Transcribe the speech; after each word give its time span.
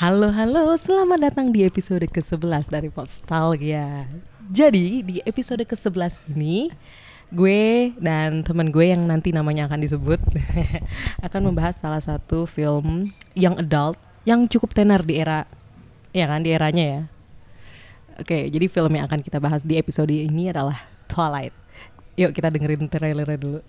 Halo 0.00 0.32
halo, 0.32 0.72
selamat 0.80 1.28
datang 1.28 1.52
di 1.52 1.60
episode 1.60 2.08
ke-11 2.08 2.72
dari 2.72 2.88
Podstalgia. 2.88 4.08
Jadi 4.48 5.04
di 5.04 5.20
episode 5.28 5.60
ke-11 5.60 6.24
ini 6.32 6.72
gue 7.28 7.92
dan 8.00 8.40
teman 8.40 8.72
gue 8.72 8.96
yang 8.96 9.04
nanti 9.04 9.28
namanya 9.28 9.68
akan 9.68 9.84
disebut 9.84 10.16
akan 11.28 11.52
membahas 11.52 11.76
salah 11.84 12.00
satu 12.00 12.48
film 12.48 13.12
yang 13.36 13.60
adult 13.60 14.00
yang 14.24 14.48
cukup 14.48 14.72
tenar 14.72 15.04
di 15.04 15.20
era 15.20 15.44
ya 16.16 16.24
kan 16.32 16.48
di 16.48 16.56
eranya 16.56 16.84
ya. 16.88 17.02
Oke, 18.24 18.48
jadi 18.48 18.72
film 18.72 18.96
yang 18.96 19.04
akan 19.04 19.20
kita 19.20 19.36
bahas 19.36 19.68
di 19.68 19.76
episode 19.76 20.16
ini 20.16 20.48
adalah 20.48 20.80
Twilight. 21.12 21.52
Yuk 22.16 22.32
kita 22.32 22.48
dengerin 22.48 22.88
trailernya 22.88 23.36
dulu. 23.36 23.60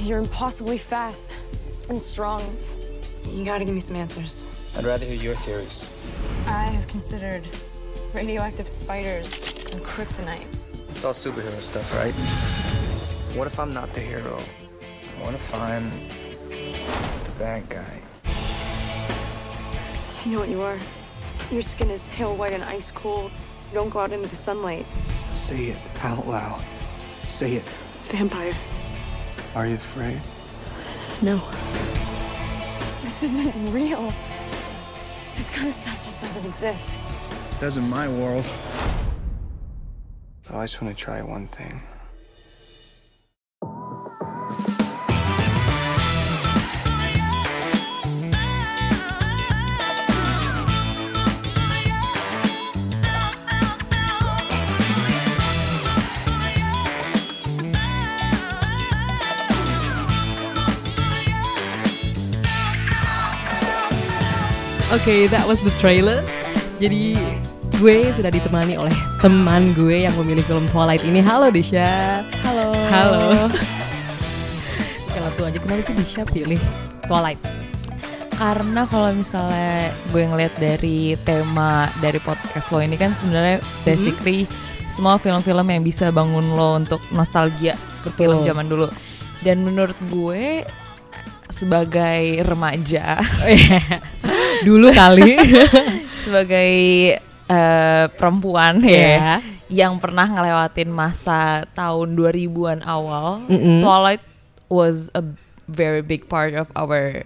You're 0.00 0.18
impossibly 0.18 0.78
fast 0.78 1.36
and 1.90 2.00
strong. 2.00 2.42
You 3.28 3.44
gotta 3.44 3.66
give 3.66 3.74
me 3.74 3.80
some 3.80 3.96
answers. 3.96 4.46
I'd 4.74 4.84
rather 4.84 5.04
hear 5.04 5.14
your 5.14 5.34
theories. 5.36 5.90
I 6.46 6.64
have 6.64 6.88
considered 6.88 7.44
radioactive 8.14 8.66
spiders 8.66 9.34
and 9.74 9.82
kryptonite. 9.82 10.46
It's 10.88 11.04
all 11.04 11.12
superhero 11.12 11.60
stuff, 11.60 11.94
right? 11.94 12.14
What 13.36 13.46
if 13.46 13.60
I'm 13.60 13.74
not 13.74 13.92
the 13.92 14.00
hero? 14.00 14.38
What 15.20 15.34
if 15.34 15.54
I'm 15.54 15.90
the 16.48 17.30
bad 17.38 17.68
guy? 17.68 18.00
I 20.24 20.28
know 20.28 20.38
what 20.40 20.48
you 20.48 20.62
are. 20.62 20.78
Your 21.52 21.62
skin 21.62 21.90
is 21.90 22.08
pale 22.08 22.34
white 22.34 22.52
and 22.52 22.64
ice 22.64 22.90
cold. 22.90 23.30
You 23.68 23.74
don't 23.74 23.90
go 23.90 23.98
out 23.98 24.12
into 24.12 24.28
the 24.28 24.36
sunlight. 24.36 24.86
Say 25.30 25.66
it 25.66 25.78
out 26.02 26.26
loud. 26.26 26.64
Say 27.28 27.56
it. 27.56 27.64
Vampire. 28.04 28.54
Are 29.54 29.66
you 29.66 29.74
afraid? 29.74 30.20
No. 31.22 31.42
This 33.02 33.24
isn't 33.24 33.72
real. 33.72 34.12
This 35.34 35.50
kind 35.50 35.66
of 35.66 35.74
stuff 35.74 35.96
just 35.96 36.22
doesn't 36.22 36.46
exist. 36.46 37.00
It 37.50 37.60
Does 37.60 37.76
in 37.76 37.88
my 37.88 38.06
world. 38.06 38.48
I 40.48 40.64
just 40.64 40.80
want 40.80 40.96
to 40.96 41.04
try 41.04 41.20
one 41.22 41.48
thing. 41.48 41.82
Oke, 64.90 65.30
that 65.30 65.46
was 65.46 65.62
the 65.62 65.70
trailer. 65.78 66.18
Jadi 66.82 67.14
gue 67.78 68.10
sudah 68.10 68.26
ditemani 68.26 68.74
oleh 68.74 68.90
teman 69.22 69.70
gue 69.70 70.02
yang 70.02 70.10
memilih 70.18 70.42
film 70.42 70.66
Twilight 70.74 71.06
ini. 71.06 71.22
Halo 71.22 71.46
Disha. 71.46 72.26
Halo. 72.42 72.74
Halo. 72.90 73.46
Oke, 75.06 75.18
langsung 75.22 75.46
aja 75.46 75.62
kenapa 75.62 75.86
sih 75.86 75.94
Disha 75.94 76.26
pilih 76.26 76.58
Twilight? 77.06 77.38
Karena 78.34 78.82
kalau 78.90 79.14
misalnya 79.14 79.94
gue 80.10 80.26
ngeliat 80.26 80.58
dari 80.58 81.14
tema 81.22 81.86
dari 82.02 82.18
podcast 82.18 82.74
lo 82.74 82.82
ini 82.82 82.98
kan 82.98 83.14
sebenarnya 83.14 83.62
basically 83.86 84.50
semua 84.90 85.22
film-film 85.22 85.70
yang 85.70 85.86
bisa 85.86 86.10
bangun 86.10 86.58
lo 86.58 86.82
untuk 86.82 86.98
nostalgia 87.14 87.78
ke 88.02 88.10
film 88.10 88.42
zaman 88.42 88.66
dulu. 88.66 88.90
Dan 89.46 89.62
menurut 89.62 89.94
gue 90.10 90.66
sebagai 91.50 92.42
remaja, 92.42 93.18
Dulu 94.66 94.90
kali. 94.90 95.34
sebagai 96.24 96.70
eh, 97.46 98.04
perempuan 98.14 98.80
Iya. 98.80 99.08
ya 99.18 99.34
yang 99.70 100.02
pernah 100.02 100.26
ngelewatin 100.26 100.90
masa 100.90 101.62
tahun 101.72 102.18
2000-an 102.18 102.82
awal, 102.82 103.46
Mm-mm. 103.46 103.78
Twilight 103.78 104.22
was 104.66 105.14
a 105.14 105.22
very 105.66 106.02
big 106.02 106.26
part 106.26 106.58
of 106.58 106.66
our 106.74 107.22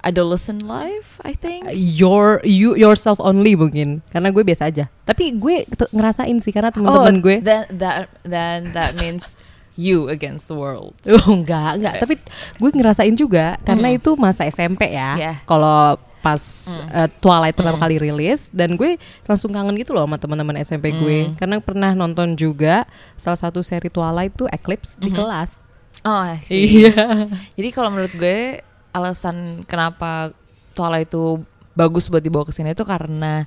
adolescent 0.00 0.64
life, 0.64 1.20
I 1.20 1.36
think. 1.36 1.68
Your 1.68 2.40
you 2.48 2.80
yourself 2.80 3.20
only 3.20 3.52
mungkin 3.52 4.00
karena 4.08 4.32
gue 4.32 4.40
biasa 4.40 4.72
aja. 4.72 4.88
Tapi 5.04 5.36
gue 5.36 5.68
ngerasain 5.92 6.36
sih 6.40 6.48
karena 6.48 6.72
teman-teman 6.72 7.20
gue. 7.20 7.36
then 7.44 7.68
that 7.76 8.08
then 8.24 8.72
that 8.72 8.96
means 8.96 9.36
you 9.76 10.08
against 10.08 10.48
the 10.48 10.56
world. 10.56 10.96
Oh 11.06 11.30
enggak, 11.30 11.78
enggak. 11.78 11.94
Tapi 12.00 12.14
gue 12.56 12.70
ngerasain 12.72 13.14
juga 13.14 13.60
karena 13.62 13.92
Mm. 13.92 13.96
itu 14.00 14.10
masa 14.16 14.44
SMP 14.44 14.90
ya. 14.90 15.14
Yeah. 15.14 15.36
Kalau 15.44 15.96
pas 16.18 16.40
Mm. 16.66 16.88
eh, 16.90 17.08
Twilight 17.20 17.54
pertama 17.54 17.78
kali 17.78 17.96
rilis 17.96 18.50
dan 18.50 18.74
gue 18.74 18.96
langsung 19.24 19.52
kangen 19.52 19.76
gitu 19.78 19.94
loh 19.94 20.02
sama 20.04 20.16
teman-teman 20.16 20.58
SMP 20.58 20.90
gue 20.90 21.30
Mm. 21.30 21.38
karena 21.38 21.56
pernah 21.60 21.92
nonton 21.92 22.34
juga 22.34 22.88
salah 23.14 23.38
satu 23.38 23.60
seri 23.60 23.86
Twilight 23.86 24.34
tuh 24.34 24.48
Eclipse 24.50 24.96
di 24.98 25.12
Mhm. 25.12 25.16
kelas. 25.16 25.62
Oh. 26.02 26.24
Iya. 26.48 27.30
Jadi 27.54 27.68
kalau 27.70 27.88
menurut 27.90 28.12
gue 28.12 28.58
alasan 28.90 29.62
kenapa 29.64 30.32
Twilight 30.72 31.08
itu 31.08 31.44
bagus 31.72 32.08
buat 32.08 32.24
dibawa 32.24 32.42
ke 32.42 32.52
sini 32.52 32.72
itu 32.72 32.82
karena 32.82 33.44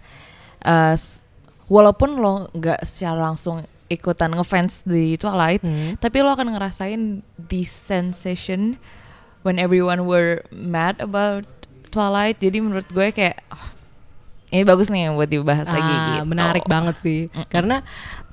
uh, 0.61 0.93
walaupun 1.65 2.17
lo 2.17 2.49
nggak 2.51 2.81
secara 2.81 3.17
langsung 3.17 3.65
ikutan 3.89 4.31
ngefans 4.31 4.85
di 4.85 5.17
Twilight, 5.17 5.59
Hmm. 5.59 5.97
tapi 5.97 6.21
lo 6.21 6.29
akan 6.29 6.53
ngerasain 6.53 7.01
the 7.35 7.61
sensation 7.61 8.77
when 9.41 9.57
everyone 9.57 10.05
were 10.05 10.45
mad 10.49 11.01
about 11.01 11.43
Twilight. 11.89 12.37
Jadi 12.37 12.61
menurut 12.61 12.85
gue 12.85 13.09
kayak 13.09 13.41
"Ah, 13.49 13.73
ini 14.49 14.61
bagus 14.61 14.87
nih 14.87 15.09
buat 15.09 15.25
dibahas 15.25 15.65
lagi 15.65 15.81
Ah, 15.89 16.05
gitu. 16.15 16.29
menarik 16.29 16.65
banget 16.65 16.95
sih. 16.97 17.19
Mm-mm. 17.27 17.49
Karena 17.49 17.81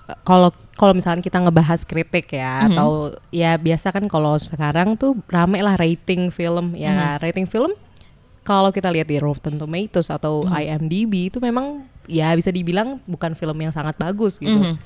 eh, 0.07 0.19
kalau 0.23 0.53
kalau 0.77 0.93
misalnya 0.93 1.21
kita 1.21 1.41
ngebahas 1.41 1.81
kritik 1.83 2.29
ya 2.31 2.63
Mhm. 2.63 2.69
atau 2.71 2.89
ya 3.31 3.57
biasa 3.57 3.91
kan 3.91 4.05
kalau 4.07 4.37
sekarang 4.37 4.93
tuh 4.95 5.17
rame 5.27 5.59
lah 5.59 5.73
rating 5.75 6.29
film 6.29 6.77
ya 6.77 7.17
rating 7.17 7.49
film 7.49 7.73
kalau 8.43 8.69
kita 8.69 8.93
lihat 8.93 9.09
di 9.09 9.17
Rotten 9.17 9.57
Tomatoes 9.57 10.07
atau 10.07 10.45
Mhm. 10.45 10.53
IMDb 10.53 11.13
itu 11.27 11.41
memang 11.41 11.81
ya 12.05 12.31
bisa 12.33 12.53
dibilang 12.53 13.01
bukan 13.03 13.33
film 13.33 13.57
yang 13.57 13.73
sangat 13.73 13.97
bagus 13.97 14.37
gitu. 14.37 14.53
Mhm. 14.53 14.77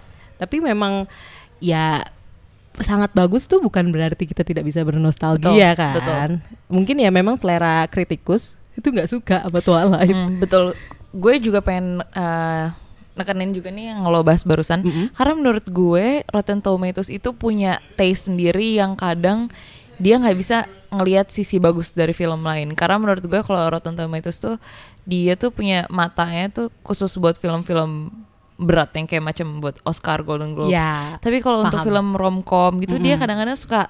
Tapi 0.40 0.64
memang 0.64 1.04
ya 1.60 2.08
sangat 2.80 3.12
bagus 3.12 3.44
tuh 3.44 3.60
bukan 3.60 3.92
berarti 3.92 4.24
kita 4.24 4.40
tidak 4.40 4.64
bisa 4.64 4.80
bernostalgia 4.80 5.52
Betul, 5.52 5.76
kan. 5.76 5.94
betul. 6.00 6.28
Mungkin 6.72 6.96
ya 7.04 7.10
memang 7.12 7.36
selera 7.36 7.84
kritikus 7.92 8.56
itu 8.72 8.88
nggak 8.88 9.10
suka 9.10 9.36
apa 9.44 9.58
Twilight. 9.60 10.16
Hmm, 10.16 10.40
betul. 10.40 10.72
Gue 11.12 11.36
juga 11.42 11.60
pengen 11.60 12.00
eh, 12.00 12.66
nekenin 13.18 13.52
juga 13.52 13.68
nih 13.68 13.92
yang 13.92 14.06
lo 14.08 14.24
bahas 14.24 14.46
barusan. 14.46 14.80
Mm-mm. 14.80 15.06
Karena 15.12 15.34
menurut 15.36 15.66
gue 15.68 16.24
Rotten 16.30 16.64
Tomatoes 16.64 17.12
itu 17.12 17.36
punya 17.36 17.84
taste 18.00 18.32
sendiri 18.32 18.80
yang 18.80 18.96
kadang 18.96 19.52
dia 20.00 20.16
nggak 20.16 20.38
bisa 20.38 20.64
ngelihat 20.90 21.28
sisi 21.28 21.60
bagus 21.60 21.92
dari 21.92 22.16
film 22.16 22.40
lain. 22.40 22.72
Karena 22.72 22.96
menurut 22.96 23.26
gue 23.26 23.40
kalau 23.44 23.68
Rotten 23.68 23.98
Tomatoes 23.98 24.40
tuh 24.40 24.56
dia 25.04 25.36
tuh 25.36 25.52
punya 25.52 25.84
matanya 25.92 26.48
tuh 26.48 26.66
khusus 26.86 27.12
buat 27.20 27.36
film-film 27.36 28.08
berat 28.60 28.92
yang 28.92 29.08
kayak 29.08 29.24
macam 29.24 29.64
buat 29.64 29.80
Oscar 29.88 30.20
Golden 30.20 30.52
Globes. 30.52 30.76
Ya, 30.76 31.16
Tapi 31.16 31.40
kalau 31.40 31.64
untuk 31.64 31.80
film 31.80 32.12
romcom 32.12 32.76
gitu 32.84 33.00
dia 33.00 33.16
Mm-mm. 33.16 33.22
kadang-kadang 33.24 33.56
suka 33.56 33.88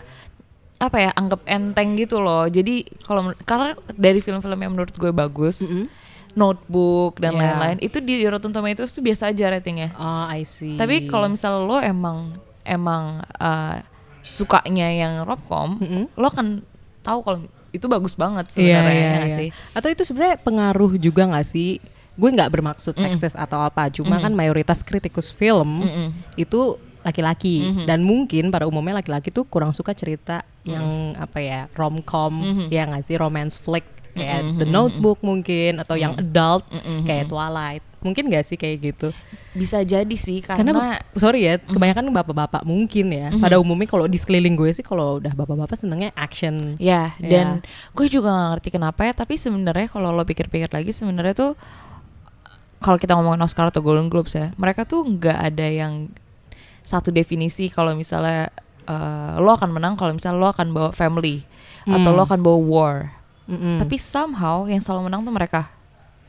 apa 0.81 0.97
ya 0.97 1.11
anggap 1.13 1.43
enteng 1.45 1.99
gitu 1.99 2.23
loh. 2.23 2.47
Jadi 2.47 2.87
kalau 3.03 3.35
karena 3.43 3.75
dari 3.93 4.23
film-film 4.23 4.57
yang 4.57 4.73
menurut 4.73 4.95
gue 4.95 5.11
bagus, 5.11 5.61
Mm-mm. 5.61 5.91
Notebook 6.39 7.19
dan 7.19 7.35
Yeah. 7.35 7.43
lain-lain 7.43 7.79
itu 7.83 7.99
di 7.99 8.23
Rotten 8.23 8.55
Tomatoes 8.55 8.95
tuh 8.95 9.03
biasa 9.03 9.35
aja 9.35 9.51
ratingnya. 9.51 9.91
Oh, 9.99 10.25
I 10.31 10.47
see. 10.47 10.79
Tapi 10.79 11.11
kalau 11.11 11.27
misal 11.27 11.67
lo 11.67 11.83
emang 11.83 12.39
emang 12.63 13.27
uh, 13.37 13.83
sukanya 14.23 14.87
yang 14.95 15.27
romcom, 15.27 15.83
Mm-mm. 15.83 16.05
lo 16.15 16.31
kan 16.31 16.63
tahu 17.03 17.19
kalau 17.27 17.39
itu 17.71 17.87
bagus 17.87 18.15
banget 18.15 18.47
Iya, 18.59 18.83
sebenarnya 18.83 18.95
ya 18.95 19.11
nggak 19.11 19.27
iya. 19.27 19.39
sih. 19.43 19.49
Atau 19.75 19.89
itu 19.91 20.03
sebenarnya 20.07 20.39
pengaruh 20.39 20.93
juga 20.97 21.27
nggak 21.27 21.47
sih? 21.47 21.83
Gue 22.21 22.31
nggak 22.31 22.53
bermaksud 22.53 22.93
Mm-mm. 22.93 23.05
sekses 23.09 23.33
atau 23.33 23.59
apa, 23.59 23.89
cuma 23.89 24.15
Mm-mm. 24.15 24.25
kan 24.29 24.33
mayoritas 24.35 24.85
kritikus 24.85 25.33
film 25.33 25.81
Mm-mm. 25.81 26.13
itu 26.37 26.77
laki-laki 27.01 27.65
Mhm. 27.65 27.85
dan 27.89 28.05
mungkin 28.05 28.53
pada 28.53 28.69
umumnya 28.69 29.01
laki-laki 29.01 29.33
tuh 29.33 29.49
kurang 29.49 29.73
suka 29.73 29.97
cerita 29.97 30.45
yang 30.63 31.17
apa 31.17 31.41
ya 31.41 31.61
romcom 31.73 32.45
ya 32.69 32.85
nggak 32.85 33.01
sih 33.03 33.17
romance 33.17 33.57
flick 33.57 33.89
kayak 34.13 34.45
Mhm, 34.45 34.53
The 34.55 34.67
mhm, 34.67 34.75
Notebook 34.75 35.19
mungkin 35.23 35.81
atau 35.81 35.97
yang 35.97 36.13
adult 36.13 36.69
Mhm, 36.69 37.09
kayak 37.09 37.25
mhm. 37.25 37.31
Twilight 37.33 37.85
mungkin 38.01 38.29
nggak 38.29 38.45
sih 38.45 38.57
kayak 38.57 38.77
gitu 38.83 39.09
Bisa 39.51 39.81
jadi 39.81 40.13
sih 40.13 40.41
karena, 40.41 40.63
karena, 40.63 40.89
sorry 41.15 41.41
ya 41.43 41.57
kebanyakan 41.57 42.13
bapak-bapak 42.13 42.63
mungkin 42.63 43.07
ya 43.11 43.29
Mhm. 43.31 43.41
pada 43.41 43.57
umumnya 43.57 43.89
kalau 43.89 44.05
di 44.05 44.15
sekeliling 44.15 44.53
gue 44.55 44.69
sih 44.71 44.81
kalau 44.81 45.19
udah 45.19 45.33
bapak-bapak 45.33 45.75
senengnya 45.75 46.13
action 46.15 46.77
ya 46.77 47.17
Iya. 47.17 47.25
dan 47.25 47.47
gue 47.91 48.07
juga 48.07 48.29
gak 48.31 48.49
ngerti 48.55 48.69
kenapa 48.71 49.01
ya. 49.03 49.13
Tapi 49.15 49.35
sebenarnya 49.35 49.89
kalau 49.89 50.13
lo 50.13 50.23
pikir-pikir 50.23 50.69
lagi 50.69 50.93
sebenarnya 50.93 51.33
tuh 51.35 51.53
kalau 52.81 52.97
kita 52.97 53.13
ngomongin 53.13 53.45
Oscar 53.45 53.69
atau 53.69 53.85
Golden 53.85 54.09
Globes 54.09 54.33
ya, 54.33 54.51
mereka 54.57 54.83
tuh 54.83 55.05
nggak 55.05 55.37
ada 55.37 55.67
yang 55.69 56.09
satu 56.81 57.13
definisi 57.13 57.69
kalau 57.69 57.93
misalnya 57.93 58.49
eh, 58.89 59.33
lo 59.37 59.53
akan 59.53 59.71
menang 59.71 59.95
kalau 59.95 60.11
misalnya 60.11 60.41
lo 60.41 60.49
akan 60.49 60.73
bawa 60.73 60.91
family 60.91 61.45
atau 61.85 62.11
Hmm. 62.13 62.17
lo 62.17 62.23
akan 62.25 62.41
bawa 62.41 62.59
war. 62.59 62.97
Mm-mm. 63.51 63.79
Tapi 63.79 63.97
somehow 63.99 64.65
yang 64.65 64.81
selalu 64.81 65.11
menang 65.11 65.23
tuh 65.23 65.35
mereka. 65.35 65.69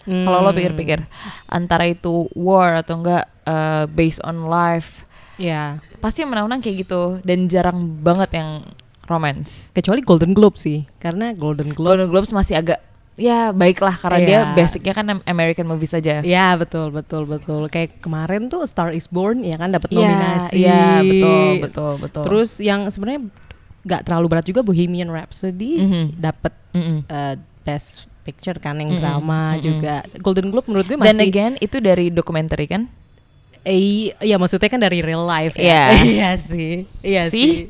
Hmm. 0.03 0.25
Kalau 0.25 0.41
lo 0.41 0.51
pikir-pikir 0.51 1.05
antara 1.45 1.85
itu 1.85 2.25
war 2.33 2.81
atau 2.81 2.99
enggak 2.99 3.25
eh, 3.45 3.85
based 3.87 4.19
on 4.25 4.49
life, 4.49 5.05
ya 5.37 5.77
pasti 6.01 6.25
yang 6.25 6.33
menang-menang 6.33 6.61
kayak 6.61 6.85
gitu 6.85 7.21
dan 7.21 7.45
jarang 7.45 7.85
banget 8.01 8.33
yang 8.37 8.65
romance. 9.05 9.69
kecuali 9.71 10.01
Golden 10.01 10.31
Globe 10.31 10.55
sih 10.57 10.87
karena 10.97 11.35
Golden 11.37 11.75
Globe 11.75 11.93
Golden 11.93 12.09
Globes 12.09 12.31
masih 12.31 12.57
agak 12.57 12.79
ya 13.13 13.51
baiklah 13.51 13.93
karena 13.93 14.19
dia 14.19 14.39
Iya. 14.41 14.53
basicnya 14.53 14.93
kan 14.93 15.05
am- 15.09 15.25
American 15.25 15.65
movie 15.65 15.85
saja. 15.85 16.19
Ya 16.21 16.55
betul 16.55 16.89
betul 16.89 17.23
betul 17.23 17.67
kayak 17.67 17.99
kemarin 17.99 18.47
tuh 18.47 18.63
Star 18.63 18.91
Is 18.91 19.05
Born 19.05 19.41
ya 19.41 19.55
kan 19.55 19.69
dapat 19.69 19.89
Iya, 19.89 19.99
nominasi. 19.99 20.53
Iya, 20.57 20.83
betul, 21.01 21.49
betul, 21.59 21.93
betul. 21.99 22.23
Terus 22.23 22.51
yang 22.59 22.87
sebenarnya 22.87 23.27
nggak 23.81 24.01
terlalu 24.03 24.25
berat 24.27 24.45
juga 24.45 24.61
Bohemian 24.61 25.09
Rhapsody 25.09 25.71
Mhm. 25.79 26.03
dapat 26.15 26.53
Mm-mm. 26.71 26.97
uh, 27.05 27.35
Best 27.61 28.05
Picture 28.21 28.55
kan 28.55 28.77
yang 28.77 28.93
Mm-mm, 28.93 29.01
drama 29.01 29.41
mm-mm. 29.51 29.61
juga. 29.61 29.95
Golden 30.17 30.49
Globe 30.49 30.67
menurut 30.67 30.85
gue 30.85 30.95
Then 30.95 31.17
masih 31.17 31.27
again 31.27 31.53
itu 31.57 31.77
dari 31.77 32.09
dokumenter 32.09 32.61
kan? 32.63 32.85
Eh 33.61 34.09
ya 34.17 34.35
maksudnya 34.35 34.67
kan 34.67 34.79
dari 34.79 34.99
real 34.99 35.21
life 35.21 35.53
Iya. 35.53 35.93
ya. 35.93 36.03
iya 36.17 36.29
sih. 36.33 36.85
Iya 36.99 37.21
See? 37.29 37.69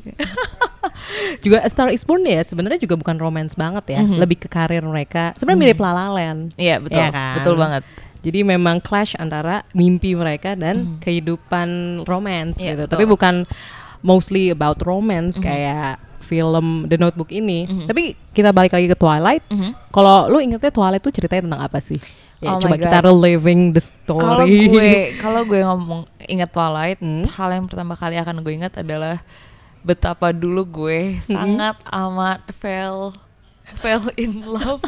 juga 1.44 1.60
A 1.60 1.68
Star 1.68 1.90
Is 1.90 2.02
Born 2.02 2.24
ya 2.24 2.40
sebenarnya 2.40 2.78
juga 2.78 2.96
bukan 2.96 3.16
romance 3.16 3.52
banget 3.52 3.84
ya, 3.90 4.00
Mhm. 4.00 4.16
lebih 4.18 4.38
ke 4.38 4.48
karir 4.48 4.82
mereka. 4.82 5.36
Sebenarnya 5.36 5.60
mirip 5.62 5.78
La 5.78 5.92
La 5.92 6.06
Land. 6.08 6.56
Iya, 6.56 6.76
betul. 6.78 6.98
Iya 6.98 7.08
kan? 7.10 7.34
Betul 7.38 7.54
banget. 7.56 7.82
Jadi 8.22 8.38
memang 8.40 8.78
clash 8.78 9.18
antara 9.18 9.66
mimpi 9.72 10.14
mereka 10.14 10.54
dan 10.54 10.96
kehidupan 11.02 11.68
romance 12.06 12.56
Iya, 12.56 12.78
gitu. 12.78 12.86
betul. 12.86 12.92
Tapi 12.94 13.04
bukan 13.04 13.34
mostly 14.00 14.48
about 14.48 14.78
romance 14.80 15.36
kayak 15.38 15.98
film 16.22 16.86
The 16.86 16.96
Notebook 16.96 17.28
ini. 17.28 17.66
Mhm. 17.66 17.86
Tapi 17.90 18.02
kita 18.30 18.54
balik 18.54 18.72
lagi 18.72 18.86
ke 18.86 18.94
Twilight. 18.94 19.42
Mhm. 19.50 19.74
Kalau 19.90 20.30
lu 20.30 20.38
ingetnya 20.38 20.70
Twilight 20.70 21.02
tuh 21.02 21.10
ceritanya 21.10 21.50
tentang 21.50 21.62
apa 21.62 21.82
sih? 21.82 21.98
Ya, 22.42 22.48
Oh 22.48 22.58
coba 22.58 22.74
my 22.74 22.82
kita 22.82 22.98
reliving 23.00 23.70
the 23.70 23.78
story. 23.78 24.18
Kalau 24.18 24.42
gue 24.42 24.90
kalau 25.22 25.40
gue 25.46 25.60
ngomong 25.62 26.00
ingat 26.26 26.50
Twilight, 26.50 26.98
Hmm. 26.98 27.22
hal 27.24 27.48
yang 27.52 27.70
pertama 27.70 27.94
kali 27.94 28.18
akan 28.18 28.42
gue 28.42 28.52
ingat 28.52 28.74
adalah 28.76 29.22
betapa 29.80 30.34
dulu 30.34 30.66
gue 30.66 31.22
Hmm. 31.22 31.38
sangat 31.38 31.78
amat 31.86 32.42
fell 32.52 33.14
fell 33.72 34.10
in 34.16 34.42
love 34.42 34.82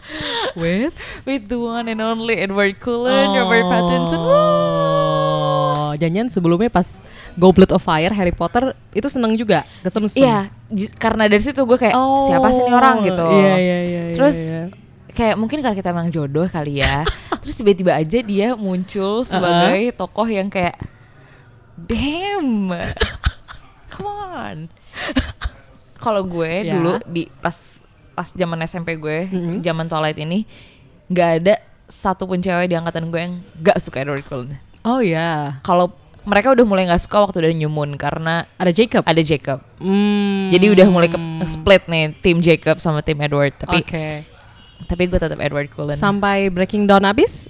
with 0.60 0.92
with 1.24 1.48
the 1.48 1.56
one 1.56 1.88
and 1.88 1.98
only 1.98 2.36
Edward 2.36 2.76
Cullen, 2.78 3.32
Robert 3.32 3.64
Pattinson. 3.66 4.20
Oh, 4.20 5.90
jangan 5.96 6.28
sebelumnya 6.28 6.68
pas 6.68 7.00
Goblet 7.34 7.70
of 7.70 7.80
Fire 7.80 8.12
Harry 8.12 8.30
Potter 8.30 8.76
itu 8.92 9.08
seneng 9.08 9.34
juga 9.34 9.64
kesemsem. 9.80 10.20
Iya, 10.20 10.52
karena 10.94 11.26
dari 11.26 11.40
situ 11.40 11.58
gue 11.58 11.78
kayak 11.78 11.96
Oh, 11.96 12.22
siapa 12.22 12.48
sih 12.50 12.60
ini 12.60 12.70
orang 12.70 13.00
gitu. 13.02 13.24
Iya 13.24 13.54
iya 13.56 13.58
iya. 13.58 13.78
iya, 13.82 14.14
Terus 14.14 14.36
iya. 14.52 14.64
Kayak 15.20 15.36
mungkin 15.36 15.60
karena 15.60 15.76
kita 15.76 15.92
emang 15.92 16.08
jodoh 16.08 16.48
kali 16.48 16.80
ya. 16.80 17.04
Terus 17.42 17.56
tiba-tiba 17.56 17.92
aja 17.92 18.18
dia 18.20 18.56
muncul 18.56 19.20
sebagai 19.22 19.92
tokoh 19.92 20.24
yang 20.24 20.48
kayak 20.48 20.80
damn. 21.76 22.72
Come 23.92 24.08
on. 24.08 24.56
Kalau 25.96 26.24
gue 26.24 26.64
Ya. 26.64 26.72
dulu 26.72 26.96
di 27.04 27.28
pas 27.36 27.56
pas 28.12 28.28
zaman 28.30 28.60
SMP 28.62 28.96
gue, 28.96 29.28
Mhm. 29.28 29.60
zaman 29.60 29.86
Twilight 29.86 30.16
ini 30.18 30.48
nggak 31.06 31.30
ada 31.38 31.54
satu 31.84 32.24
pun 32.24 32.38
cewek 32.38 32.68
di 32.68 32.76
angkatan 32.76 33.08
gue 33.08 33.20
yang 33.20 33.34
nggak 33.58 33.76
suka 33.76 34.00
Edward 34.00 34.24
Cullen. 34.24 34.56
Oh 34.80 35.00
ya, 35.00 35.60
Kalau 35.60 35.92
mereka 36.22 36.52
udah 36.52 36.64
mulai 36.64 36.84
nggak 36.84 37.02
suka 37.02 37.16
waktu 37.18 37.40
udah 37.40 37.52
New 37.52 37.68
Moon 37.68 37.96
karena 37.96 38.48
ada 38.56 38.68
Jacob. 38.70 39.04
ada 39.04 39.20
Jacob. 39.20 39.60
Hmm. 39.76 40.48
Jadi 40.48 40.66
udah 40.70 40.86
mulai 40.86 41.08
ke 41.08 41.16
split 41.44 41.84
nih 41.84 42.16
tim 42.16 42.40
Jacob 42.40 42.76
sama 42.78 43.00
tim 43.00 43.16
Edward. 43.18 43.56
Tapi 43.56 43.80
Oke. 43.80 44.04
Tapi 44.88 45.08
gue 45.10 45.18
tetap 45.20 45.40
Edward 45.40 45.68
Cullen. 45.72 45.98
Sampai 45.98 46.48
Breaking 46.48 46.86
Dawn 46.86 47.04
habis 47.04 47.48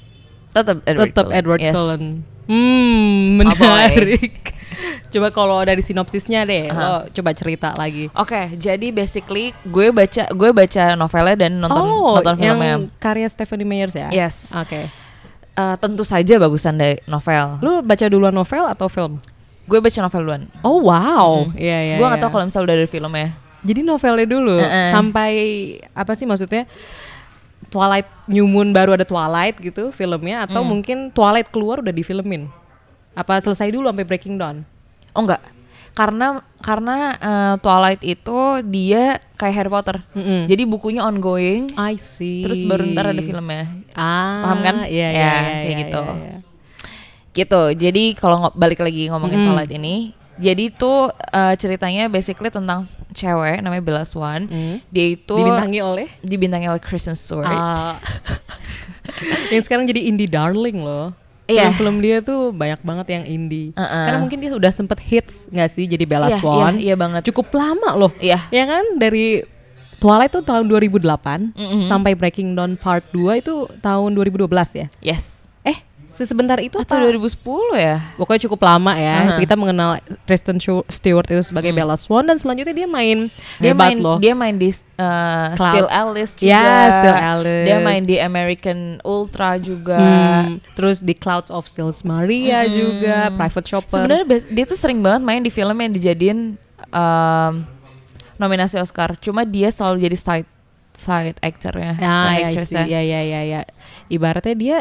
tetap 0.51 0.83
Edward 0.87 1.15
tetap 1.15 1.27
Cullen. 1.31 1.39
Edward 1.39 1.61
Yes. 1.61 1.75
Cullen. 1.75 2.03
Hmm, 2.51 3.39
Oh, 3.47 3.47
menarik. 3.47 4.35
coba 5.15 5.29
kalau 5.31 5.59
dari 5.63 5.83
sinopsisnya 5.83 6.43
deh, 6.47 6.67
Aha. 6.71 6.79
lo 6.79 6.93
coba 7.11 7.31
cerita 7.35 7.75
lagi. 7.79 8.11
Oke, 8.15 8.55
jadi 8.59 8.91
basically 8.91 9.55
gue 9.67 9.91
baca 9.95 10.27
gue 10.31 10.51
baca 10.51 10.85
novelnya 10.99 11.47
dan 11.47 11.63
nonton 11.63 11.83
oh, 11.83 12.19
nonton 12.19 12.35
filmnya. 12.39 12.67
yang 12.75 12.83
karya 12.99 13.27
Stephanie 13.31 13.67
Meyers 13.67 13.95
ya? 13.95 14.11
Yes. 14.11 14.51
Oke. 14.55 14.91
Eh, 15.61 15.77
tentu 15.83 16.03
saja 16.07 16.39
bagusan 16.39 16.79
dari 16.79 16.99
novel. 17.07 17.59
Lu 17.61 17.73
baca 17.83 18.05
duluan 18.07 18.35
novel 18.35 18.65
atau 18.71 18.87
film? 18.87 19.19
Gue 19.71 19.79
baca 19.79 19.99
novel 20.03 20.21
duluan. 20.27 20.43
Oh 20.67 20.83
wow, 20.83 21.47
iya 21.55 21.87
iya. 21.87 21.97
gue 21.99 22.07
nggak 22.07 22.19
iya. 22.19 22.25
tahu 22.27 22.33
kalau 22.35 22.45
misalnya 22.51 22.67
udah 22.67 22.77
ada 22.83 22.89
filmnya. 22.91 23.29
Jadi 23.61 23.81
novelnya 23.85 24.27
dulu 24.27 24.57
Heeh. 24.57 24.91
sampai 24.91 25.33
apa 25.93 26.13
sih 26.17 26.25
maksudnya? 26.25 26.65
Twilight 27.71 28.07
New 28.27 28.45
Moon 28.45 28.71
baru 28.71 28.93
ada 28.93 29.03
Twilight 29.03 29.57
gitu 29.57 29.89
filmnya 29.91 30.45
atau 30.45 30.61
Hmm. 30.61 30.71
mungkin 30.71 30.99
Twilight 31.11 31.49
keluar 31.49 31.79
udah 31.79 31.91
difilmin? 31.91 32.51
Apa 33.13 33.39
selesai 33.39 33.71
dulu 33.71 33.87
sampai 33.87 34.05
Breaking 34.05 34.37
Dawn? 34.37 34.67
Oh 35.15 35.23
enggak. 35.23 35.43
Karena 35.91 36.39
karena 36.63 36.97
eh, 37.15 37.55
Twilight 37.59 38.03
itu 38.03 38.39
dia 38.65 39.19
kayak 39.35 39.55
Harry 39.55 39.71
Potter. 39.71 39.97
Mm-mm. 40.13 40.47
Jadi 40.47 40.63
bukunya 40.63 41.03
ongoing. 41.03 41.75
I 41.75 41.95
see. 41.97 42.43
Terus 42.43 42.63
baru 42.63 42.87
ntar 42.87 43.11
ada 43.11 43.19
filmnya. 43.19 43.67
Ah, 43.93 44.47
Paham 44.47 44.59
kan? 44.63 44.75
Iya, 44.87 44.87
iya, 44.87 45.11
Ya, 45.11 45.11
iya, 45.11 45.33
kayak 45.35 45.67
iya, 45.67 45.81
gitu. 45.83 46.03
iya, 46.03 46.15
iya. 46.21 46.37
Gitu. 47.31 47.63
Jadi 47.77 48.05
kalau 48.15 48.51
balik 48.53 48.79
lagi 48.79 49.07
ngomongin 49.07 49.43
Mm. 49.43 49.47
Twilight 49.47 49.73
ini, 49.73 49.95
jadi 50.41 50.73
itu 50.73 50.93
eh, 51.13 51.55
ceritanya 51.61 52.09
basically 52.09 52.49
tentang 52.49 52.83
cewek 53.13 53.61
namanya 53.61 53.85
Bella 53.85 54.05
Swan. 54.09 54.49
Hmm. 54.49 54.77
Dia 54.89 55.15
itu 55.15 55.37
Dibintangi 55.37 55.81
oleh 55.85 56.09
dibintangi 56.25 56.67
oleh 56.67 56.81
Kristen 56.81 57.13
Stewart. 57.15 57.47
Ah. 57.47 58.01
yang 59.53 59.63
sekarang 59.63 59.85
jadi 59.85 60.09
indie 60.09 60.27
darling 60.31 60.81
loh. 60.81 61.13
Iya. 61.51 61.75
Film-film 61.75 61.97
dia 61.99 62.17
tuh 62.23 62.55
banyak 62.55 62.81
banget 62.81 63.07
yang 63.11 63.25
indie. 63.27 63.75
Uh-uh. 63.75 64.05
Karena 64.07 64.19
mungkin 64.23 64.39
dia 64.39 64.55
udah 64.55 64.71
sempet 64.71 65.03
hits 65.03 65.51
nggak 65.51 65.71
sih 65.71 65.85
jadi 65.91 66.05
Bella 66.07 66.31
Iya, 66.31 66.39
Swan. 66.39 66.79
iya, 66.79 66.95
iya 66.95 66.95
banget. 66.95 67.27
Cukup 67.27 67.51
lama 67.51 67.91
loh. 67.99 68.13
Iya. 68.23 68.39
Ya 68.55 68.65
kan 68.71 68.97
dari 69.03 69.43
Twilight 70.01 70.33
tuh 70.33 70.41
tahun 70.41 70.65
2008 70.71 71.53
Mm-mm. 71.53 71.83
sampai 71.85 72.17
Breaking 72.17 72.57
Dawn 72.57 72.79
Part 72.79 73.05
2 73.13 73.43
itu 73.43 73.69
tahun 73.85 74.17
2012 74.17 74.49
ya. 74.79 74.87
Yes. 75.03 75.50
Sebentar 76.25 76.59
itu 76.59 76.77
Atau 76.77 76.97
apa? 76.97 77.09
2010 77.09 77.37
ya? 77.77 77.97
Pokoknya 78.17 78.41
cukup 78.49 78.61
lama 78.65 78.93
ya. 78.97 79.17
Uh-huh. 79.21 79.39
Kita 79.41 79.55
mengenal 79.55 79.91
Kristen 80.25 80.57
Stewart 80.89 81.29
itu 81.29 81.43
sebagai 81.45 81.71
Bella 81.71 81.95
Swan 81.95 82.25
dan 82.25 82.37
selanjutnya 82.37 82.73
dia 82.73 82.89
main 82.89 83.29
Dia 83.57 83.73
hebat 83.73 83.93
main 83.93 83.99
loh. 84.01 84.17
dia 84.19 84.33
main 84.35 84.57
di 84.57 84.71
uh. 84.97 85.53
Still 85.55 85.89
Alice 85.89 86.33
juga. 86.35 86.51
Ya, 86.51 86.69
Still 87.01 87.19
Alice. 87.19 87.65
Dia 87.65 87.77
main 87.81 88.03
di 88.03 88.17
American 88.17 88.79
Ultra 89.01 89.57
juga. 89.57 90.01
Hmm, 90.01 90.59
terus 90.75 91.01
di 91.01 91.13
Clouds 91.13 91.49
of 91.49 91.65
Sils 91.65 92.03
Maria 92.03 92.65
Hmm. 92.65 92.73
juga, 92.73 93.17
Private 93.37 93.67
Shopper. 93.67 93.95
Sebenarnya 93.95 94.25
dia 94.47 94.65
tuh 94.65 94.77
sering 94.77 95.01
banget 95.01 95.23
main 95.23 95.41
di 95.41 95.49
film 95.49 95.75
yang 95.75 95.91
dijadiin 95.91 96.39
um, 96.89 97.53
nominasi 98.37 98.77
Oscar. 98.77 99.17
Cuma 99.19 99.45
dia 99.45 99.69
selalu 99.69 100.05
jadi 100.05 100.17
side 100.17 100.49
side 100.91 101.39
actornya, 101.39 101.95
ya, 101.97 102.11
side 102.11 102.35
ya, 102.35 102.47
actress-nya. 102.51 102.85
ya, 102.85 103.01
ya, 103.01 103.21
ya, 103.23 103.41
ya. 103.47 103.61
Ibaratnya 104.09 104.55
dia 104.55 104.79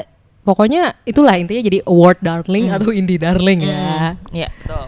pokoknya 0.49 0.97
itulah 1.05 1.37
intinya 1.37 1.61
jadi 1.61 1.79
award 1.85 2.17
darling 2.19 2.65
Hmm. 2.67 2.77
atau 2.81 2.89
indie 2.89 3.21
darling 3.21 3.61
ya. 3.61 4.17
Iya, 4.33 4.49
betul. 4.49 4.85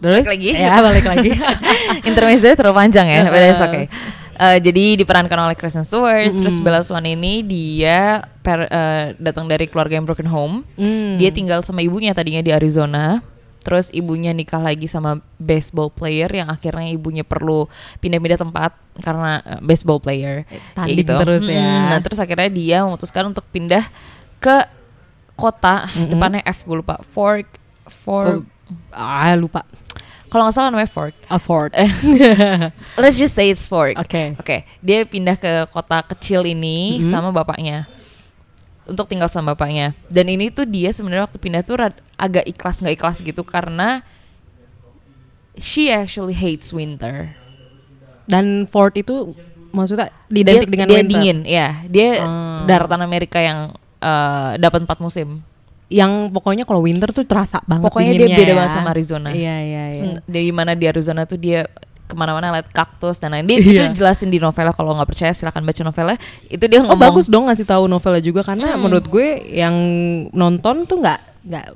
Terus 0.00 0.24
Balik 0.24 0.32
lagi. 0.32 0.50
Ya, 0.56 0.74
balik 0.80 1.04
lagi. 1.04 1.30
Intermezzo 2.08 2.48
terlalu 2.56 2.76
panjang 2.78 3.04
ya, 3.04 3.20
but 3.28 3.42
it's 3.42 3.60
okay. 3.60 3.84
Eh, 4.40 4.56
jadi 4.56 4.96
diperankan 4.96 5.36
oleh 5.36 5.52
Kristen 5.52 5.84
Stewart, 5.84 6.32
terus 6.32 6.56
Mm-mm. 6.56 6.64
Bella 6.64 6.80
Swan 6.80 7.04
ini 7.04 7.44
dia 7.44 8.24
per- 8.40 8.64
eh, 8.64 9.12
datang 9.20 9.44
dari 9.44 9.68
keluarga 9.68 10.00
yang 10.00 10.08
broken 10.08 10.24
home. 10.24 10.64
Hmm. 10.80 11.20
Dia 11.20 11.28
tinggal 11.28 11.60
sama 11.60 11.84
ibunya 11.84 12.16
tadinya 12.16 12.40
di 12.40 12.48
Arizona. 12.48 13.20
Terus 13.60 13.92
ibunya 13.92 14.32
nikah 14.32 14.56
lagi 14.56 14.88
sama 14.88 15.20
baseball 15.36 15.92
player 15.92 16.32
yang 16.32 16.48
akhirnya 16.48 16.88
ibunya 16.88 17.20
perlu 17.20 17.68
pindah-pindah 18.00 18.40
tempat 18.40 18.72
karena 19.04 19.44
eh, 19.44 19.60
baseball 19.60 20.00
player. 20.00 20.48
Kayak 20.48 20.64
Tanding 20.72 21.08
terus 21.20 21.44
ya. 21.44 21.60
Mm-mm. 21.60 21.88
Nah 21.92 21.98
terus 22.00 22.16
akhirnya 22.16 22.48
dia 22.48 22.88
memutuskan 22.88 23.28
untuk 23.28 23.44
pindah 23.52 23.84
ke 24.40 24.56
kota 25.36 25.86
Mm-mm. 25.88 26.10
depannya 26.10 26.42
F 26.42 26.64
gue 26.64 26.76
lupa 26.76 26.96
Fork 27.02 27.46
Oh, 27.84 27.92
Fork. 27.92 28.44
ah 28.90 29.34
lupa. 29.34 29.66
Kalau 30.26 30.46
nggak 30.46 30.54
salah 30.54 30.70
namanya 30.70 30.86
Fork. 30.86 31.10
Afford. 31.26 31.74
Eh. 31.74 31.90
Let's 33.02 33.16
just 33.16 33.34
say 33.34 33.50
it's 33.50 33.66
Fork. 33.66 33.98
Oke. 33.98 34.38
Oke, 34.38 34.62
dia 34.78 35.02
pindah 35.02 35.34
ke 35.34 35.66
kota 35.68 36.00
kecil 36.04 36.44
ini 36.44 36.96
Mhm. 36.96 37.04
sama 37.04 37.28
bapaknya 37.30 37.90
untuk 38.84 39.04
tinggal 39.04 39.26
sama 39.26 39.52
bapaknya. 39.52 39.90
Dan 40.06 40.26
ini 40.28 40.48
tuh 40.48 40.64
dia 40.64 40.90
sebenarnya 40.90 41.26
waktu 41.26 41.36
pindah 41.36 41.62
tuh 41.62 41.76
rad- 41.78 41.98
agak 42.14 42.46
ikhlas 42.46 42.78
nggak 42.78 42.94
ikhlas 42.94 43.18
gitu 43.20 43.42
karena 43.42 44.06
she 45.56 45.90
actually 45.90 46.32
hates 46.32 46.70
winter. 46.70 47.34
Dan 48.24 48.64
Ford 48.64 48.94
itu 48.94 49.34
maksudnya 49.70 50.14
Dia, 50.26 50.42
identik 50.46 50.70
dengan 50.70 50.86
dia 50.86 50.96
winter. 50.96 51.10
dingin, 51.10 51.38
ya. 51.42 51.68
Dia 51.86 52.08
Ah. 52.20 52.62
daratan 52.64 53.02
Amerika 53.02 53.42
yang 53.42 53.74
eh, 54.00 54.50
dapat 54.56 54.80
empat 54.82 54.98
musim. 54.98 55.40
yang 55.90 56.30
pokoknya 56.30 56.62
kalau 56.62 56.80
winter 56.80 57.10
tuh 57.10 57.26
terasa 57.26 57.58
banget 57.66 57.90
Pokoknya 57.90 58.14
dia 58.14 58.30
beda 58.30 58.46
ya. 58.46 58.56
banget 58.56 58.72
sama 58.72 58.88
Arizona. 58.90 59.28
Iya 59.28 59.56
iya 59.58 59.82
iya. 59.90 60.22
Dari 60.22 60.50
mana 60.50 60.72
di 60.72 60.86
Arizona 60.86 61.26
tuh 61.26 61.34
dia 61.34 61.66
ke 62.00 62.14
mana-mana 62.14 62.50
lihat 62.52 62.70
kaktus 62.70 63.18
dan 63.18 63.30
lain. 63.30 63.42
Dia 63.44 63.58
Iya. 63.58 63.90
itu 63.90 63.98
jelasin 63.98 64.26
di 64.26 64.38
novelnya 64.38 64.70
kalau 64.70 64.94
nggak 64.94 65.08
percaya 65.08 65.30
silahkan 65.30 65.58
baca 65.60 65.82
novelnya. 65.82 66.14
Itu 66.44 66.64
dia 66.64 66.78
Oh 66.78 66.86
ngomong. 66.86 67.02
bagus 67.04 67.26
dong 67.26 67.46
ngasih 67.46 67.62
tahu 67.64 67.86
novelnya 67.86 68.18
juga 68.20 68.42
karena 68.44 68.74
menurut 68.76 69.02
gue 69.04 69.28
yang 69.48 69.74
nonton 70.30 70.86
tuh 70.86 71.02
nggak 71.02 71.18
nggak 71.42 71.66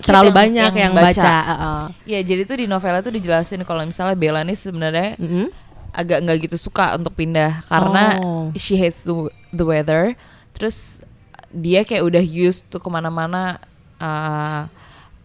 terlalu 0.00 0.28
yang- 0.28 0.38
banyak 0.38 0.70
yang, 0.72 0.76
yang 0.78 0.92
baca. 0.94 1.12
baca. 1.12 1.34
Heeh. 1.44 1.80
Ya 2.08 2.18
jadi 2.22 2.42
tuh 2.44 2.56
di 2.56 2.64
novelnya 2.64 3.00
tuh 3.00 3.12
dijelasin 3.12 3.60
kalau 3.62 3.84
misalnya 3.84 4.16
Bella 4.16 4.40
ini 4.40 4.54
sebenarnya 4.54 5.16
Mm-mm. 5.16 5.52
agak 5.92 6.18
nggak 6.20 6.36
gitu 6.42 6.56
suka 6.58 6.96
untuk 6.96 7.12
pindah 7.12 7.64
karena 7.66 8.16
Oh. 8.18 8.48
she 8.54 8.76
hates 8.76 9.04
the, 9.04 9.12
the 9.50 9.60
weather. 9.62 10.16
Terus 10.52 11.04
dia 11.52 11.84
kayak 11.84 12.02
udah 12.02 12.24
used 12.24 12.66
tuh 12.66 12.80
ke 12.80 12.88
mana-mana 12.88 13.60
uh, 14.00 14.66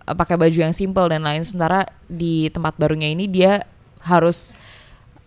pakai 0.07 0.36
baju 0.36 0.60
yang 0.62 0.72
simple 0.72 1.07
dan 1.07 1.24
lain. 1.24 1.43
Sementara 1.43 1.88
di 2.05 2.48
tempat 2.48 2.75
barunya 2.75 3.07
ini 3.07 3.27
dia 3.27 3.63
harus 4.03 4.55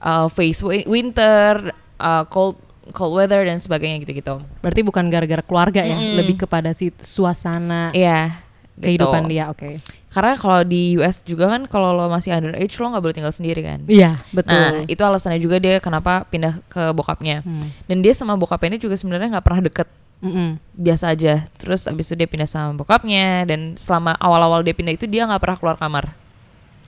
uh, 0.00 0.28
face 0.28 0.60
wi- 0.60 0.88
winter, 0.88 1.72
uh, 1.96 2.24
cold 2.28 2.56
cold 2.90 3.14
weather 3.14 3.44
dan 3.44 3.60
sebagainya 3.60 4.02
gitu-gitu. 4.02 4.40
Berarti 4.60 4.80
bukan 4.82 5.06
gara-gara 5.08 5.44
keluarga 5.44 5.84
ya, 5.84 5.94
Mm-mm. 5.94 6.16
lebih 6.16 6.42
kepada 6.42 6.72
si 6.72 6.90
suasana 6.98 7.94
Iya. 7.94 8.40
kehidupan 8.80 9.28
gitu. 9.28 9.32
dia. 9.36 9.44
Oke. 9.52 9.78
Karena 10.10 10.34
kalau 10.34 10.66
di 10.66 10.98
US 10.98 11.22
juga 11.22 11.46
kan 11.54 11.70
kalau 11.70 11.94
lo 11.94 12.10
masih 12.10 12.34
underage 12.34 12.74
lo 12.82 12.90
nggak 12.90 13.04
boleh 13.04 13.14
tinggal 13.14 13.30
sendiri 13.30 13.62
kan. 13.62 13.84
Iya 13.86 14.18
betul. 14.34 14.58
Nah 14.58 14.82
itu 14.90 14.98
alasannya 15.06 15.38
juga 15.38 15.62
dia 15.62 15.78
kenapa 15.78 16.26
pindah 16.26 16.58
ke 16.66 16.90
bokapnya. 16.90 17.46
Hmm. 17.46 17.68
Dan 17.86 18.02
dia 18.02 18.10
sama 18.10 18.34
bokapnya 18.34 18.74
ini 18.74 18.80
juga 18.82 18.98
sebenarnya 18.98 19.38
nggak 19.38 19.46
pernah 19.46 19.62
deket 19.62 19.86
Mm-mm. 20.20 20.60
biasa 20.76 21.12
aja. 21.12 21.44
Terus 21.56 21.88
abis 21.88 22.12
itu 22.12 22.14
dia 22.20 22.28
pindah 22.28 22.48
sama 22.48 22.76
bokapnya 22.76 23.48
dan 23.48 23.74
selama 23.76 24.16
awal-awal 24.20 24.60
dia 24.60 24.76
pindah 24.76 24.94
itu 24.94 25.08
dia 25.08 25.24
nggak 25.24 25.40
pernah 25.40 25.56
keluar 25.56 25.76
kamar. 25.80 26.12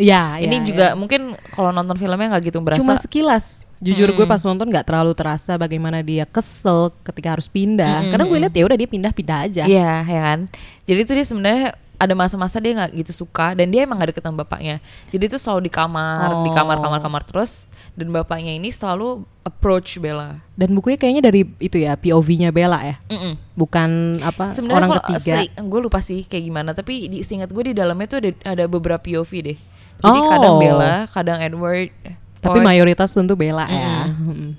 Iya. 0.00 0.40
Ini 0.40 0.56
iya, 0.60 0.64
juga 0.64 0.86
iya. 0.92 0.96
mungkin 0.96 1.36
kalau 1.52 1.72
nonton 1.72 1.96
filmnya 2.00 2.36
nggak 2.36 2.44
gitu 2.48 2.58
berasa. 2.64 2.80
cuma 2.80 2.96
sekilas. 2.96 3.68
Jujur 3.82 4.14
gue 4.14 4.22
Mm-mm. 4.22 4.30
pas 4.30 4.40
nonton 4.46 4.70
nggak 4.70 4.86
terlalu 4.86 5.12
terasa 5.12 5.58
bagaimana 5.58 6.06
dia 6.06 6.22
kesel 6.22 6.94
ketika 7.02 7.34
harus 7.34 7.50
pindah. 7.50 8.06
Mm-mm. 8.06 8.10
Karena 8.14 8.24
gue 8.30 8.38
lihat 8.46 8.54
ya 8.54 8.62
udah 8.68 8.78
dia 8.78 8.88
pindah-pindah 8.88 9.38
aja. 9.48 9.64
Iya, 9.66 9.92
ya 10.06 10.20
kan. 10.22 10.40
Jadi 10.86 11.00
tuh 11.02 11.14
dia 11.18 11.26
sebenarnya 11.26 11.66
ada 12.02 12.14
masa-masa 12.18 12.58
dia 12.58 12.74
nggak 12.74 12.90
gitu 12.98 13.12
suka 13.26 13.54
dan 13.54 13.70
dia 13.70 13.86
emang 13.86 13.94
gak 13.94 14.10
deket 14.10 14.26
sama 14.26 14.42
bapaknya. 14.42 14.82
Jadi 15.14 15.24
tuh 15.30 15.38
selalu 15.38 15.70
di 15.70 15.72
kamar, 15.72 16.42
di 16.42 16.50
Oh. 16.50 16.54
kamar, 16.54 16.76
kamar, 16.82 16.98
kamar 16.98 17.22
terus. 17.22 17.70
Dan 17.92 18.08
bapaknya 18.08 18.56
ini 18.56 18.72
selalu 18.72 19.20
approach 19.42 20.00
Bella. 20.00 20.40
Dan 20.56 20.72
bukunya 20.72 20.96
kayaknya 20.96 21.22
dari 21.22 21.44
itu 21.60 21.76
ya 21.76 21.92
POV-nya 21.92 22.48
Bella 22.48 22.80
ya, 22.80 22.96
Mm-mm. 23.06 23.36
bukan 23.52 24.16
apa 24.18 24.48
Sebenarnya 24.48 24.78
orang 24.80 24.90
kalau 24.96 25.04
ketiga. 25.12 25.34
gue 25.60 25.80
lupa 25.82 26.00
sih 26.00 26.24
kayak 26.24 26.44
gimana, 26.46 26.70
tapi 26.72 27.12
di 27.12 27.20
seingat 27.20 27.52
gue 27.52 27.64
di 27.68 27.74
dalamnya 27.76 28.08
tuh 28.08 28.18
ada 28.24 28.30
ada 28.48 28.64
beberapa 28.64 28.96
POV 28.98 29.30
deh. 29.44 29.58
Jadi 30.00 30.18
Oh. 30.18 30.24
kadang 30.26 30.56
Bella, 30.56 31.04
kadang 31.06 31.38
Edward. 31.38 31.92
Tapi 32.40 32.58
Pokoknya- 32.58 32.64
mayoritas 32.64 33.12
tentu 33.12 33.36
Bella 33.36 33.68
ya. 33.68 34.08
Mm-mm. 34.08 34.56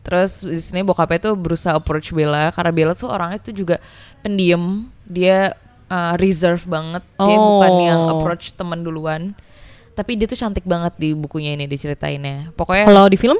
Terus 0.00 0.40
di 0.42 0.56
sini 0.56 0.80
bokapnya 0.80 1.20
tuh 1.22 1.34
berusaha 1.36 1.76
approach 1.76 2.10
Bella 2.10 2.48
karena 2.50 2.72
Bella 2.72 2.92
tuh 2.96 3.06
orangnya 3.06 3.38
tuh 3.38 3.52
juga 3.52 3.76
pendiam, 4.18 4.88
dia 5.04 5.52
uh, 5.86 6.16
reserve 6.16 6.64
banget, 6.64 7.04
dia 7.04 7.36
bukan 7.36 7.70
Oh. 7.70 7.84
yang 7.84 8.00
approach 8.10 8.56
teman 8.56 8.80
duluan. 8.80 9.36
Tapi 9.94 10.16
dia 10.16 10.26
tuh 10.30 10.38
cantik 10.38 10.64
banget 10.64 10.96
di 10.96 11.12
bukunya 11.12 11.54
ini 11.54 11.66
diceritainnya. 11.66 12.54
Pokoknya 12.56 12.88
Kalau 12.88 13.06
di 13.10 13.18
film? 13.20 13.38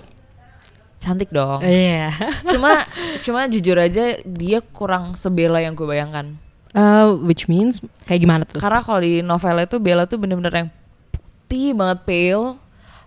cantik 1.01 1.33
dong. 1.33 1.65
Iya. 1.65 2.13
cuma 2.53 2.85
cuma 3.25 3.49
jujur 3.49 3.81
aja 3.81 4.21
dia 4.21 4.61
kurang 4.61 5.17
sebela 5.17 5.59
yang 5.59 5.73
gue 5.73 5.89
bayangkan. 5.89 6.37
Uh, 6.71 7.19
which 7.27 7.51
means 7.51 7.83
kayak 8.07 8.23
gimana 8.23 8.45
tuh? 8.47 8.63
Karena 8.63 8.85
kalau 8.85 9.01
di 9.03 9.25
novelnya 9.25 9.67
tuh 9.67 9.81
Bella 9.83 10.07
tuh 10.07 10.21
bener-bener 10.21 10.53
yang 10.55 10.69
putih 11.11 11.75
banget 11.75 11.99
pale, 12.07 12.55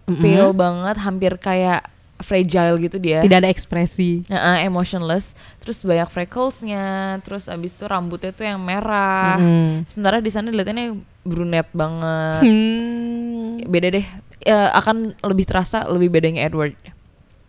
Mm-mm. 0.10 0.20
pale 0.20 0.52
banget, 0.52 0.96
hampir 1.00 1.32
kayak 1.40 1.88
fragile 2.20 2.76
gitu 2.80 3.00
dia. 3.00 3.24
Tidak 3.24 3.40
ada 3.40 3.48
ekspresi. 3.48 4.28
Heeh, 4.28 4.68
emotionless, 4.68 5.32
terus 5.64 5.80
banyak 5.84 6.12
freckles-nya, 6.12 7.20
terus 7.24 7.48
abis 7.48 7.72
itu 7.72 7.88
rambutnya 7.88 8.36
tuh 8.36 8.44
yang 8.44 8.60
merah. 8.60 9.40
Mm. 9.40 9.88
Sementara 9.88 10.20
di 10.20 10.32
sana 10.32 10.52
dilihatannya 10.52 11.00
brunette 11.24 11.72
banget. 11.72 12.42
Hmm. 12.44 13.33
Beda 13.68 13.88
deh, 13.92 14.06
Ya, 14.44 14.76
akan 14.76 15.16
lebih 15.24 15.48
terasa 15.48 15.88
lebih 15.88 16.12
bedanya 16.12 16.44
Edward. 16.44 16.76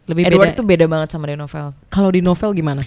Lebih 0.06 0.30
Edward 0.30 0.54
beda. 0.54 0.58
tuh 0.62 0.66
beda 0.66 0.86
banget 0.86 1.08
sama 1.10 1.26
di 1.26 1.34
novel. 1.34 1.74
Kalau 1.90 2.10
di 2.14 2.22
novel 2.22 2.54
gimana? 2.54 2.82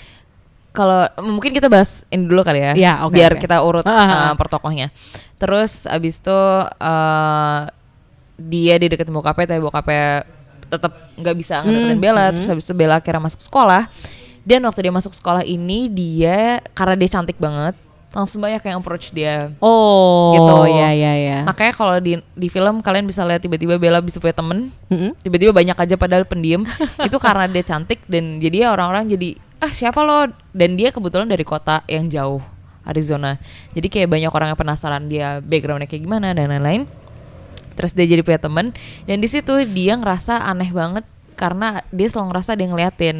Kalau 0.71 1.09
mungkin 1.25 1.51
kita 1.51 1.67
bahas 1.67 2.05
ini 2.07 2.23
dulu 2.29 2.45
kali 2.45 2.61
ya, 2.61 2.71
Ya, 2.77 2.93
oke, 3.03 3.17
biar 3.17 3.35
oke. 3.35 3.41
kita 3.43 3.59
urut 3.65 3.83
uh, 3.83 3.91
ah. 3.91 4.31
per 4.37 4.47
tokohnya. 4.47 4.93
Terus 5.41 5.89
abis 5.89 6.21
itu 6.21 6.31
uh, 6.31 7.59
dia 8.37 8.75
di 8.77 8.87
dekat 8.87 9.09
bokapnya, 9.09 9.57
tapi 9.57 9.61
bokapnya 9.65 10.23
tetap 10.69 10.93
nggak 11.17 11.35
bisa 11.35 11.65
ngedeketin 11.65 11.97
Hmm, 11.97 12.03
Bella. 12.03 12.25
hmm. 12.29 12.33
Terus 12.39 12.49
abis 12.53 12.65
itu 12.69 12.75
Bella 12.77 12.95
akhirnya 13.01 13.23
masuk 13.25 13.41
sekolah. 13.41 13.89
Dan 14.47 14.63
waktu 14.63 14.87
dia 14.87 14.93
masuk 14.95 15.11
sekolah 15.11 15.43
ini 15.43 15.91
dia 15.91 16.63
karena 16.71 16.95
dia 16.95 17.09
cantik 17.11 17.35
banget, 17.35 17.75
langsung 18.17 18.41
banyak 18.41 18.65
yang 18.65 18.81
approach 18.81 19.13
dia. 19.13 19.53
Oh, 19.61 20.33
Gitu. 20.33 20.73
ya 20.73 20.89
ya 20.89 21.13
ya. 21.13 21.37
Makanya 21.45 21.73
kalau 21.77 22.01
di 22.01 22.17
di 22.33 22.47
film 22.49 22.81
kalian 22.81 23.05
bisa 23.05 23.21
lihat 23.21 23.45
tiba-tiba 23.45 23.77
Bella 23.77 24.01
bisa 24.01 24.17
punya 24.17 24.33
temen, 24.33 24.73
Mm-mm. 24.89 25.13
tiba-tiba 25.21 25.53
banyak 25.53 25.77
aja 25.77 25.93
padahal 25.93 26.25
pendiam. 26.25 26.65
itu 27.07 27.17
karena 27.21 27.45
dia 27.45 27.61
cantik 27.61 28.01
dan 28.09 28.41
jadi 28.41 28.73
orang-orang 28.73 29.05
jadi 29.05 29.37
ah 29.61 29.69
siapa 29.69 30.01
lo? 30.01 30.33
Dan 30.49 30.73
dia 30.73 30.89
kebetulan 30.89 31.29
dari 31.29 31.45
kota 31.45 31.85
yang 31.85 32.09
jauh 32.09 32.41
Arizona. 32.81 33.37
Jadi 33.77 33.85
kayak 33.85 34.09
banyak 34.09 34.31
orang 34.33 34.49
yang 34.49 34.59
penasaran 34.59 35.05
dia 35.05 35.37
backgroundnya 35.45 35.85
kayak 35.85 36.01
gimana 36.01 36.33
dan 36.33 36.49
lain-lain. 36.49 36.89
Terus 37.77 37.93
dia 37.93 38.09
jadi 38.09 38.25
punya 38.25 38.41
temen 38.41 38.73
dan 39.05 39.17
di 39.21 39.29
situ 39.29 39.53
dia 39.69 39.93
ngerasa 39.93 40.41
aneh 40.41 40.73
banget 40.73 41.05
karena 41.37 41.85
dia 41.93 42.09
selalu 42.09 42.33
ngerasa 42.33 42.57
ada 42.57 42.61
yang 42.65 42.73
ngeliatin. 42.73 43.17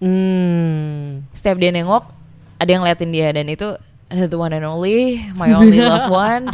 Hmm. 0.00 1.24
Setiap 1.36 1.60
dia 1.60 1.68
nengok 1.68 2.08
ada 2.56 2.70
yang 2.70 2.80
ngeliatin 2.80 3.12
dia 3.12 3.28
dan 3.28 3.44
itu 3.44 3.76
the 4.10 4.38
one 4.38 4.52
and 4.52 4.64
only, 4.64 5.24
my 5.36 5.52
only 5.52 5.80
loved 5.84 6.10
one, 6.10 6.50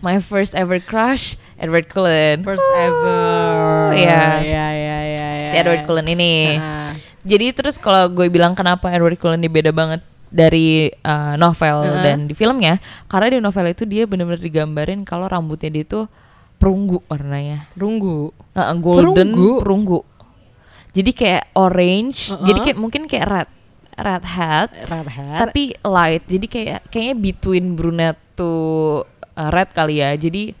my 0.00 0.18
first 0.20 0.54
ever 0.54 0.80
crush, 0.80 1.36
Edward 1.58 1.88
Cullen. 1.88 2.42
First 2.42 2.64
ever. 2.76 3.94
Iya. 3.94 4.22
Ya 4.42 4.66
ya 4.72 4.98
ya 5.04 5.28
ya. 5.38 5.50
si 5.50 5.54
Edward 5.60 5.84
Cullen 5.86 6.08
ini. 6.10 6.58
Ah. 6.58 6.90
Jadi 7.24 7.56
terus 7.56 7.80
kalau 7.80 8.08
gue 8.12 8.28
bilang 8.28 8.52
kenapa 8.52 8.92
Edward 8.92 9.16
Cullen 9.16 9.40
ini 9.40 9.48
beda 9.48 9.72
banget 9.72 10.04
dari 10.34 10.90
uh, 11.06 11.38
novel 11.38 11.86
Heeh. 11.86 12.02
dan 12.02 12.18
di 12.26 12.34
filmnya, 12.34 12.82
karena 13.06 13.32
di 13.32 13.38
novel 13.38 13.70
itu 13.70 13.86
dia 13.86 14.04
benar-benar 14.04 14.42
digambarin 14.42 15.06
kalau 15.06 15.30
rambutnya 15.30 15.70
dia 15.70 15.86
tuh 15.86 16.04
perunggu 16.58 17.00
warnanya, 17.06 17.70
Runggu. 17.78 18.34
Uh, 18.54 18.74
golden 18.82 19.30
Perunggu? 19.30 19.50
perunggu. 19.62 20.00
Jadi 20.94 21.10
kayak 21.10 21.50
orange, 21.58 22.30
Uh-uh. 22.30 22.46
jadi 22.46 22.58
kayak 22.70 22.78
mungkin 22.78 23.02
kayak 23.10 23.26
red 23.26 23.48
red 23.96 24.24
hat, 24.24 24.68
Red 24.84 25.08
hat. 25.08 25.38
tapi 25.44 25.74
light. 25.80 26.24
Jadi 26.24 26.46
kayak 26.46 26.80
kayaknya 26.88 27.14
between 27.16 27.74
brunette 27.74 28.18
to 28.34 28.50
uh, 29.34 29.50
red 29.50 29.70
kali 29.70 29.98
ya. 29.98 30.12
Jadi 30.12 30.54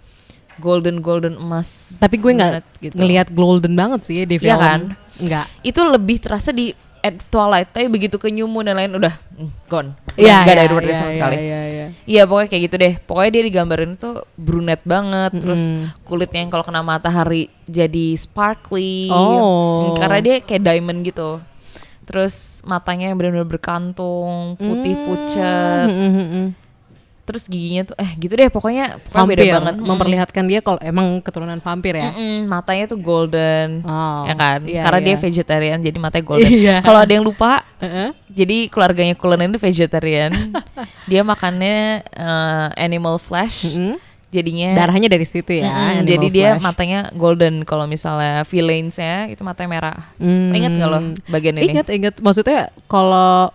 golden 0.56 0.98
golden 0.98 1.34
emas. 1.34 1.98
Tapi 1.98 2.14
gue 2.16 2.32
nggak 2.32 2.52
gitu. 2.80 2.94
ngelihat 2.94 3.28
golden 3.30 3.74
banget 3.74 4.00
sih 4.02 4.22
di 4.22 4.38
film. 4.38 4.50
Iya 4.50 4.56
kan? 4.56 4.80
Enggak. 5.14 5.46
itu 5.62 5.78
lebih 5.78 6.18
terasa 6.18 6.50
di 6.50 6.74
at 6.98 7.20
Twilight 7.28 7.68
tapi 7.68 7.86
begitu 7.86 8.16
ke 8.16 8.32
New 8.32 8.48
Moon 8.48 8.64
dan 8.64 8.74
lain 8.74 8.96
udah 8.96 9.12
mm, 9.36 9.68
gone 9.68 9.92
Iya. 10.16 10.40
nggak 10.40 10.54
ada 10.56 10.62
iya, 10.64 10.68
Edward 10.72 10.84
iya, 10.88 10.96
sama 10.96 11.06
iya, 11.06 11.14
sekali 11.14 11.36
Iya 11.36 11.60
iya. 11.68 11.86
iya 12.02 12.22
pokoknya 12.24 12.48
kayak 12.48 12.62
gitu 12.64 12.76
deh 12.80 12.94
pokoknya 12.98 13.30
dia 13.30 13.42
digambarin 13.44 13.92
tuh 13.94 14.14
brunette 14.34 14.82
banget 14.82 15.36
terus 15.36 15.70
Mm-mm. 15.70 16.00
kulitnya 16.02 16.40
yang 16.40 16.50
kalau 16.50 16.64
kena 16.64 16.80
matahari 16.80 17.46
jadi 17.68 18.16
sparkly 18.16 19.12
Oh. 19.12 19.92
Mm, 19.92 20.00
karena 20.00 20.18
dia 20.18 20.36
kayak 20.40 20.62
diamond 20.64 20.98
gitu 21.04 21.30
terus 22.04 22.34
matanya 22.62 23.08
yang 23.08 23.16
benar-benar 23.16 23.48
berkantung 23.48 24.54
putih 24.56 24.94
Hmm, 24.94 25.04
pucat 25.04 25.86
mm, 25.86 25.96
mm, 26.06 26.26
mm. 26.30 26.46
terus 27.24 27.48
giginya 27.48 27.88
tuh 27.88 27.96
eh 27.96 28.10
gitu 28.14 28.32
deh 28.32 28.46
pokoknya, 28.46 29.00
pokoknya 29.00 29.16
Vampir 29.16 29.36
beda 29.38 29.54
banget 29.54 29.74
Mm. 29.74 29.86
memperlihatkan 29.86 30.44
dia 30.44 30.60
kalau 30.60 30.76
emang 30.78 31.06
keturunan 31.18 31.56
vampir 31.56 31.96
ya. 31.96 32.12
Mm-mm, 32.12 32.44
matanya 32.44 32.84
tuh 32.86 33.00
golden 33.00 33.80
Oh, 33.80 34.28
ya 34.28 34.34
kan 34.34 34.60
iya, 34.62 34.84
karena 34.84 35.00
iya. 35.00 35.06
dia 35.06 35.16
vegetarian 35.18 35.78
jadi 35.80 35.96
matanya 35.96 36.20
golden 36.22 36.52
Iya. 36.52 36.76
kalau 36.84 37.00
ada 37.00 37.08
yang 37.10 37.24
lupa 37.24 37.64
Heeh. 37.80 38.12
Jadi 38.28 38.66
keluarganya 38.66 39.14
Cullen 39.14 39.46
itu 39.46 39.56
vegetarian. 39.58 40.32
dia 41.10 41.22
makannya 41.22 41.78
eh, 42.02 42.68
animal 42.76 43.16
flesh. 43.16 43.70
Mm-mm. 43.70 43.96
Jadinya 44.34 44.74
Darahnya 44.74 45.06
dari 45.06 45.22
situ 45.22 45.54
ya. 45.54 45.70
Animal 45.70 46.10
jadi 46.10 46.26
dia 46.28 46.50
matanya 46.58 47.00
golden 47.14 47.62
kalau 47.62 47.86
misalnya 47.86 48.42
villains-nya 48.42 49.30
itu 49.30 49.46
matanya 49.46 49.70
merah. 49.70 49.96
Hmm. 50.18 50.50
Ingat 50.50 50.72
nggak 50.74 50.90
lo 50.90 50.98
bagian 51.30 51.54
ini? 51.62 51.70
Ingat 51.70 51.86
ingat. 51.94 52.14
Maksudnya 52.18 52.74
kalau 52.90 53.54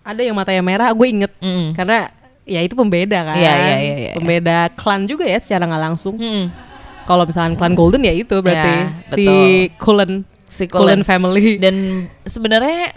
ada 0.00 0.20
yang 0.20 0.36
matanya 0.36 0.60
merah, 0.60 0.92
gue 0.92 1.06
inget 1.08 1.32
Mm-mm. 1.40 1.72
karena 1.72 2.12
ya 2.44 2.60
itu 2.60 2.76
pembeda 2.76 3.24
kan. 3.24 3.36
Iya, 3.36 3.52
iya, 3.56 3.76
iya, 3.80 3.96
iya. 3.96 4.12
Pembeda 4.16 4.58
klan 4.76 5.08
juga 5.08 5.24
ya 5.24 5.40
secara 5.40 5.64
nggak 5.64 5.82
langsung. 5.82 6.20
Mm-mm. 6.20 6.52
Kalau 7.08 7.24
misalnya 7.24 7.56
klan 7.56 7.74
Golden 7.74 8.04
ya 8.04 8.12
itu 8.12 8.36
berarti 8.38 8.70
Ya, 8.70 8.92
si. 9.08 9.24
Cullen 9.80 10.28
Si 10.50 10.66
Cullen 10.66 11.06
family. 11.06 11.62
Dan 11.62 12.06
sebenarnya 12.26 12.90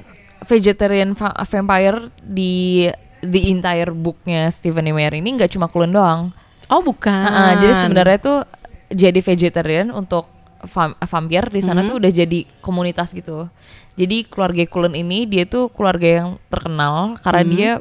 vegetarian 0.43 1.13
va- 1.13 1.37
vampire 1.45 2.09
di 2.19 2.85
the 3.21 3.47
entire 3.47 3.93
booknya 3.93 4.49
Stephenie 4.49 4.91
Meyer 4.91 5.13
ini 5.13 5.37
nggak 5.37 5.53
cuma 5.53 5.69
Cullen 5.69 5.93
doang. 5.93 6.33
Oh 6.67 6.81
bukan. 6.81 7.25
Ah, 7.25 7.55
jadi 7.57 7.73
sebenarnya 7.75 8.17
tuh 8.19 8.39
jadi 8.87 9.19
vegetarian 9.19 9.89
untuk 9.89 10.29
vam- 10.63 10.95
vampir 10.99 11.49
di 11.49 11.59
sana 11.59 11.83
Mhm. 11.83 11.87
tuh 11.91 11.95
udah 11.99 12.11
jadi 12.13 12.39
komunitas 12.61 13.11
gitu. 13.11 13.49
Jadi 13.93 14.25
keluarga 14.25 14.63
Cullen 14.65 14.95
ini 14.95 15.27
dia 15.27 15.43
tuh 15.45 15.69
keluarga 15.69 16.23
yang 16.23 16.29
terkenal 16.47 17.19
karena 17.19 17.41
Mhm. 17.43 17.51
dia 17.53 17.71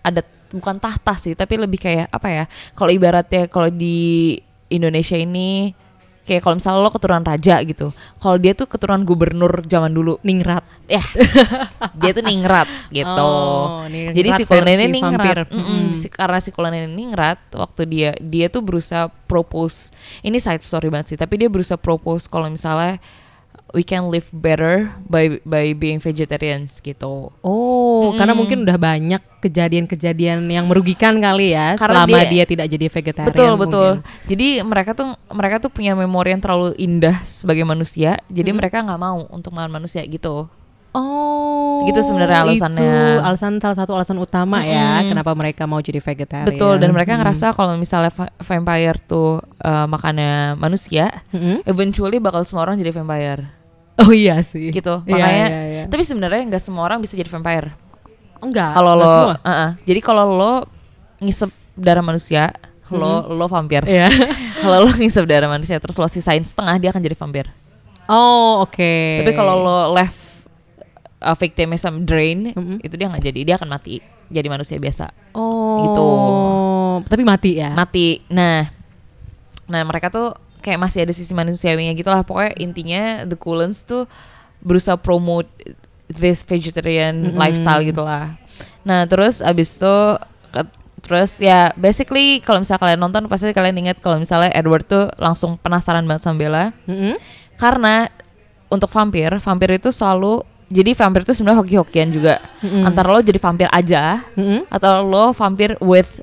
ada 0.00 0.22
bukan 0.50 0.80
tahta 0.80 1.14
sih, 1.14 1.36
tapi 1.36 1.60
lebih 1.60 1.78
kayak 1.78 2.10
apa 2.10 2.28
ya? 2.28 2.44
Kalau 2.74 2.90
ibaratnya 2.90 3.46
kalau 3.46 3.70
di 3.70 4.34
Indonesia 4.66 5.14
ini 5.14 5.74
kayak 6.30 6.46
kalau 6.46 6.62
misalnya 6.62 6.86
lo 6.86 6.94
keturunan 6.94 7.26
raja 7.26 7.58
gitu. 7.66 7.90
Kalau 8.22 8.36
dia 8.38 8.54
tuh 8.54 8.70
keturunan 8.70 9.02
gubernur 9.02 9.66
zaman 9.66 9.90
dulu. 9.90 10.22
ningrat. 10.22 10.62
Ya, 10.86 11.02
dia 12.00 12.14
tuh 12.14 12.22
ningrat 12.22 12.70
gitu. 12.94 13.10
Oh, 13.10 13.82
ningrat 13.90 14.14
Jadi 14.14 14.28
si 14.38 14.42
ini 14.46 14.86
ningrat. 14.94 15.50
Mm-mm. 15.50 15.90
Mm. 15.90 15.90
Si- 15.90 16.06
karena 16.14 16.38
si 16.38 16.54
ini 16.54 16.86
ningrat 16.86 17.42
waktu 17.50 17.82
dia 17.90 18.10
dia 18.22 18.46
tuh 18.46 18.62
berusaha 18.62 19.10
propose. 19.26 19.90
Ini 20.22 20.38
side 20.38 20.62
story 20.62 20.86
banget 20.86 21.14
sih, 21.14 21.18
tapi 21.18 21.34
dia 21.34 21.50
berusaha 21.50 21.74
propose 21.74 22.30
kalau 22.30 22.46
misalnya 22.46 23.02
we 23.70 23.80
can 23.80 24.10
live 24.10 24.26
better 24.32 24.90
by 25.06 25.38
by 25.42 25.70
being 25.72 25.98
vegetarians 25.98 26.78
gitu. 26.78 27.30
Oh, 27.40 28.14
karena 28.14 28.34
Mm. 28.34 28.38
mungkin 28.38 28.58
udah 28.66 28.74
banyak 28.74 29.22
kejadian-kejadian 29.40 30.42
yang 30.44 30.66
merugikan 30.66 31.16
kali 31.16 31.54
ya 31.54 31.78
Karena 31.78 32.04
selama 32.04 32.18
dia, 32.18 32.42
dia- 32.42 32.48
tidak 32.50 32.66
jadi 32.66 32.86
vegetarian. 32.90 33.30
betul 33.30 33.52
betul. 33.56 33.90
mungkin. 34.02 34.26
Jadi 34.26 34.48
mereka 34.62 34.90
tuh 34.92 35.08
mereka 35.30 35.56
tuh 35.58 35.70
punya 35.70 35.94
memori 35.94 36.34
yang 36.34 36.42
terlalu 36.42 36.74
indah 36.76 37.22
sebagai 37.22 37.62
manusia. 37.62 38.18
Jadi 38.26 38.50
Mm. 38.50 38.56
mereka 38.58 38.82
nggak 38.82 39.00
mau 39.00 39.24
untuk 39.30 39.54
makan 39.54 39.70
manusia 39.72 40.02
gitu. 40.02 40.50
Oh, 40.92 41.82
Gitu 41.82 42.02
sebenarnya 42.02 42.42
alasannya. 42.42 42.82
Itu 42.82 43.22
alasan 43.22 43.52
salah 43.56 43.72
satu 43.74 43.92
alasan 43.92 44.16
utama 44.16 44.60
ya 44.60 45.00
Mm-mm. 45.00 45.08
kenapa 45.08 45.32
mereka 45.32 45.64
mau 45.64 45.78
jadi 45.78 45.98
vegetarian. 45.98 46.46
Betul. 46.46 46.76
Dan 46.76 46.90
mereka 46.90 47.14
Mm. 47.14 47.18
ngerasa 47.20 47.46
kalau 47.50 47.74
misalnya 47.74 48.10
va- 48.10 48.34
vampire 48.36 48.98
tuh 49.00 49.28
uh, 49.56 49.86
makannya 49.86 50.54
manusia, 50.54 51.08
Mm-mm. 51.30 51.62
eventually 51.64 52.18
bakal 52.18 52.42
semua 52.42 52.64
orang 52.64 52.76
jadi 52.76 52.90
vampire. 52.92 53.48
Oh 53.98 54.10
iya 54.10 54.40
sih. 54.40 54.70
gitu 54.70 55.04
Iya, 55.04 55.12
makanya 55.12 55.46
iya, 55.46 55.60
iya. 55.62 55.84
tapi 55.84 56.00
sebenarnya 56.02 56.40
nggak 56.46 56.58
semua 56.58 56.82
orang 56.82 56.98
bisa 56.98 57.14
jadi 57.14 57.28
vampire 57.28 57.76
enggak. 58.40 58.72
kalau 58.72 58.92
lo 58.94 59.04
semua. 59.04 59.36
uh-uh. 59.38 59.70
jadi 59.82 60.00
kalau 60.00 60.24
lo 60.30 60.52
ngisep 61.20 61.48
darah 61.74 62.00
manusia 62.00 62.48
lo 62.88 63.28
lo 63.28 63.44
vampir 63.46 63.84
Iya. 63.84 64.08
kalau 64.64 64.88
lo 64.88 64.90
ngisep 64.90 65.20
darah 65.22 65.46
manusia 65.46 65.76
terus 65.76 65.94
lo 65.94 66.08
sisain 66.08 66.40
setengah 66.40 66.74
dia 66.76 66.88
akan 66.90 67.02
jadi 67.02 67.12
vampir 67.14 67.52
Oh, 68.08 68.64
oke. 68.64 69.20
tapi 69.20 69.32
kalau 69.32 69.54
lo 69.54 69.78
left 69.92 70.16
uh, 71.20 71.36
victimnya 71.36 71.76
sama 71.76 72.02
drain 72.02 72.52
Mm-mm. 72.52 72.80
itu 72.80 72.94
dia 72.96 73.06
nggak 73.06 73.24
jadi 73.24 73.40
dia 73.44 73.54
akan 73.56 73.70
mati 73.70 74.00
jadi 74.30 74.46
manusia 74.46 74.76
biasa 74.76 75.10
Oh. 75.32 75.78
gitu. 75.86 76.08
Tapi 77.06 77.22
mati 77.22 77.50
ya. 77.56 77.70
mati 77.72 78.20
nah 78.28 78.66
nah 79.64 79.80
mereka 79.86 80.10
tuh 80.10 80.34
kayak 80.60 80.76
masih 80.76 81.06
ada 81.06 81.14
sisi 81.14 81.30
manusiawinya 81.32 81.94
gitu 81.94 82.10
lah 82.10 82.20
pokoknya 82.20 82.52
intinya 82.58 83.02
the 83.24 83.38
Coolens 83.38 83.86
tuh 83.86 84.04
berusaha 84.60 84.98
promote 84.98 85.48
this 86.10 86.42
vegetarian 86.42 87.32
Mm-mm. 87.32 87.38
lifestyle 87.38 87.80
gitulah 87.80 88.34
nah 88.82 89.06
terus 89.06 89.40
abis 89.40 89.78
itu 89.78 89.96
terus 91.00 91.40
ya 91.40 91.72
basically 91.80 92.44
kalau 92.44 92.60
misalnya 92.60 92.82
kalian 92.84 93.00
nonton 93.00 93.24
pasti 93.24 93.48
kalian 93.56 93.72
ingat 93.80 94.04
kalau 94.04 94.20
misalnya 94.20 94.52
Edward 94.52 94.84
tuh 94.84 95.08
langsung 95.16 95.56
penasaran 95.56 96.04
banget 96.04 96.28
sama 96.28 96.36
Bella 96.36 96.64
Mm-mm. 96.84 97.16
karena 97.56 98.12
untuk 98.68 98.92
vampir 98.92 99.32
vampir 99.40 99.80
itu 99.80 99.88
selalu 99.90 100.44
jadi 100.70 100.94
vampir 100.94 101.20
itu 101.20 101.34
sebenarnya 101.34 101.58
hoki-hokian 101.60 102.08
juga 102.08 102.38
Mm-mm. 102.60 102.86
antara 102.86 103.10
lo 103.10 103.20
jadi 103.20 103.36
vampir 103.36 103.66
aja 103.68 104.22
Mm-mm. 104.32 104.70
atau 104.70 105.02
lo 105.02 105.30
vampir 105.30 105.74
with 105.80 106.22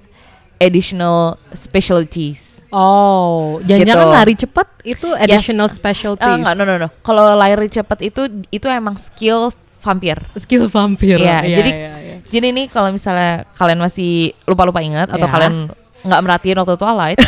additional 0.57 1.35
specialties 1.51 2.55
Oh, 2.67 3.63
jangan-jangan 3.63 3.95
Gitu. 4.03 4.11
lari 4.11 4.35
cepat 4.35 4.67
itu 4.83 5.07
additional 5.15 5.71
specialties. 5.71 6.27
Eh, 6.27 6.35
enggak, 6.35 6.51
no 6.53 6.63
no 6.63 6.75
no. 6.75 6.91
Kalau 6.99 7.31
lari 7.31 7.71
cepat 7.71 8.03
itu 8.03 8.27
itu 8.49 8.67
emang 8.67 8.99
skill 8.99 9.55
vampir. 9.79 10.19
Skill 10.35 10.67
vampir. 10.67 11.15
Iya, 11.15 11.47
jadi 11.47 11.71
iya, 11.71 11.91
iya. 11.95 12.15
jadi 12.27 12.47
nih 12.51 12.67
kalau 12.67 12.91
misalnya 12.91 13.47
kalian 13.55 13.79
masih 13.79 14.35
lupa-lupa 14.43 14.83
ingat 14.83 15.07
atau 15.07 15.23
Ya. 15.23 15.31
kalian 15.31 15.71
nggak 16.03 16.21
merhatiin 16.21 16.59
waktu 16.59 16.75
Twilight, 16.75 17.19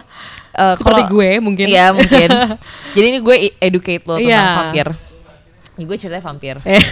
eh, 0.56 0.74
seperti 0.80 1.02
kalau- 1.04 1.12
gue 1.12 1.30
mungkin. 1.38 1.66
Iya 1.68 1.86
mungkin. 1.92 2.28
jadi 2.96 3.06
ini 3.06 3.18
gue 3.20 3.36
educate 3.60 4.02
lo 4.08 4.16
tentang 4.16 4.24
Iya. 4.24 4.44
vampir. 4.56 4.86
Ini 5.78 5.86
gue 5.86 5.96
ceritanya 5.96 6.24
vampir. 6.24 6.58
Eh. 6.68 6.82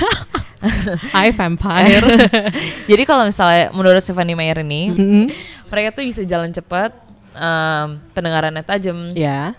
I 1.13 1.31
vampire. 1.31 2.01
jadi 2.91 3.03
kalau 3.05 3.29
misalnya 3.29 3.69
menurut 3.71 4.01
Stephanie 4.01 4.33
Meyer 4.33 4.57
ini, 4.59 4.89
Mm-mm. 4.89 5.25
mereka 5.69 5.93
tuh 5.93 6.03
bisa 6.03 6.25
jalan 6.25 6.49
cepat, 6.49 6.97
em, 7.31 8.01
pendengarannya 8.11 8.65
tajam, 8.65 9.13
Ya. 9.13 9.53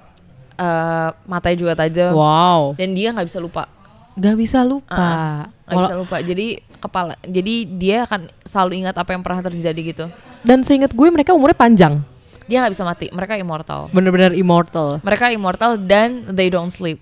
eh, 0.57 1.09
matanya 1.23 1.53
juga 1.55 1.73
tajam, 1.77 2.17
Wow. 2.17 2.73
dan 2.75 2.89
dia 2.91 3.13
nggak 3.13 3.29
bisa 3.29 3.37
lupa. 3.37 3.69
Gak 4.17 4.33
bisa 4.33 4.65
lupa. 4.65 4.89
Ah, 4.89 5.39
nggak 5.63 5.69
Walau- 5.69 5.85
bisa 5.85 5.95
lupa. 6.01 6.17
Jadi 6.17 6.47
kepala, 6.81 7.13
jadi 7.21 7.55
dia 7.69 7.97
akan 8.03 8.33
selalu 8.41 8.81
ingat 8.81 8.97
apa 8.97 9.13
yang 9.13 9.21
pernah 9.21 9.45
terjadi 9.45 9.81
gitu. 9.85 10.05
Dan 10.41 10.65
seingat 10.65 10.97
gue 10.97 11.07
mereka 11.07 11.37
umurnya 11.37 11.53
panjang. 11.53 12.01
Dia 12.49 12.65
nggak 12.65 12.73
bisa 12.73 12.81
mati. 12.81 13.05
Mereka 13.13 13.37
immortal. 13.37 13.93
Bener-bener 13.93 14.33
immortal. 14.33 14.97
Mereka 15.05 15.29
immortal 15.29 15.77
dan 15.77 16.33
they 16.33 16.49
don't 16.49 16.73
sleep 16.73 16.97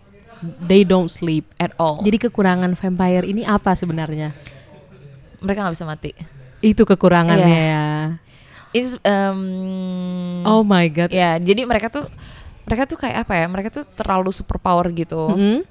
They 0.62 0.84
don't 0.84 1.08
sleep. 1.08 1.48
at 1.58 1.71
all. 1.78 2.04
Jadi 2.04 2.17
kekurangan 2.21 2.74
vampire 2.74 3.24
ini 3.24 3.41
apa 3.41 3.74
sebenarnya? 3.74 4.36
mereka 5.39 5.62
nggak 5.62 5.76
bisa 5.78 5.86
mati. 5.86 6.12
Itu 6.60 6.84
kekurangannya 6.84 7.45
Iya. 7.45 7.69
ya. 7.69 7.86
It's, 8.74 8.98
um, 9.00 9.39
Oh 10.43 10.65
my 10.65 10.89
god. 10.89 11.13
ya. 11.13 11.38
Jadi 11.38 11.63
mereka 11.63 11.88
tuh 11.88 12.10
mereka 12.65 12.89
tuh 12.89 12.98
kayak 12.98 13.30
apa 13.30 13.34
ya? 13.38 13.45
Mereka 13.45 13.69
tuh 13.69 13.86
terlalu 13.86 14.34
superpower 14.34 14.89
gitu. 14.91 15.30
Mm-mm. 15.30 15.62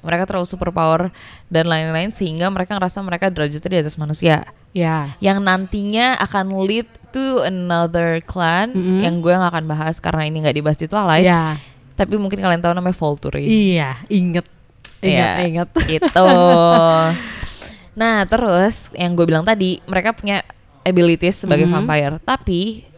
Mereka 0.00 0.24
terlalu 0.24 0.46
superpower 0.46 1.12
dan 1.50 1.66
lain-lain 1.66 2.08
sehingga 2.08 2.48
mereka 2.48 2.72
ngerasa 2.72 3.02
mereka 3.02 3.28
derajatnya 3.28 3.68
di 3.68 3.80
atas 3.82 3.98
manusia. 3.98 4.46
Ya. 4.72 5.12
Yang 5.18 5.38
nantinya 5.42 6.16
akan 6.16 6.64
lead 6.64 6.86
to 7.10 7.42
another 7.42 8.22
clan 8.22 8.70
Mm-mm. 8.72 9.02
yang 9.04 9.18
gue 9.20 9.34
nggak 9.34 9.50
akan 9.50 9.66
bahas 9.66 9.98
karena 9.98 10.22
ini 10.24 10.40
nggak 10.40 10.56
dibahas 10.56 10.78
di 10.78 10.86
Twilight. 10.86 11.26
Ya. 11.26 11.58
Tapi 12.00 12.16
mungkin 12.16 12.40
kalian 12.40 12.64
tahu 12.64 12.72
namanya 12.72 12.96
Volturi. 12.96 13.44
Iya, 13.44 14.00
inget. 14.08 14.48
Ingat, 15.04 15.28
Iya. 15.36 15.44
ingat. 15.44 15.68
Gitu. 15.92 16.24
nah, 17.92 18.24
terus 18.24 18.88
yang 18.96 19.12
gue 19.12 19.28
bilang 19.28 19.44
tadi, 19.44 19.84
mereka 19.84 20.16
punya 20.16 20.40
abilities 20.80 21.44
sebagai 21.44 21.68
Mhm. 21.68 21.72
vampire, 21.76 22.16
tapi 22.24 22.88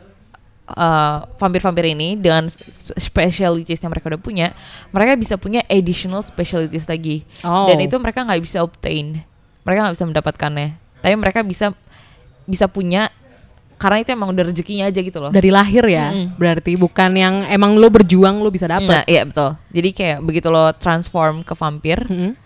uh, 0.71 1.27
vampir-vampir 1.37 1.91
ini 1.93 2.15
dengan 2.15 2.47
specialities 2.97 3.83
yang 3.83 3.91
mereka 3.91 4.07
udah 4.09 4.23
punya, 4.23 4.55
mereka 4.95 5.19
bisa 5.19 5.35
punya 5.35 5.67
additional 5.67 6.23
specialities 6.23 6.87
lagi. 6.87 7.27
Oh. 7.43 7.67
Dan 7.67 7.83
itu 7.83 7.99
mereka 7.99 8.23
nggak 8.23 8.41
bisa 8.41 8.63
obtain. 8.63 9.27
Mereka 9.67 9.79
nggak 9.83 9.95
bisa 9.99 10.07
mendapatkannya. 10.07 10.69
Tapi 11.03 11.15
mereka 11.19 11.43
bisa 11.43 11.75
bisa 12.43 12.67
punya 12.67 13.11
karena 13.83 13.99
itu 13.99 14.11
emang 14.11 14.31
udah 14.31 14.45
rezekinya 14.47 14.87
aja 14.87 15.01
gitu 15.01 15.19
loh. 15.19 15.29
dari 15.29 15.51
lahir 15.51 15.83
ya. 15.85 16.09
Mm-mm. 16.09 16.39
Berarti 16.39 16.73
bukan 16.75 17.11
yang 17.13 17.35
emang 17.45 17.75
lo 17.75 17.91
berjuang 17.91 18.39
lo 18.39 18.49
bisa 18.49 18.65
Nah, 18.65 18.79
dapat. 18.79 19.03
iya 19.05 19.27
betul. 19.27 19.59
Jadi 19.69 19.89
kayak 19.91 20.19
begitu 20.21 20.47
lo 20.47 20.71
transform 20.73 21.43
ke 21.43 21.53
vampir, 21.53 21.99
Mm-mm. 22.01 22.39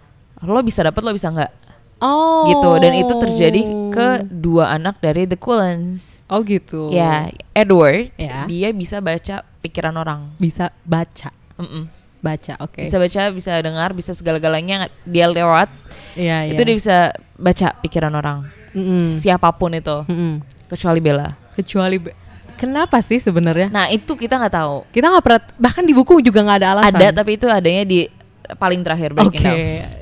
lo 0.43 0.61
bisa 0.61 0.81
dapat, 0.81 1.01
lo 1.01 1.13
bisa 1.13 1.29
nggak. 1.29 1.53
Oh. 1.97 2.45
gitu 2.45 2.77
dan 2.77 2.93
itu 2.93 3.09
terjadi 3.15 3.61
ke 3.89 4.09
dua 4.27 4.69
anak 4.71 5.01
dari 5.01 5.25
The 5.25 5.33
Cullens 5.35 6.21
Oh 6.27 6.45
gitu. 6.45 6.93
ya 6.93 7.33
Edward 7.51 8.13
Ya. 8.17 8.45
dia 8.45 8.69
bisa 8.71 9.01
baca 9.01 9.41
pikiran 9.65 9.97
orang 9.97 10.29
Bisa 10.37 10.77
baca. 10.83 11.33
Mm-mm. 11.57 11.89
Baca, 12.21 12.61
oke. 12.61 12.83
bisa 12.83 12.99
baca 12.99 13.23
bisa 13.31 13.57
dengar 13.59 13.97
bisa 13.97 14.13
segala-galanya 14.13 14.93
dia 15.03 15.25
lewat 15.25 15.73
Iya, 16.15 16.51
itu 16.51 16.59
iya. 16.59 16.67
dia 16.67 16.77
bisa 16.77 16.97
baca 17.35 17.69
pikiran 17.79 18.13
orang 18.13 18.45
Mm-mm. 18.73 19.01
siapa 19.01 19.49
pun 19.53 19.73
itu 19.73 20.05
Mm-mm. 20.05 20.45
Kecuali 20.67 20.99
Bella 20.99 21.29
Kecuali 21.53 21.97
be- 21.97 22.17
Kenapa 22.57 22.99
sih 22.99 23.17
sebenarnya? 23.17 23.69
nah 23.69 23.87
itu 23.87 24.13
kita 24.13 24.37
nggak 24.37 24.55
tahu 24.55 24.77
Kita 24.89 25.07
nggak 25.07 25.23
pernah 25.23 25.41
bahkan 25.57 25.83
di 25.83 25.93
buku 25.93 26.21
juga 26.21 26.41
nggak 26.41 26.59
ada 26.59 26.69
alasan. 26.75 26.95
ada 26.95 27.09
tapi 27.15 27.31
itu 27.35 27.47
adanya 27.47 27.83
di 27.83 28.09
paling 28.55 28.81
terakhir 28.81 29.11
Oke. 29.13 29.37
down 29.37 29.57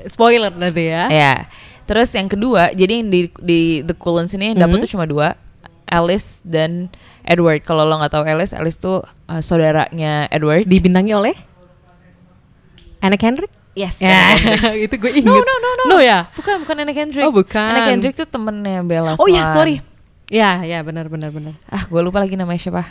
Spoiler 0.05 0.51
nanti 0.51 0.85
ya. 0.85 1.03
ya 1.07 1.35
terus 1.83 2.09
yang 2.11 2.25
kedua 2.25 2.71
jadi 2.71 2.97
yang 2.97 3.09
di 3.09 3.21
di 3.37 3.59
The 3.81 3.93
Cullens 3.93 4.31
ini 4.31 4.51
yang 4.51 4.59
dapet 4.59 4.77
Mhm. 4.77 4.83
tuh 4.83 4.91
cuma 4.91 5.05
dua 5.05 5.37
Alice 5.85 6.41
dan 6.41 6.89
Edward 7.21 7.61
kalau 7.61 7.83
lo 7.83 7.93
nggak 7.95 8.09
tahu 8.11 8.23
Alice 8.23 8.51
Alice 8.51 8.75
tuh 8.75 9.01
uh, 9.23 9.37
saudaranya 9.39 10.25
Edward 10.27 10.63
Dibintangi 10.63 11.11
oleh 11.11 11.35
Anna 12.99 13.15
Kendrick? 13.15 13.51
yes 13.73 13.99
Ya, 13.99 14.09
Anna 14.09 14.35
Kendrick. 14.39 14.81
itu 14.87 14.95
gue 14.95 15.11
inget. 15.15 15.27
no 15.27 15.35
no 15.35 15.53
no 15.55 15.69
no 15.75 15.83
No 15.87 15.97
ya? 15.99 16.25
bukan 16.33 16.63
bukan 16.63 16.75
Anna 16.79 16.93
Kendrick 16.93 17.21
Oh, 17.21 17.29
bukan. 17.31 17.61
Anna 17.67 17.81
Kendrick 17.87 18.15
tuh 18.15 18.25
temennya 18.25 18.81
Bella 18.81 19.13
Oh 19.15 19.27
iya, 19.27 19.43
Swan. 19.43 19.53
sorry. 19.55 19.75
Ya, 20.27 20.61
ya 20.61 20.81
benar 20.81 21.05
benar 21.05 21.29
benar. 21.29 21.53
ah 21.65 21.83
gue 21.83 22.01
lupa 22.01 22.17
lagi 22.17 22.33
namanya 22.33 22.57
siapa 22.57 22.83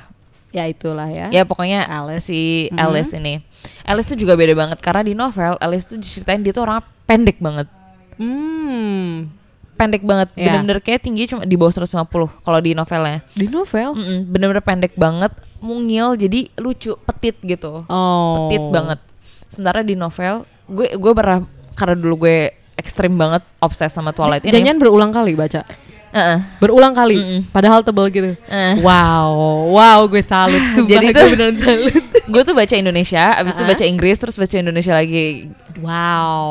Ya 0.50 0.64
itulah 0.64 1.06
ya. 1.06 1.28
ya 1.28 1.42
pokoknya 1.42 1.82
Alice. 1.82 2.24
si 2.24 2.70
Mhm. 2.70 2.78
Alice 2.78 3.12
ini 3.12 3.34
Alice 3.82 4.06
tuh 4.06 4.14
juga 4.14 4.34
beda 4.34 4.54
banget 4.54 4.78
karena 4.78 5.02
di 5.02 5.12
novel 5.12 5.58
Alice 5.58 5.84
tuh 5.84 5.96
diceritain 5.96 6.38
dia 6.38 6.50
tuh 6.50 6.62
orang 6.62 6.78
pendek 7.04 7.38
banget 7.38 7.66
Hmm. 8.14 9.26
pendek 9.74 10.06
banget. 10.06 10.30
Iya. 10.34 10.54
Bener-bener 10.54 10.78
kayak 10.78 11.02
tinggi 11.02 11.26
cuma 11.26 11.42
di 11.42 11.58
bawah 11.58 11.74
150 11.74 12.06
kalau 12.38 12.58
di 12.58 12.70
novelnya. 12.72 13.26
Di 13.28 13.50
novel. 13.50 13.90
Mm-mm, 13.90 14.18
bener-bener 14.24 14.62
pendek 14.62 14.94
banget, 14.94 15.34
mungil 15.58 16.14
jadi 16.14 16.46
lucu, 16.54 16.94
petit 17.02 17.34
gitu. 17.42 17.82
Oh. 17.84 18.46
Petit 18.46 18.62
banget. 18.64 19.02
Sementara 19.48 19.82
di 19.82 19.94
novel 19.94 20.46
gue 20.64 20.94
gue 20.94 21.12
pernah 21.12 21.42
karena 21.74 21.98
dulu 21.98 22.22
gue 22.22 22.38
ekstrim 22.74 23.14
banget 23.14 23.42
obses 23.58 23.90
sama 23.90 24.10
Twilight 24.10 24.46
ini. 24.46 24.54
Jangan 24.54 24.78
berulang 24.78 25.10
kali 25.10 25.34
baca. 25.34 25.66
Heeh. 26.14 26.38
Berulang 26.56 26.94
kali. 26.94 27.18
Mm-mm. 27.18 27.40
Padahal 27.50 27.82
tebel 27.82 28.06
gitu. 28.08 28.30
Eh. 28.46 28.78
Wow, 28.78 29.34
wow, 29.74 29.98
gue 30.06 30.22
salut. 30.22 30.62
Sumpah, 30.74 30.86
Jadi 30.88 31.06
gue 31.10 31.18
tuh- 31.18 31.30
beneran 31.34 31.56
salut. 31.58 31.90
gue 32.32 32.42
tuh 32.42 32.54
baca 32.54 32.74
Indonesia, 32.74 33.34
abis 33.34 33.52
itu 33.52 33.60
Uh-uh. 33.60 33.72
baca 33.74 33.84
Inggris, 33.84 34.16
terus 34.16 34.36
baca 34.36 34.54
Indonesia 34.54 34.94
lagi. 34.94 35.50
Wow, 35.74 36.46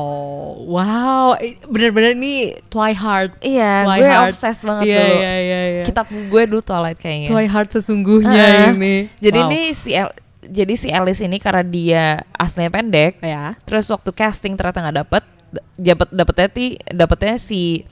wow, 0.68 1.40
bener-bener 1.66 2.12
nih 2.14 2.40
Twilight. 2.68 3.32
Iya, 3.40 3.74
gue 3.82 4.04
Twilight. 4.04 4.30
obses 4.30 4.58
banget 4.62 4.84
Iya, 4.86 5.00
dulu. 5.00 5.16
iya, 5.16 5.34
iya, 5.40 5.60
iya. 5.72 5.84
Kitab 5.84 6.06
gue 6.12 6.42
dulu 6.44 6.62
Twilight 6.62 7.00
kayaknya. 7.00 7.30
Twilight 7.30 7.70
sesungguhnya 7.72 8.44
Uh-uh. 8.68 8.76
ini. 8.76 8.96
Jadi 9.18 9.40
Wow. 9.40 9.48
ini 9.48 9.60
si 9.72 9.90
El- 9.92 10.16
jadi 10.44 10.74
si 10.76 10.88
Alice 10.90 11.24
ini 11.24 11.40
karena 11.40 11.64
dia 11.64 12.06
aslinya 12.36 12.68
pendek, 12.70 13.24
ya. 13.24 13.56
terus 13.64 13.88
waktu 13.88 14.12
casting 14.12 14.54
ternyata 14.54 14.84
nggak 14.84 14.98
dapet, 15.00 15.24
d- 15.50 15.64
dapet 15.80 16.08
dapetnya 16.12 16.48
ti 16.52 16.66
dapetnya 16.86 17.36
si 17.40 17.88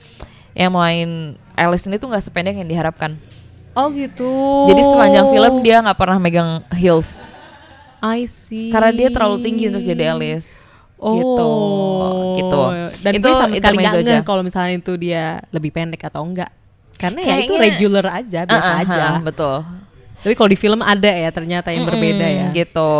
yang 0.52 0.76
main 0.76 1.40
Alice 1.54 1.84
ini 1.84 1.96
tuh 1.96 2.06
nggak 2.06 2.22
sependek 2.22 2.54
yang 2.54 2.66
diharapkan. 2.66 3.16
Oh 3.72 3.88
gitu. 3.88 4.28
Jadi 4.68 4.82
sepanjang 4.82 5.26
film 5.28 5.54
dia 5.60 5.80
nggak 5.80 5.96
pernah 5.96 6.18
megang 6.18 6.50
heels 6.70 7.24
I 7.98 8.24
see. 8.24 8.68
karena 8.68 8.90
dia 8.90 9.08
terlalu 9.08 9.40
tinggi 9.40 9.64
untuk 9.66 9.80
jadi 9.80 10.12
Alice. 10.12 10.74
Oh, 10.96 11.14
Gitu, 11.14 11.50
gitu. 12.38 12.60
Dan 13.00 13.12
Itu 13.16 13.28
sama 13.32 13.50
sekali 13.52 13.74
nggak 13.76 13.94
aja. 14.00 14.16
kalau 14.22 14.42
misalnya 14.42 14.76
itu 14.76 14.94
dia 14.94 15.42
lebih 15.50 15.70
pendek 15.70 16.04
atau 16.04 16.22
enggak. 16.22 16.50
Karena 16.94 17.18
ya 17.18 17.34
itu 17.40 17.50
Kayaknya- 17.50 17.62
regular 17.64 18.06
aja, 18.12 18.40
biasa 18.44 18.62
Uh-uh, 18.68 18.82
aja. 18.86 19.02
uh, 19.02 19.18
betul. 19.20 19.56
Tapi 20.22 20.34
kalau 20.38 20.46
di 20.46 20.54
film 20.54 20.78
ada 20.78 21.10
ya 21.10 21.30
ternyata 21.30 21.68
yang 21.68 21.82
berbeda 21.82 22.26
ya. 22.28 22.46
Mm, 22.46 22.54
Gitu. 22.54 22.92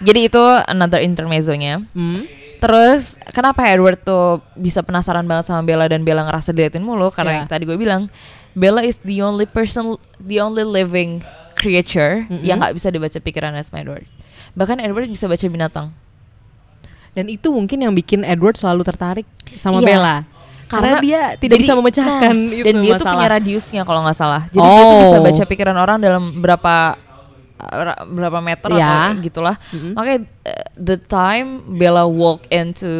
Jadi 0.00 0.20
itu 0.24 0.42
another 0.64 1.00
intermezzonya. 1.00 1.84
Hmm. 1.90 2.24
Terus 2.64 3.20
kenapa 3.28 3.68
Edward 3.68 4.00
tuh 4.00 4.40
bisa 4.54 4.80
penasaran 4.80 5.22
banget 5.22 5.44
sama 5.46 5.60
Bella 5.60 5.84
dan 5.84 6.00
Bella 6.00 6.24
ngerasa 6.24 6.50
diliatin 6.50 6.80
mulu 6.80 7.12
karena 7.12 7.30
Iya. 7.30 7.38
yang 7.44 7.48
tadi 7.48 7.62
gue 7.64 7.76
bilang 7.76 8.08
Bella 8.52 8.80
is 8.80 8.96
the 9.02 9.20
only 9.20 9.44
person, 9.44 9.98
the 10.16 10.40
only 10.40 10.64
living 10.64 11.20
creature 11.52 12.24
yang 12.40 12.56
nggak 12.56 12.72
bisa 12.72 12.88
dibaca 12.88 13.18
pikirannya 13.18 13.60
sama 13.60 13.82
Edward. 13.82 14.06
Bahkan 14.54 14.80
Edward 14.80 15.10
bisa 15.10 15.26
baca 15.26 15.44
binatang. 15.44 15.92
Dan 17.12 17.28
itu 17.28 17.46
mungkin 17.50 17.78
yang 17.78 17.92
bikin 17.92 18.24
Edward 18.24 18.54
selalu 18.54 18.82
tertarik 18.82 19.26
sama 19.54 19.78
Iya. 19.78 19.86
Bella. 19.86 20.16
Karena, 20.64 20.96
dia 20.98 21.36
tidak 21.36 21.60
jadi- 21.60 21.66
bisa 21.68 21.74
memecahkan 21.76 22.34
nah, 22.34 22.56
itu 22.56 22.64
dan 22.64 22.74
dia 22.80 22.90
tuh 22.90 23.04
masalah. 23.04 23.12
punya 23.14 23.28
radiusnya 23.30 23.82
kalau 23.84 24.00
nggak 24.00 24.16
salah. 24.16 24.42
Jadi 24.48 24.64
dia 24.64 24.80
tuh 24.80 24.88
Oh. 24.90 25.00
bisa 25.04 25.16
baca 25.20 25.42
pikiran 25.44 25.76
orang 25.76 25.98
dalam 26.00 26.22
berapa 26.40 26.74
berapa 28.04 28.38
meter 28.38 28.68
Ya. 28.74 29.14
atau 29.14 29.22
gitulah. 29.22 29.56
Mm-mm. 29.70 29.94
Makanya 29.94 30.20
uh, 30.44 30.64
the 30.74 30.96
time 30.98 31.78
Bella 31.78 32.04
walk 32.04 32.44
into 32.50 32.90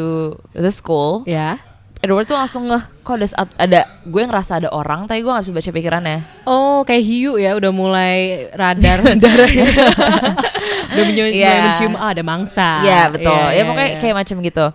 the 0.55 0.71
school, 0.71 1.27
Ya. 1.27 1.59
Edward 2.01 2.29
tuh 2.29 2.37
langsung 2.37 2.69
ngeh 2.69 2.85
kok 3.01 3.17
ada 3.17 3.29
ada 3.57 3.81
gue 4.05 4.21
ngerasa 4.21 4.61
ada 4.61 4.69
orang 4.69 5.09
tapi 5.09 5.25
gue 5.25 5.33
nggak 5.33 5.45
bisa 5.49 5.57
baca 5.57 5.71
pikirannya. 5.73 6.19
Oh, 6.45 6.85
kayak 6.85 7.01
hiu 7.01 7.41
ya 7.41 7.57
udah 7.57 7.73
mulai 7.73 8.45
radar 8.53 9.01
darahnya. 9.25 9.65
udah 10.93 11.05
Iya. 11.09 11.49
mulai 11.49 11.61
mencium 11.65 11.95
ah, 11.97 12.13
ada 12.13 12.21
mangsa. 12.21 12.85
Iya 12.85 13.09
betul. 13.09 13.33
Iya, 13.33 13.49
ya 13.49 13.57
iya, 13.57 13.63
pokoknya 13.65 13.89
iya. 13.89 14.01
kayak 14.05 14.17
macam 14.21 14.37
gitu. 14.45 14.67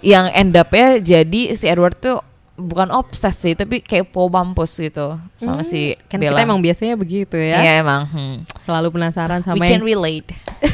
Yang 0.00 0.26
end 0.32 0.54
up 0.56 0.70
ya 0.72 0.88
jadi 0.96 1.42
si 1.52 1.64
Edward 1.68 1.96
tuh 2.00 2.24
bukan 2.56 2.88
obses 2.90 3.36
sih 3.36 3.52
tapi 3.52 3.80
kayak 3.80 4.08
po 4.08 4.26
mampus 4.26 4.80
gitu 4.80 5.20
sama 5.36 5.60
si 5.60 5.92
kan 6.08 6.16
Bella. 6.16 6.40
kita 6.40 6.48
emang 6.48 6.60
biasanya 6.60 6.96
begitu 6.96 7.36
ya. 7.36 7.60
Iya 7.60 7.72
emang. 7.84 8.02
Hmm. 8.08 8.36
Selalu 8.58 8.88
penasaran 8.90 9.40
We 9.40 9.46
sama 9.46 9.62
can 9.62 9.78
yang 9.78 9.84
relate. 9.84 10.32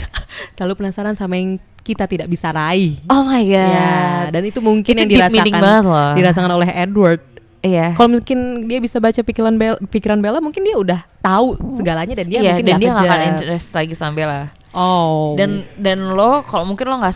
selalu 0.56 0.72
penasaran 0.78 1.14
sama 1.14 1.34
yang 1.36 1.58
kita 1.82 2.06
tidak 2.06 2.30
bisa 2.30 2.54
raih. 2.54 3.02
Oh 3.10 3.26
my 3.26 3.42
god. 3.42 3.74
Ya, 3.74 3.98
dan 4.30 4.42
itu 4.46 4.62
mungkin 4.62 4.94
Itu 4.94 5.02
yang 5.02 5.10
dirasakan 5.10 5.82
dirasakan 6.14 6.50
oleh 6.54 6.70
Edward. 6.70 7.20
Iya. 7.62 7.94
Kalau 7.94 8.10
mungkin 8.10 8.38
dia 8.66 8.78
bisa 8.78 8.98
baca 8.98 9.18
pikiran 9.18 9.54
Bella, 9.54 9.78
pikiran 9.86 10.18
Bella, 10.18 10.38
mungkin 10.42 10.62
dia 10.62 10.74
udah 10.74 11.02
tahu 11.18 11.58
segalanya 11.74 12.18
dan 12.18 12.26
dia 12.26 12.38
Iya 12.38 12.58
mungkin 12.58 12.66
dan 12.66 12.78
dia 12.78 12.90
nggak 12.90 13.06
akan 13.06 13.22
interest 13.34 13.68
lagi 13.74 13.94
sama 13.94 14.12
Bella. 14.14 14.50
Oh. 14.74 15.34
Dan 15.38 15.66
dan 15.78 16.14
lo 16.14 16.42
kalau 16.42 16.66
mungkin 16.66 16.86
lo 16.86 16.98
nggak 16.98 17.14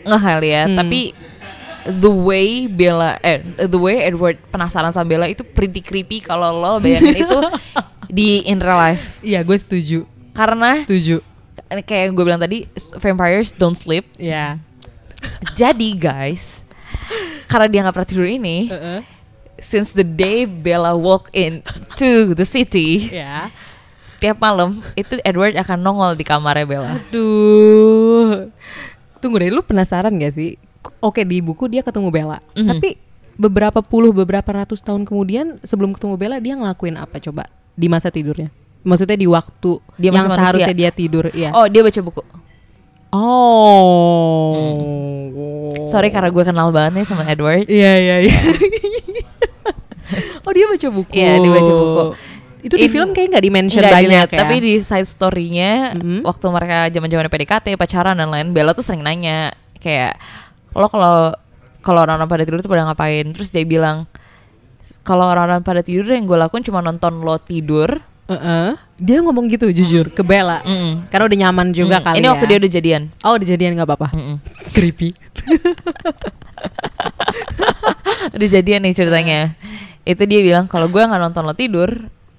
nggak 0.00 0.20
kali 0.20 0.48
ya, 0.48 0.62
Hmm. 0.64 0.76
tapi 0.80 1.00
the 1.86 2.10
way 2.10 2.66
Bella 2.66 3.16
eh 3.20 3.38
the 3.60 3.76
way 3.76 4.02
Edward 4.02 4.36
penasaran 4.48 4.90
sama 4.90 5.06
Bella 5.06 5.26
itu 5.26 5.40
pretty 5.42 5.80
creepy 5.80 6.18
kalau 6.18 6.52
lo 6.52 6.72
bayangin 6.76 7.24
itu 7.24 7.38
di 8.10 8.42
in 8.42 8.58
real 8.58 8.74
life. 8.76 9.22
iya, 9.22 9.40
gue 9.40 9.54
setuju. 9.54 10.02
Karena 10.34 10.82
Setuju. 10.82 11.22
kayak 11.86 12.10
yang 12.10 12.14
gue 12.14 12.24
bilang 12.24 12.40
tadi 12.40 12.66
vampires 12.98 13.52
don't 13.52 13.74
sleep. 13.74 14.02
Iya. 14.16 14.58
Jadi 15.52 15.94
guys, 15.94 16.64
karena 17.46 17.66
dia 17.68 17.80
nggak 17.84 17.94
pernah 17.94 18.08
tidur 18.08 18.26
ini, 18.26 18.66
Heeh. 18.66 19.00
since 19.60 19.92
the 19.92 20.02
day 20.02 20.42
Bella 20.42 20.96
walk 20.96 21.28
in 21.30 21.60
to 21.94 22.32
the 22.34 22.42
city, 22.42 23.12
Ya. 23.12 23.52
tiap 24.18 24.40
malam 24.40 24.80
itu 24.96 25.20
Edward 25.22 25.54
akan 25.54 25.78
nongol 25.78 26.16
di 26.16 26.24
kamarnya 26.24 26.66
Bella. 26.66 26.90
Aduh. 26.98 28.48
Tunggu 29.20 29.36
deh, 29.38 29.52
lu 29.52 29.60
penasaran 29.60 30.16
gak 30.16 30.32
sih? 30.32 30.56
Oke, 31.00 31.24
di 31.24 31.40
buku 31.40 31.66
dia 31.66 31.80
ketemu 31.80 32.08
Bella. 32.08 32.38
Mhm. 32.52 32.68
Tapi 32.68 32.90
beberapa 33.36 33.80
puluh, 33.80 34.12
beberapa 34.12 34.48
ratus 34.52 34.80
tahun 34.80 35.04
kemudian 35.04 35.60
sebelum 35.60 35.92
ketemu 35.92 36.14
Bella, 36.16 36.36
dia 36.38 36.56
ngelakuin 36.56 36.96
apa 36.96 37.16
coba 37.18 37.48
di 37.72 37.88
masa 37.88 38.08
tidurnya? 38.08 38.48
Maksudnya 38.80 39.16
di 39.16 39.28
waktu 39.28 39.76
Dia 39.96 40.08
yang 40.08 40.24
seharusnya 40.24 40.72
manusia. 40.72 40.88
dia 40.88 40.90
tidur, 40.90 41.28
ya. 41.32 41.52
Oh, 41.52 41.68
dia 41.68 41.84
baca 41.84 42.00
buku. 42.00 42.22
Oh. 43.10 44.54
Sorry 45.84 46.08
karena 46.08 46.30
gue 46.30 46.44
kenal 46.44 46.68
banget 46.70 46.92
nih 46.96 47.04
sama 47.04 47.26
Edward. 47.26 47.66
Iya, 47.66 47.92
iya, 47.98 48.16
iya. 48.24 48.38
oh, 50.46 50.52
dia 50.52 50.64
baca 50.64 50.88
buku. 50.88 51.12
Iya, 51.12 51.32
dia 51.38 51.50
baca 51.50 51.72
buku. 51.72 52.02
Itu 52.60 52.74
di 52.76 52.86
In- 52.86 52.92
film 52.92 53.08
kayak 53.12 53.28
nggak 53.32 53.44
di-mention 53.44 53.80
Nggak 53.80 53.92
banyak 53.92 54.04
dilihat, 54.06 54.28
ya. 54.30 54.38
Tapi 54.44 54.54
di 54.60 54.72
side 54.80 55.08
story-nya 55.08 55.72
Mhm. 55.96 56.20
waktu 56.24 56.46
mereka 56.48 56.76
zaman-zaman 56.92 57.26
PDKT, 57.26 57.66
pacaran 57.76 58.16
dan 58.16 58.28
lain, 58.28 58.52
Bella 58.52 58.72
tuh 58.72 58.84
sering 58.84 59.00
nanya 59.00 59.52
kayak 59.80 60.20
lo 60.72 60.86
kalau 60.86 61.34
kalau 61.80 62.04
orang-orang 62.04 62.28
pada 62.28 62.42
tidur 62.44 62.60
tuh 62.60 62.68
pada 62.68 62.84
ngapain? 62.84 63.24
Terus 63.32 63.48
dia 63.48 63.64
bilang 63.64 64.04
kalau 65.00 65.26
orang-orang 65.26 65.60
pada 65.60 65.80
tidur 65.80 66.06
yang 66.06 66.24
gue 66.24 66.36
lakuin 66.36 66.62
cuma 66.62 66.80
nonton 66.80 67.20
lo 67.20 67.36
tidur. 67.36 68.00
Heeh. 68.30 68.78
Dia 69.00 69.18
ngomong 69.24 69.48
gitu 69.50 69.66
jujur 69.68 70.12
ke 70.12 70.22
Bella. 70.22 70.62
Mm-mm. 70.62 71.10
Karena 71.10 71.24
udah 71.26 71.38
nyaman 71.42 71.66
juga 71.74 71.98
Mm. 71.98 72.04
kali 72.04 72.16
Ini 72.20 72.26
ya. 72.26 72.30
waktu 72.30 72.46
dia 72.46 72.56
udah 72.60 72.70
jadian. 72.70 73.02
Oh, 73.26 73.32
udah 73.34 73.46
jadian 73.48 73.70
nggak 73.74 73.88
apa-apa. 73.88 74.08
Mm-mm. 74.14 74.36
Creepy. 74.70 75.10
udah 78.36 78.48
jadian 78.48 78.80
nih 78.84 78.94
ceritanya. 78.94 79.40
Itu 80.04 80.22
dia 80.24 80.40
bilang 80.40 80.64
kalau 80.66 80.86
gue 80.86 81.00
nggak 81.00 81.20
nonton 81.20 81.42
lo 81.42 81.54
tidur, 81.56 81.90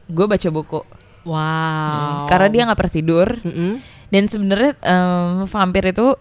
gue 0.07 0.25
baca 0.25 0.49
buku. 0.49 0.81
Wow. 1.21 2.25
Karena 2.25 2.47
dia 2.47 2.61
nggak 2.69 2.79
pernah 2.79 2.93
tidur. 2.93 3.27
Mm-mm. 3.43 3.71
Dan 4.11 4.23
sebenarnya 4.27 4.75
em, 4.81 5.47
vampir 5.47 5.83
itu 5.87 6.15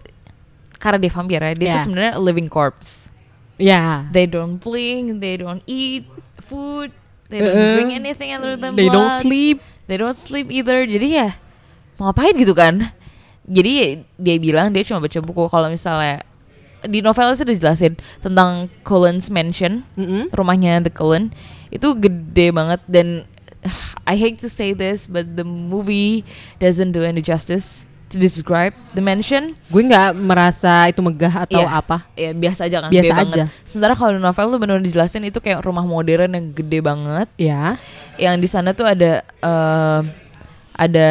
karena 0.81 0.99
dia 0.99 1.13
vampir 1.13 1.39
ya, 1.39 1.53
dia 1.53 1.61
Yeah. 1.63 1.75
tuh 1.77 1.83
sebenarnya 1.87 2.13
a 2.17 2.23
living 2.23 2.49
corpse. 2.49 3.13
Ya. 3.61 4.09
They 4.11 4.25
don't 4.25 4.57
blink, 4.57 5.21
they 5.21 5.37
don't 5.37 5.61
eat 5.69 6.09
food, 6.41 6.91
they 7.29 7.45
don't 7.45 7.53
Uh-uh. 7.53 7.75
drink 7.77 7.93
anything 7.93 8.33
other 8.33 8.57
than 8.57 8.73
They 8.75 8.89
don't 8.89 9.13
blood. 9.13 9.21
sleep. 9.23 9.59
They 9.85 10.01
don't 10.01 10.17
sleep 10.17 10.49
either. 10.49 10.89
Jadi 10.89 11.09
ya 11.21 11.37
mau 12.01 12.09
ngapain 12.09 12.33
gitu 12.35 12.57
kan? 12.57 12.89
Jadi 13.45 14.01
dia 14.17 14.37
bilang 14.41 14.73
dia 14.73 14.81
cuma 14.83 15.05
baca 15.05 15.19
buku 15.21 15.45
kalau 15.47 15.69
misalnya 15.69 16.25
di 16.81 17.05
novel 17.05 17.37
itu 17.37 17.45
udah 17.45 17.59
jelasin 17.61 17.93
tentang 18.25 18.73
Cullen's 18.81 19.29
Mansion, 19.29 19.85
Mm-mm. 20.01 20.33
rumahnya 20.33 20.81
The 20.81 20.89
Cullen 20.89 21.29
itu 21.69 21.93
gede 21.93 22.57
banget 22.57 22.81
dan 22.89 23.29
I 24.09 24.17
hate 24.17 24.41
to 24.41 24.49
say 24.49 24.73
this 24.73 25.05
but 25.05 25.37
the 25.37 25.45
movie 25.45 26.25
doesn't 26.57 26.97
do 26.97 27.05
any 27.05 27.21
justice 27.21 27.85
to 28.11 28.19
describe 28.19 28.75
the 28.91 29.01
mansion. 29.01 29.55
Gue 29.67 29.83
nggak 29.83 30.13
merasa 30.13 30.85
itu 30.87 30.99
megah 30.99 31.47
atau 31.47 31.63
Iya. 31.63 31.71
apa. 31.73 31.97
Ya 32.13 32.31
biasa 32.31 32.67
aja 32.67 32.77
kan, 32.83 32.91
Biasa 32.91 33.01
gede 33.01 33.15
banget. 33.15 33.31
aja. 33.33 33.45
Sementara 33.63 33.95
kalau 33.95 34.13
di 34.13 34.21
novel 34.21 34.47
tuh 34.51 34.59
benar 34.59 34.79
dijelasin 34.79 35.23
itu 35.25 35.39
kayak 35.39 35.63
rumah 35.63 35.83
modern 35.83 36.31
yang 36.31 36.47
gede 36.51 36.79
banget. 36.81 37.29
Ya. 37.39 37.79
Yang 38.17 38.35
di 38.37 38.49
sana 38.51 38.75
tuh 38.75 38.85
ada 38.85 39.23
eh, 39.23 40.01
ada 40.73 41.11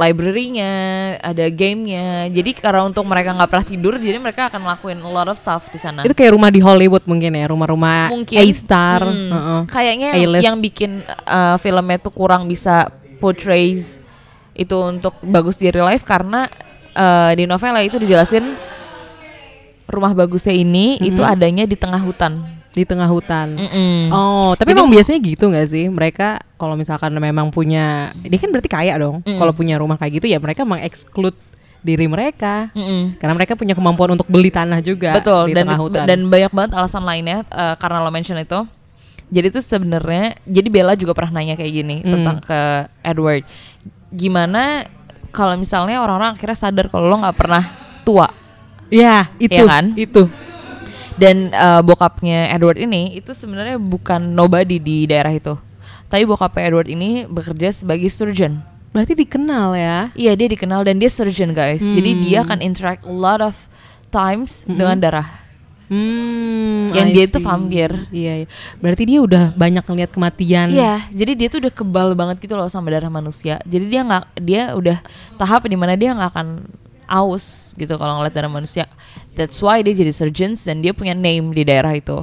library-nya, 0.00 0.72
ada 1.20 1.44
game-nya. 1.46 2.26
Jadi 2.26 2.56
karena 2.56 2.82
untuk 2.82 3.04
mereka 3.04 3.30
nggak 3.30 3.46
pernah 3.46 3.66
tidur, 3.68 3.94
jadi 3.94 4.16
mereka 4.16 4.48
akan 4.48 4.64
ngelakuin 4.64 4.98
a 4.98 5.10
lot 5.10 5.28
of 5.28 5.36
stuff 5.36 5.68
di 5.68 5.76
sana. 5.76 6.02
Itu 6.02 6.16
kayak 6.16 6.32
rumah 6.32 6.48
di 6.48 6.58
Hollywood 6.58 7.04
mungkin 7.04 7.36
ya, 7.36 7.44
rumah-rumah 7.46 8.08
Mungkin 8.10 8.36
A-star. 8.40 9.04
Hmm, 9.04 9.28
Heeh. 9.28 9.60
Kayaknya 9.68 10.08
A-list. 10.16 10.40
yang 10.42 10.56
bikin 10.56 10.90
eh, 11.04 11.56
filmnya 11.60 12.00
tuh 12.00 12.10
kurang 12.10 12.48
bisa 12.48 12.88
portrays 13.20 13.99
itu 14.52 14.76
untuk 14.76 15.14
bagus 15.20 15.56
di 15.56 15.68
real 15.68 15.86
life 15.86 16.02
karena 16.02 16.46
eh, 16.90 17.32
di 17.34 17.44
novel 17.44 17.74
itu 17.80 17.96
dijelasin 17.96 18.54
rumah 19.86 20.12
bagusnya 20.12 20.52
ini 20.52 20.98
itu 21.00 21.20
adanya 21.20 21.64
di 21.64 21.74
tengah 21.74 21.98
hutan. 21.98 22.58
di 22.70 22.86
tengah 22.86 23.10
hutan. 23.10 23.58
Mm-mm. 23.58 24.14
Oh, 24.14 24.54
tapi 24.54 24.70
Jadi- 24.70 24.78
emang 24.78 24.94
biasanya 24.94 25.18
gitu 25.18 25.50
nggak 25.50 25.66
sih? 25.66 25.90
Mereka 25.90 26.38
kalau 26.54 26.78
misalkan 26.78 27.10
memang 27.12 27.50
punya, 27.50 28.14
dia 28.14 28.38
kan 28.38 28.46
berarti 28.46 28.70
kaya 28.70 28.94
dong. 28.94 29.26
Mm-mm. 29.26 29.42
Kalau 29.42 29.50
punya 29.50 29.74
rumah 29.74 29.98
kayak 29.98 30.22
gitu 30.22 30.30
ya 30.30 30.38
mereka 30.38 30.62
mengeksklud 30.62 31.34
diri 31.82 32.06
mereka. 32.06 32.70
Mm-mm. 32.70 33.18
Karena 33.18 33.34
mereka 33.34 33.58
punya 33.58 33.74
kemampuan 33.74 34.14
untuk 34.14 34.30
beli 34.30 34.54
tanah 34.54 34.78
juga 34.78 35.18
Betul 35.18 35.50
di 35.50 35.58
dan 35.58 35.66
tengah 35.66 35.82
hutan. 35.82 36.06
dan 36.06 36.30
banyak 36.30 36.52
banget 36.54 36.70
alasan 36.78 37.02
lainnya 37.02 37.42
eh, 37.42 37.74
karena 37.74 37.98
lo 37.98 38.10
mention 38.14 38.38
itu. 38.38 38.62
Jadi 39.30 39.46
itu 39.48 39.58
sebenarnya 39.58 40.38
jadi 40.40 40.68
Bella 40.70 40.94
juga 40.94 41.10
pernah 41.10 41.42
nanya 41.42 41.54
kayak 41.54 41.72
gini 41.74 41.96
Hmm. 42.02 42.10
tentang 42.12 42.38
ke 42.38 42.60
Edward. 43.02 43.42
Gimana 44.10 44.84
kalau 45.30 45.54
misalnya 45.54 46.02
orang-orang 46.02 46.34
akhirnya 46.34 46.58
sadar 46.58 46.90
kalau 46.90 47.06
lo 47.06 47.22
nggak 47.22 47.38
pernah 47.38 47.64
tua 48.02 48.26
ya 48.90 49.30
itu, 49.38 49.54
Iya 49.54 49.62
kan? 49.64 49.84
itu. 49.94 50.26
dan 51.14 51.52
eh, 51.52 51.80
bokapnya 51.84 52.50
Edward 52.50 52.80
ini 52.80 53.14
itu 53.14 53.30
sebenarnya 53.30 53.76
bukan 53.76 54.34
nobody 54.34 54.80
di 54.80 55.04
daerah 55.04 55.30
itu. 55.30 55.54
Tapi 56.08 56.26
bokapnya 56.26 56.66
Edward 56.66 56.88
ini 56.88 57.28
bekerja 57.28 57.70
sebagai 57.70 58.08
surgeon. 58.08 58.58
Berarti 58.90 59.14
dikenal 59.14 59.78
ya. 59.78 60.10
Iya 60.16 60.32
dia 60.34 60.48
dikenal 60.48 60.82
dan 60.82 60.98
dia 60.98 61.06
surgeon 61.06 61.54
guys. 61.54 61.78
Jadi 61.78 62.10
Hmm. 62.10 62.20
dia 62.24 62.38
akan 62.42 62.58
interact 62.58 63.06
a 63.06 63.12
lot 63.12 63.38
of 63.38 63.54
times 64.10 64.66
dengan 64.66 64.98
darah. 64.98 65.28
Hmm, 65.90 66.94
Yang 66.94 67.08
I 67.10 67.14
dia 67.18 67.24
itu 67.26 67.38
vampir. 67.42 67.90
Iya, 68.14 68.32
iya. 68.44 68.48
Berarti 68.78 69.02
dia 69.10 69.18
udah 69.18 69.44
banyak 69.58 69.82
ngeliat 69.82 70.10
kematian. 70.14 70.70
Iya, 70.70 71.02
jadi 71.10 71.32
dia 71.34 71.48
tuh 71.50 71.66
udah 71.66 71.72
kebal 71.74 72.14
banget 72.14 72.38
gitu 72.38 72.54
loh 72.54 72.70
sama 72.70 72.94
darah 72.94 73.10
manusia. 73.10 73.58
Jadi 73.66 73.90
dia 73.90 74.06
nggak, 74.06 74.24
dia 74.38 74.62
udah 74.78 75.02
tahap 75.34 75.66
di 75.66 75.74
mana 75.74 75.98
dia 75.98 76.14
nggak 76.14 76.30
akan 76.30 76.70
aus 77.10 77.74
gitu 77.74 77.98
kalau 77.98 78.22
ngeliat 78.22 78.30
darah 78.30 78.46
manusia. 78.46 78.86
That's 79.34 79.58
why 79.58 79.82
dia 79.82 79.90
jadi 79.90 80.14
surgeons 80.14 80.62
dan 80.62 80.78
dia 80.78 80.94
punya 80.94 81.10
name 81.10 81.50
di 81.50 81.66
daerah 81.66 81.90
itu, 81.90 82.22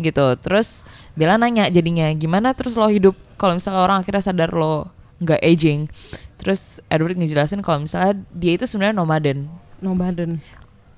gitu. 0.00 0.24
Terus 0.40 0.88
Bella 1.12 1.36
nanya 1.36 1.68
jadinya 1.68 2.08
gimana 2.16 2.56
terus 2.56 2.74
lo 2.74 2.88
hidup 2.90 3.14
kalau 3.36 3.54
misalnya 3.54 3.84
orang 3.84 4.00
akhirnya 4.00 4.24
sadar 4.24 4.50
lo 4.56 4.88
nggak 5.20 5.44
aging. 5.44 5.92
Terus 6.40 6.80
Edward 6.88 7.20
ngejelasin 7.20 7.60
kalau 7.60 7.84
misalnya 7.84 8.16
dia 8.32 8.56
itu 8.56 8.64
sebenarnya 8.64 8.96
nomaden. 8.96 9.52
Nomaden. 9.84 10.40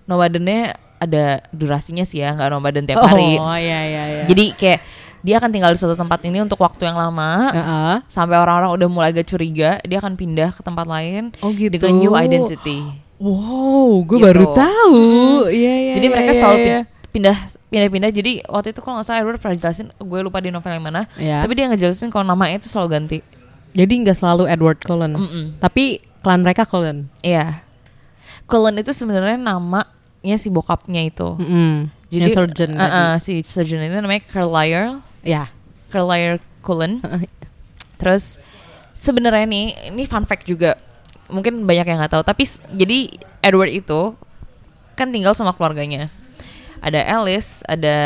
Nomadennya 0.06 0.78
ada 0.96 1.24
durasinya 1.50 2.02
sih 2.02 2.20
ya, 2.20 2.32
nggak 2.32 2.48
nomaden 2.48 2.84
tiap 2.84 3.02
hari. 3.02 3.36
Oh, 3.36 3.52
iya 3.52 3.80
iya 3.82 4.02
iya. 4.08 4.22
Jadi 4.24 4.52
kayak 4.52 4.80
dia 5.20 5.36
akan 5.36 5.50
tinggal 5.50 5.70
di 5.70 5.78
suatu 5.78 5.92
tempat 5.92 6.22
ini 6.22 6.38
untuk 6.38 6.56
waktu 6.56 6.86
yang 6.86 6.94
lama 6.94 7.50
Heeh. 7.50 7.94
sampai 8.06 8.36
orang-orang 8.36 8.70
udah 8.72 8.88
mulai 8.88 9.08
agak 9.10 9.26
curiga, 9.26 9.82
dia 9.82 9.98
akan 9.98 10.14
pindah 10.14 10.54
ke 10.54 10.62
tempat 10.62 10.86
lain 10.86 11.34
Oh 11.40 11.50
gitu. 11.50 11.72
dengan 11.72 11.98
new 11.98 12.14
identity. 12.14 12.86
Wow, 13.16 14.04
gue 14.04 14.16
Gitu. 14.16 14.26
baru 14.28 14.44
tahu. 14.52 14.94
Mm. 14.94 15.40
Iya 15.48 15.74
iya. 15.74 15.92
Jadi 15.96 16.06
iya, 16.06 16.12
mereka 16.12 16.30
iya, 16.30 16.38
selalu 16.38 16.56
pin- 16.60 16.86
pindah 17.10 17.36
pindah-pindah. 17.66 18.10
Jadi 18.12 18.32
waktu 18.46 18.68
itu 18.70 18.80
kalau 18.80 18.94
nggak 18.96 19.06
salah 19.08 19.18
Edward 19.20 19.40
pernah 19.40 19.56
jelasin, 19.56 19.88
gue 19.90 20.20
lupa 20.20 20.38
di 20.38 20.52
novel 20.52 20.70
yang 20.70 20.84
mana. 20.84 21.08
Iya. 21.16 21.40
Tapi 21.40 21.52
dia 21.52 21.66
ngejelasin 21.66 22.08
kalau 22.08 22.22
namanya 22.22 22.60
itu 22.60 22.68
selalu 22.68 22.88
ganti. 22.92 23.18
Jadi 23.72 23.92
nggak 23.98 24.16
selalu 24.16 24.44
Edward 24.46 24.78
Cullen. 24.78 25.12
Mm-mm. 25.12 25.44
Tapi 25.58 26.00
klan 26.20 26.40
mereka 26.40 26.62
Cullen. 26.64 27.08
Iya. 27.18 27.64
Cullen 28.44 28.78
itu 28.78 28.92
sebenarnya 28.92 29.40
namanya 30.18 30.38
si 30.38 30.48
bokapnya 30.48 31.02
itu. 31.02 31.36
Mm-mm. 31.36 31.90
Jadi 32.06 32.30
Yang 32.30 32.34
surgeon 32.34 32.70
uh, 32.74 32.82
uh, 32.82 33.12
si 33.16 33.42
surgeon 33.42 33.82
itu 33.82 33.96
namanya 33.96 34.22
Carlyle. 34.26 35.02
Ya. 35.22 35.50
Carlyle 35.88 36.38
Cullen. 36.60 36.98
Terus 38.00 38.38
sebenarnya 38.92 39.44
nih 39.44 39.66
ini 39.90 40.02
fun 40.04 40.24
fact 40.24 40.44
juga 40.44 40.76
mungkin 41.26 41.66
banyak 41.66 41.84
yang 41.84 41.98
nggak 41.98 42.12
tahu 42.12 42.22
tapi 42.22 42.46
jadi 42.70 43.10
Edward 43.42 43.68
itu 43.68 44.14
kan 44.94 45.10
tinggal 45.10 45.34
sama 45.34 45.52
keluarganya 45.52 46.06
ada 46.78 47.02
Alice 47.02 47.66
ada 47.66 47.96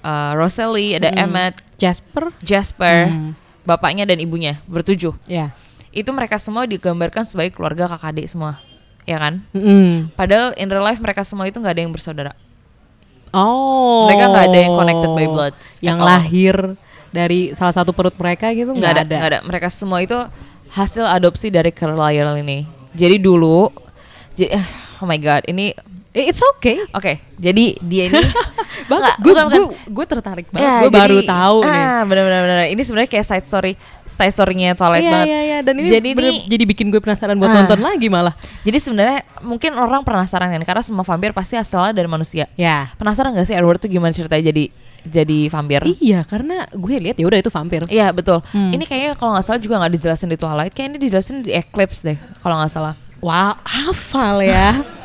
uh, 0.00 0.32
Rosalie 0.32 0.96
ada 0.96 1.12
Mm. 1.12 1.20
Emmett 1.20 1.54
Jasper. 1.76 2.32
Jasper 2.40 3.06
Hmm. 3.06 3.32
bapaknya 3.62 4.08
dan 4.08 4.16
ibunya 4.18 4.56
bertujuh 4.64 5.12
Ya. 5.28 5.52
itu 5.92 6.08
mereka 6.10 6.40
semua 6.40 6.64
digambarkan 6.64 7.22
sebagai 7.22 7.52
keluarga 7.52 7.86
kakak 7.86 8.16
adik 8.16 8.26
semua 8.26 8.56
ya 9.06 9.16
kan 9.16 9.46
Mm-mm. 9.50 10.10
padahal 10.12 10.52
in 10.54 10.66
real 10.66 10.82
life 10.82 10.98
mereka 10.98 11.22
semua 11.22 11.46
itu 11.46 11.56
nggak 11.56 11.72
ada 11.72 11.82
yang 11.82 11.94
bersaudara 11.94 12.32
Oh. 13.36 14.08
Mereka 14.08 14.24
nggak 14.32 14.46
ada 14.48 14.58
yang 14.58 14.72
connected 14.72 15.10
by 15.12 15.26
bloods 15.28 15.66
Yang 15.78 15.98
lahir 16.00 16.56
dari 17.12 17.52
salah 17.52 17.74
satu 17.74 17.92
perut 17.92 18.16
mereka 18.16 18.48
gitu 18.52 18.72
nggak 18.72 18.92
ada, 18.92 19.02
nggak 19.04 19.28
ada. 19.28 19.38
Mereka 19.44 19.68
semua 19.68 20.00
itu 20.00 20.16
hasil 20.72 21.04
adopsi 21.04 21.52
dari 21.52 21.68
Carlisle 21.68 22.40
ini. 22.40 22.64
Jadi 22.96 23.20
dulu, 23.20 23.68
j- 24.32 24.56
eh, 24.56 24.66
oh 25.00 25.06
my 25.06 25.16
god, 25.16 25.44
ini 25.46 25.76
It's 26.18 26.40
okay. 26.50 26.80
oke. 26.90 27.12
jadi 27.36 27.76
dia 27.78 28.08
ini 28.08 28.16
Bagus. 28.86 29.18
Gue 29.18 29.32
bukan. 29.32 29.76
gue 29.84 30.04
tertarik 30.06 30.46
banget. 30.48 30.62
Ya, 30.62 30.74
gue 30.80 30.90
baru 30.90 31.18
tahu 31.20 31.56
nih. 31.60 31.74
ah, 31.76 32.00
benar-benar 32.02 32.40
benar. 32.40 32.58
Ini 32.66 32.78
sebenarnya 32.78 33.10
kayak 33.10 33.26
side 33.26 33.44
story, 33.44 33.72
side 34.04 34.30
story-nya 34.30 34.72
Twilight 34.72 35.02
Iya 35.02 35.12
banget. 35.12 35.26
iya 35.26 35.40
iya 35.42 35.58
dan 35.60 35.74
ini 35.74 35.88
jadi 35.88 36.08
bener- 36.12 36.32
ini, 36.32 36.46
jadi 36.46 36.64
bikin 36.66 36.86
gue 36.88 36.98
penasaran 36.98 37.34
buat 37.34 37.48
Ah. 37.48 37.56
nonton 37.60 37.80
lagi 37.80 38.06
malah. 38.06 38.32
jadi 38.62 38.78
sebenarnya 38.78 39.18
mungkin 39.42 39.74
orang 39.74 40.00
penasaran 40.00 40.48
kan 40.50 40.62
karena 40.62 40.80
semua 40.80 41.02
vampir 41.02 41.30
pasti 41.30 41.54
asalnya 41.54 41.92
dari 41.92 42.06
manusia. 42.06 42.48
Ya. 42.54 42.88
Penasaran 42.94 43.32
gak 43.32 43.44
sih 43.44 43.52
Edward 43.52 43.76
tuh 43.76 43.88
gimana 43.88 44.08
ceritanya 44.10 44.44
jadi 44.46 44.64
jadi 45.04 45.38
vampir? 45.48 45.80
Iya, 45.98 46.22
karena 46.22 46.66
gue 46.66 46.94
lihat 47.00 47.14
ya 47.14 47.24
udah 47.24 47.38
itu 47.38 47.46
vampir. 47.48 47.82
Iya 47.86 48.10
betul. 48.10 48.42
Hmm. 48.48 48.70
Ini 48.70 48.82
kayaknya 48.82 49.12
kalau 49.14 49.34
nggak 49.34 49.44
salah 49.44 49.58
juga 49.58 49.78
nggak 49.78 49.92
dijelasin 49.94 50.28
di 50.28 50.34
Twilight. 50.34 50.72
Kayak 50.72 50.86
ini 50.88 50.98
dijelasin 50.98 51.36
di 51.42 51.52
Eclipse 51.52 52.00
deh, 52.02 52.18
kalau 52.40 52.56
nggak 52.56 52.72
salah. 52.72 52.94
Wow, 53.18 53.54
hafal 53.62 54.40
ya. 54.40 54.70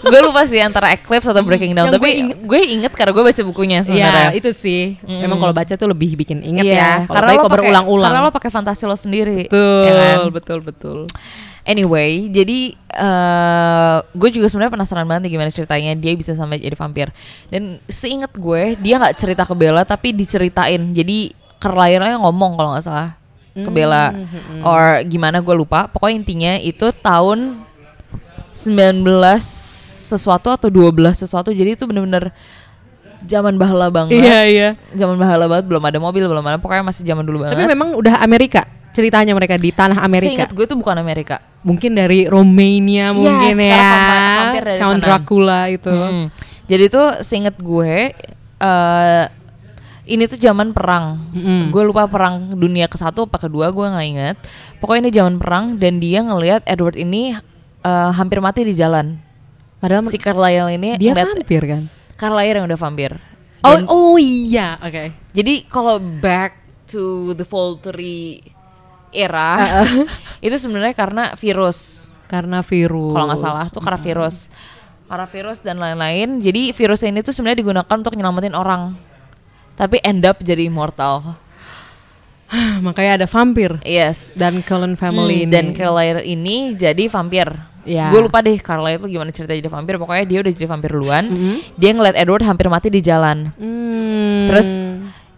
gue 0.00 0.20
lupa 0.20 0.42
sih 0.44 0.58
antara 0.58 0.92
Eclipse 0.92 1.28
atau 1.28 1.42
Breaking 1.42 1.72
Down. 1.72 1.88
Yang 1.90 1.94
tapi 1.96 2.02
gue 2.02 2.12
inget- 2.16 2.40
gue 2.42 2.60
inget 2.60 2.92
karena 2.92 3.12
gue 3.12 3.24
baca 3.24 3.42
bukunya 3.44 3.78
Iya, 3.80 3.86
sebenarnya. 3.86 4.30
itu 4.34 4.50
sih. 4.52 4.82
Mm. 5.00 5.20
Memang 5.22 5.38
kalau 5.38 5.54
baca 5.54 5.72
tuh 5.72 5.88
lebih 5.88 6.16
bikin 6.16 6.42
inget 6.42 6.64
Iya, 6.66 6.74
ya. 6.74 6.92
Kalau 7.06 7.14
karena 7.14 7.30
lo 7.36 7.44
berulang-ulang. 7.46 8.10
Karena 8.10 8.26
lo 8.26 8.30
pakai 8.30 8.50
fantasi 8.50 8.82
lo 8.84 8.96
sendiri. 8.96 9.46
betul, 9.46 9.84
ya 9.86 9.92
kan? 9.94 10.18
betul, 10.30 10.58
betul. 10.60 10.98
Anyway, 11.60 12.26
jadi 12.26 12.72
eh 12.90 13.96
gue 14.10 14.28
juga 14.32 14.48
sebenarnya 14.48 14.72
penasaran 14.72 15.04
banget 15.04 15.28
nih 15.28 15.32
gimana 15.36 15.50
ceritanya 15.52 15.92
dia 15.94 16.12
bisa 16.16 16.32
sampai 16.32 16.58
jadi 16.58 16.74
vampir. 16.74 17.12
Dan 17.46 17.78
seingat 17.86 18.32
gue 18.34 18.74
dia 18.76 18.96
nggak 18.96 19.14
cerita 19.14 19.44
ke 19.44 19.54
Bella 19.54 19.84
tapi 19.84 20.10
diceritain. 20.10 20.90
Jadi 20.90 21.30
Carlyle 21.60 22.16
ngomong 22.16 22.56
kalau 22.56 22.72
nggak 22.72 22.82
salah 22.82 23.19
ke 23.66 23.70
Bella 23.70 24.12
Hmm, 24.12 24.62
or 24.66 25.02
gimana 25.06 25.40
gue 25.40 25.54
lupa. 25.54 25.86
Pokoknya 25.88 26.16
intinya 26.20 26.52
itu 26.60 26.90
tahun 27.00 27.62
19 28.52 29.06
sesuatu 30.10 30.50
atau 30.50 30.68
12 30.68 31.22
sesuatu. 31.24 31.54
Jadi 31.54 31.78
itu 31.78 31.84
bener-bener 31.86 32.34
zaman 33.24 33.54
bahala 33.56 33.92
banget. 33.92 34.20
Iya, 34.20 34.40
iya. 34.48 34.68
Zaman 34.96 35.16
bahala 35.20 35.46
banget 35.46 35.68
belum 35.68 35.82
ada 35.84 35.98
mobil 36.00 36.24
belum 36.26 36.44
ada 36.44 36.58
pokoknya 36.58 36.84
masih 36.86 37.02
zaman 37.04 37.24
dulu 37.24 37.44
banget. 37.44 37.56
Tapi 37.56 37.64
memang 37.68 37.94
udah 37.94 38.20
Amerika 38.20 38.66
ceritanya 38.90 39.32
mereka 39.38 39.54
di 39.54 39.70
tanah 39.70 40.02
Amerika. 40.02 40.30
Seingat 40.34 40.50
gue 40.50 40.66
tuh 40.66 40.78
bukan 40.78 40.98
Amerika. 40.98 41.38
Mungkin 41.62 41.94
dari 41.94 42.26
Romania 42.26 43.14
mungkin 43.14 43.54
ya. 43.54 43.86
vampir 44.42 44.62
dari 44.66 44.80
Count 44.82 44.98
sana. 44.98 45.06
Dracula 45.06 45.60
itu. 45.70 45.92
Mm. 45.92 46.26
Jadi 46.66 46.84
tuh 46.90 47.08
seinget 47.22 47.56
gue 47.58 48.14
eh 48.60 49.24
ini 50.10 50.26
tuh 50.26 50.36
zaman 50.36 50.74
perang. 50.74 51.30
Mm-mm. 51.30 51.70
Gue 51.70 51.86
lupa 51.86 52.10
perang 52.10 52.58
dunia 52.58 52.90
ke 52.90 52.98
satu 52.98 53.30
apa 53.30 53.38
kedua 53.38 53.70
gue 53.70 53.86
nggak 53.86 54.06
inget. 54.10 54.36
Pokoknya 54.82 55.06
ini 55.06 55.10
zaman 55.14 55.34
perang 55.38 55.64
dan 55.78 56.02
dia 56.02 56.20
ngelihat 56.20 56.66
Edward 56.66 56.98
ini 56.98 57.38
eh, 57.80 58.10
hampir 58.10 58.42
mati 58.42 58.66
di 58.66 58.74
jalan. 58.74 59.22
Padahal 59.78 60.04
Si 60.10 60.18
Carlyle 60.18 60.74
ini 60.74 60.98
dia 60.98 61.14
ngeliat 61.14 61.40
vampir 61.40 61.62
kan. 61.64 61.82
Carlyle 62.18 62.56
yang 62.60 62.66
udah 62.66 62.80
vampir. 62.80 63.10
Oh, 63.62 63.76
Dan- 63.76 63.86
oh 63.88 64.16
iya, 64.18 64.76
oke. 64.82 65.14
Jadi 65.30 65.64
kalau 65.70 65.96
back 66.00 66.58
to 66.90 67.32
the 67.32 67.46
Volturi 67.46 68.42
era 69.14 69.56
itu 70.44 70.56
sebenarnya 70.58 70.92
karena 70.92 71.24
virus. 71.38 72.10
Karena 72.26 72.62
virus. 72.62 73.10
kalau 73.10 73.26
nggak 73.26 73.42
salah 73.42 73.66
tuh 73.66 73.82
karena 73.82 73.98
virus 73.98 74.36
karena 75.10 75.26
virus 75.26 75.58
dan 75.66 75.82
lain-lain 75.82 76.38
jadi 76.38 76.70
virus 76.70 77.02
ini 77.02 77.18
tuh 77.26 77.34
sebenarnya 77.34 77.66
digunakan 77.66 77.90
untuk 77.98 78.14
nyelamatin 78.14 78.54
orang 78.54 78.94
tapi 79.74 79.98
end 80.00 80.22
up 80.22 80.38
jadi 80.38 80.64
immortal 80.64 81.36
Makanya 82.82 83.12
ada 83.16 83.26
vampir 83.26 83.78
yes 83.82 84.34
dan 84.34 84.58
Cullen 84.60 84.94
family 84.94 85.42
Hmm, 85.42 85.46
ini. 85.46 85.52
dan 85.52 85.66
Carlyle 85.70 86.22
ini 86.22 86.74
jadi 86.74 87.06
vampir 87.06 87.46
Ya. 87.80 88.12
gue 88.12 88.20
lupa 88.20 88.44
deh 88.44 88.60
Carlyle 88.60 89.00
itu 89.00 89.08
gimana 89.08 89.32
cerita 89.32 89.56
jadi 89.56 89.64
vampir 89.66 89.96
pokoknya 89.96 90.24
dia 90.24 90.38
udah 90.40 90.52
jadi 90.52 90.68
vampir 90.68 90.90
duluan 90.92 91.24
Mhm. 91.24 91.54
dia 91.74 91.90
ngeliat 91.90 92.12
Edward 92.14 92.44
hampir 92.44 92.68
mati 92.68 92.88
di 92.88 93.00
jalan 93.00 93.56
Hmm. 93.56 94.44
Terus 94.44 94.68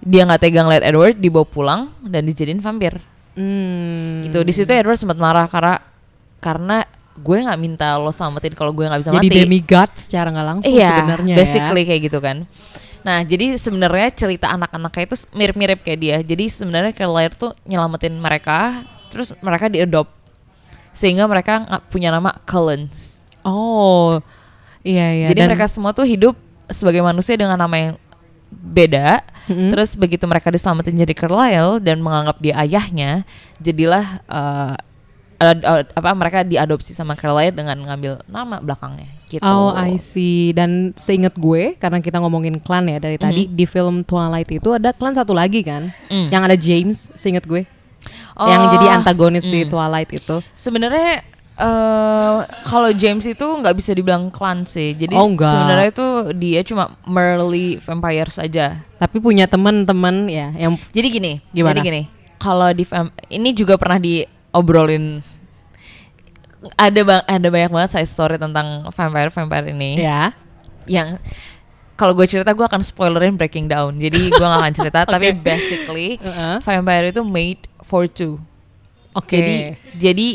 dia 0.01 0.27
nggak 0.27 0.40
tegang 0.40 0.66
ngeliat 0.66 0.83
Edward 0.83 1.14
dibawa 1.14 1.47
pulang 1.47 1.81
dan 2.03 2.27
dijadiin 2.27 2.59
vampir 2.59 2.99
Hmm. 3.33 4.27
gitu 4.27 4.42
di 4.42 4.51
situ 4.51 4.68
Edward 4.68 4.99
sempat 4.99 5.14
marah 5.16 5.47
karena 5.47 5.79
karena 6.38 6.83
gue 7.14 7.38
nggak 7.38 7.61
minta 7.61 7.95
lo 7.95 8.11
selamatin 8.11 8.53
kalau 8.53 8.75
gue 8.75 8.85
nggak 8.85 9.01
bisa 9.01 9.11
jadi 9.12 9.23
mati 9.23 9.38
demigod 9.38 9.90
secara 9.95 10.29
nggak 10.29 10.47
langsung 10.49 10.73
iya, 10.73 10.90
sebenarnya 10.99 11.35
basically 11.37 11.83
ya. 11.83 11.87
kayak 11.87 12.03
gitu 12.03 12.18
kan. 12.18 12.37
Nah, 13.03 13.27
jadi 13.27 13.59
sebenarnya 13.59 14.09
cerita 14.15 14.47
anak-anaknya 14.55 15.03
itu 15.11 15.17
mirip-mirip 15.35 15.83
kayak 15.83 15.99
dia. 15.99 16.17
Jadi 16.23 16.45
sebenarnya 16.47 16.95
Carlyle 16.95 17.35
tuh 17.35 17.53
nyelamatin 17.67 18.15
mereka, 18.15 18.87
terus 19.11 19.35
mereka 19.43 19.67
diadopt 19.67 20.11
sehingga 20.93 21.27
mereka 21.27 21.83
punya 21.91 22.12
nama 22.15 22.37
Cullens. 22.47 23.27
Oh. 23.43 24.23
Iya 24.87 25.07
iya. 25.15 25.27
Jadi 25.31 25.41
dan- 25.43 25.49
mereka 25.51 25.67
semua 25.67 25.91
tuh 25.95 26.07
hidup 26.07 26.35
sebagai 26.71 27.03
manusia 27.03 27.35
dengan 27.35 27.59
nama 27.59 27.75
yang 27.75 27.95
beda. 28.53 29.25
Mm-mm. 29.51 29.75
Terus 29.75 29.99
begitu 29.99 30.23
mereka 30.29 30.53
diselamatin 30.53 30.95
jadi 30.95 31.15
Carlisle 31.17 31.83
dan 31.83 31.99
menganggap 31.99 32.38
dia 32.38 32.55
ayahnya, 32.62 33.27
jadilah 33.59 34.23
eh, 34.31 34.75
ad- 35.51 35.91
apa 35.93 36.11
mereka 36.15 36.47
diadopsi 36.47 36.95
sama 36.95 37.19
Carlisle 37.19 37.59
dengan 37.59 37.75
ngambil 37.83 38.23
nama 38.31 38.63
belakangnya 38.63 39.11
gitu. 39.27 39.43
Oh, 39.43 39.73
I 39.73 39.97
see. 39.97 40.53
Dan 40.53 40.93
seingat 40.95 41.35
gue, 41.35 41.75
karena 41.81 41.99
kita 41.99 42.21
ngomongin 42.21 42.61
klan 42.61 42.87
ya 42.87 43.01
dari 43.01 43.17
tadi, 43.17 43.49
di 43.49 43.65
film 43.65 44.05
Twilight 44.05 44.49
itu 44.53 44.71
ada 44.77 44.93
klan 44.93 45.17
satu 45.17 45.33
lagi 45.33 45.65
kan, 45.65 45.91
Mm. 46.13 46.29
yang 46.29 46.43
ada 46.45 46.55
James, 46.55 47.11
seingat 47.17 47.49
gue, 47.49 47.65
yang 48.37 48.61
Oh, 48.69 48.71
jadi 48.77 48.87
antagonis 49.01 49.43
di 49.43 49.65
mm. 49.65 49.71
Twilight 49.73 50.11
itu. 50.13 50.37
Sebenarnya 50.53 51.25
eh 51.53 52.37
kalau 52.65 52.89
James 52.97 53.29
itu 53.29 53.45
nggak 53.45 53.77
bisa 53.77 53.93
dibilang 53.93 54.33
klan 54.33 54.65
sih. 54.65 54.97
Jadi 54.97 55.13
Oh, 55.17 55.29
sebenarnya 55.29 55.89
itu 55.93 56.07
dia 56.37 56.61
cuma 56.65 56.97
merely 57.05 57.77
vampire 57.77 58.33
saja. 58.33 58.81
Tapi 58.97 59.21
punya 59.21 59.45
teman-teman 59.45 60.29
ya, 60.29 60.53
yang 60.57 60.81
Jadi 60.93 61.07
gini, 61.09 61.33
Gimana? 61.53 61.77
jadi 61.77 61.81
gini. 61.85 62.03
Kalau 62.41 62.69
di 62.73 62.83
ini 63.31 63.53
juga 63.55 63.77
pernah 63.79 64.01
diobrolin 64.01 65.23
ada 66.79 67.01
bang 67.03 67.22
ada 67.27 67.48
banyak 67.51 67.70
banget 67.70 67.90
side 67.90 68.11
story 68.11 68.37
tentang 68.38 68.87
vampire 68.94 69.31
vampire 69.35 69.66
ini 69.75 69.98
ya. 69.98 70.31
yang 70.87 71.18
kalau 71.98 72.14
gue 72.14 72.27
cerita 72.27 72.51
gue 72.55 72.66
akan 72.66 72.83
spoilerin 72.83 73.35
breaking 73.35 73.66
down 73.66 73.94
jadi 73.98 74.20
gue 74.33 74.46
gak 74.46 74.61
akan 74.62 74.75
cerita 74.75 74.98
tapi 75.07 75.35
Oke. 75.35 75.38
basically 75.42 76.11
Heeh. 76.22 76.62
vampire 76.62 77.11
itu 77.11 77.22
made 77.27 77.66
for 77.83 78.07
two 78.07 78.38
Oke. 79.14 79.35
jadi 79.38 79.55
jadi 79.98 80.29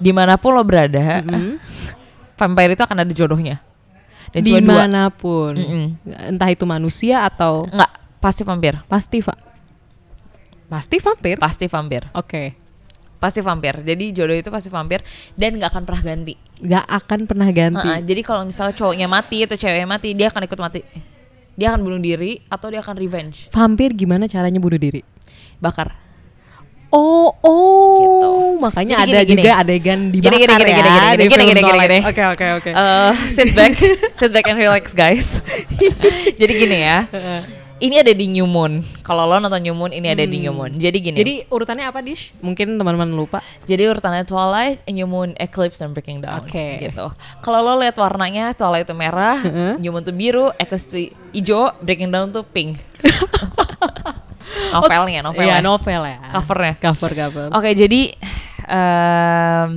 di 0.00 0.10
mana 0.14 0.40
pun 0.40 0.56
lo 0.56 0.62
berada 0.64 1.22
Mm-mm. 1.22 1.60
vampire 2.40 2.72
itu 2.74 2.82
akan 2.82 2.98
ada 3.06 3.12
jodohnya 3.12 3.60
dan 4.30 4.46
di 4.46 4.54
mana 4.62 5.10
pun, 5.10 5.58
Mm-mm. 5.58 5.86
entah 6.06 6.46
itu 6.54 6.62
manusia 6.62 7.26
atau 7.26 7.66
nggak 7.66 8.22
pasti 8.22 8.46
vampir 8.46 8.78
pasti 8.86 9.18
va 9.18 9.34
pasti 10.70 10.96
vampir. 11.02 11.34
pasti 11.34 11.66
vampir 11.66 12.06
Oke. 12.14 12.54
Pasti 13.20 13.44
vampir 13.44 13.84
jadi 13.84 14.04
jodoh 14.16 14.34
itu 14.34 14.48
pasti 14.48 14.72
vampir 14.72 15.04
dan 15.36 15.60
nggak 15.60 15.70
akan 15.70 15.84
pernah 15.84 16.02
ganti 16.02 16.34
Gak 16.60 16.84
akan 16.84 17.24
pernah 17.24 17.48
ganti. 17.48 17.88
Heeh, 17.88 18.04
jadi 18.04 18.20
kalau 18.20 18.44
misalnya 18.44 18.76
cowoknya 18.76 19.08
mati 19.08 19.48
atau 19.48 19.56
ceweknya 19.56 19.88
mati, 19.88 20.12
dia 20.12 20.28
akan 20.28 20.44
ikut 20.44 20.60
mati. 20.60 20.84
Dia 21.56 21.72
akan 21.72 21.80
bunuh 21.80 21.96
diri 21.96 22.36
atau 22.52 22.68
dia 22.68 22.84
akan 22.84 23.00
revenge. 23.00 23.48
Vampir 23.48 23.96
gimana 23.96 24.28
caranya 24.28 24.60
bunuh 24.60 24.76
diri? 24.76 25.00
Bakar. 25.56 25.96
Oh, 26.92 27.32
oh, 27.40 27.96
Gitu. 27.96 28.30
makanya 28.60 29.00
Jadi 29.00 29.08
ada 29.08 29.20
gini, 29.22 29.24
gini. 29.24 29.40
juga 29.40 29.52
adegan 29.56 30.00
Gini, 30.10 30.12
dibakar 30.20 30.36
gini, 30.36 30.44
gini, 30.44 30.58
ya 30.60 30.60
gini, 30.60 30.76
gini, 30.76 31.00
di 31.00 31.24
gini, 31.24 31.30
film 31.32 31.40
gini, 31.40 31.48
gini, 31.48 31.62
Twilight. 31.64 31.88
gini. 31.88 32.00
Oke, 32.12 32.22
oke, 32.28 32.46
oke. 32.60 32.70
Eh, 32.76 33.12
sit 33.32 33.48
back, 33.56 33.72
sit 34.20 34.30
back 34.36 34.44
and 34.44 34.58
relax 34.60 34.84
guys. 34.92 35.40
jadi 36.40 36.52
gini 36.52 36.78
ya. 36.84 36.98
Ini 37.80 38.04
ada 38.04 38.12
di 38.12 38.28
New 38.28 38.44
Moon. 38.44 38.84
Kalau 39.00 39.24
lo 39.24 39.40
nonton 39.40 39.64
New 39.64 39.72
Moon, 39.72 39.88
ini 39.88 40.12
ada 40.12 40.20
di 40.28 40.36
New 40.36 40.52
Moon. 40.52 40.76
Jadi 40.76 41.00
gini. 41.00 41.16
Hmm. 41.16 41.22
Jadi 41.24 41.34
urutannya 41.48 41.88
apa, 41.88 42.04
Dish? 42.04 42.28
Mungkin 42.44 42.76
teman-teman 42.76 43.08
lupa. 43.16 43.40
Jadi 43.64 43.88
urutannya 43.88 44.28
Twilight, 44.28 44.84
New 44.92 45.08
Moon, 45.08 45.32
Eclipse, 45.40 45.80
dan 45.80 45.96
Breaking 45.96 46.20
Dawn. 46.20 46.44
Oke. 46.44 46.76
Gitu. 46.76 47.06
Kalau 47.40 47.58
lo 47.64 47.80
lihat 47.80 47.96
warnanya, 47.96 48.52
Twilight 48.52 48.84
itu 48.84 48.92
merah, 48.92 49.40
Heeh. 49.40 49.72
New 49.80 49.96
Moon 49.96 50.04
tuh 50.04 50.12
biru, 50.12 50.52
Eclipse 50.60 50.86
tuh 50.92 51.00
hijau, 51.32 51.72
Breaking 51.80 52.12
Dawn 52.12 52.28
tuh 52.28 52.44
pink. 52.44 52.76
novelnya, 54.76 55.24
novelnya. 55.24 55.56
Iya, 55.56 55.64
novel 55.64 56.02
ya. 56.04 56.18
Covernya. 56.28 56.74
Cover, 56.76 57.10
cover. 57.16 57.46
Oke, 57.56 57.72
jadi 57.72 58.12
em, 58.68 59.68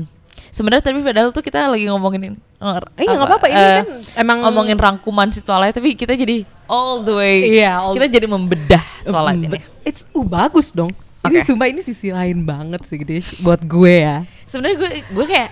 sebenarnya 0.53 0.85
tapi 0.85 1.01
padahal 1.01 1.33
tuh 1.33 1.41
kita 1.41 1.65
lagi 1.65 1.89
ngomongin 1.89 2.37
Eh, 2.63 3.03
nggak 3.03 3.19
apa-apa, 3.19 3.51
ini 3.51 3.59
eh, 3.59 3.75
kan 3.83 3.85
emang- 4.23 4.39
ngomongin 4.47 4.79
rangkuman 4.79 5.27
si 5.27 5.43
Twilight 5.43 5.75
tapi 5.75 5.99
kita 5.99 6.15
jadi 6.15 6.47
all 6.63 7.03
the 7.03 7.11
way. 7.11 7.59
Iya, 7.59 7.75
all- 7.75 7.91
kita 7.91 8.07
jadi 8.07 8.23
membedah 8.23 8.79
Twilight 9.03 9.51
ini. 9.51 9.59
It's 9.83 10.07
uh, 10.13 10.23
bagus 10.23 10.71
dong. 10.71 10.93
Ini 11.23 11.39
Oke. 11.39 11.47
sumpah 11.47 11.67
ini 11.67 11.83
sisi 11.83 12.07
lain 12.07 12.43
banget 12.43 12.83
sih, 12.83 12.99
Dish. 12.99 13.39
Buat 13.39 13.63
gue 13.63 13.93
ya. 13.99 14.23
Sebenarnya 14.43 14.75
gue 14.79 14.89
gue 15.03 15.25
kayak 15.25 15.51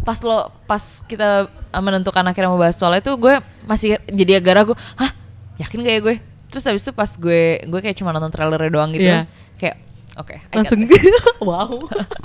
pas 0.00 0.16
lo 0.22 0.48
pas 0.64 0.80
kita 1.04 1.48
eh, 1.48 1.82
menentukan 1.84 2.24
akhirnya 2.24 2.48
mau 2.48 2.56
bahas 2.56 2.80
Twilight 2.80 3.04
itu 3.04 3.12
gue 3.12 3.34
masih 3.64 4.00
jadi 4.08 4.40
agak 4.40 4.54
ragu. 4.56 4.72
Hah, 4.96 5.12
yakin 5.58 5.84
gak 5.84 5.92
ya 5.92 6.00
gue? 6.00 6.16
Terus 6.48 6.64
habis 6.64 6.80
itu 6.80 6.92
pas 6.92 7.10
gue 7.10 7.60
gue 7.60 7.80
kayak 7.82 7.96
cuma 7.96 8.08
nonton 8.08 8.32
trailernya 8.32 8.72
doang 8.72 8.88
gitu. 8.96 9.04
Iya. 9.04 9.28
Kayak 9.60 9.76
oke, 10.18 10.34
got 10.34 10.54
Langsung 10.54 10.80
wow. 11.48 11.70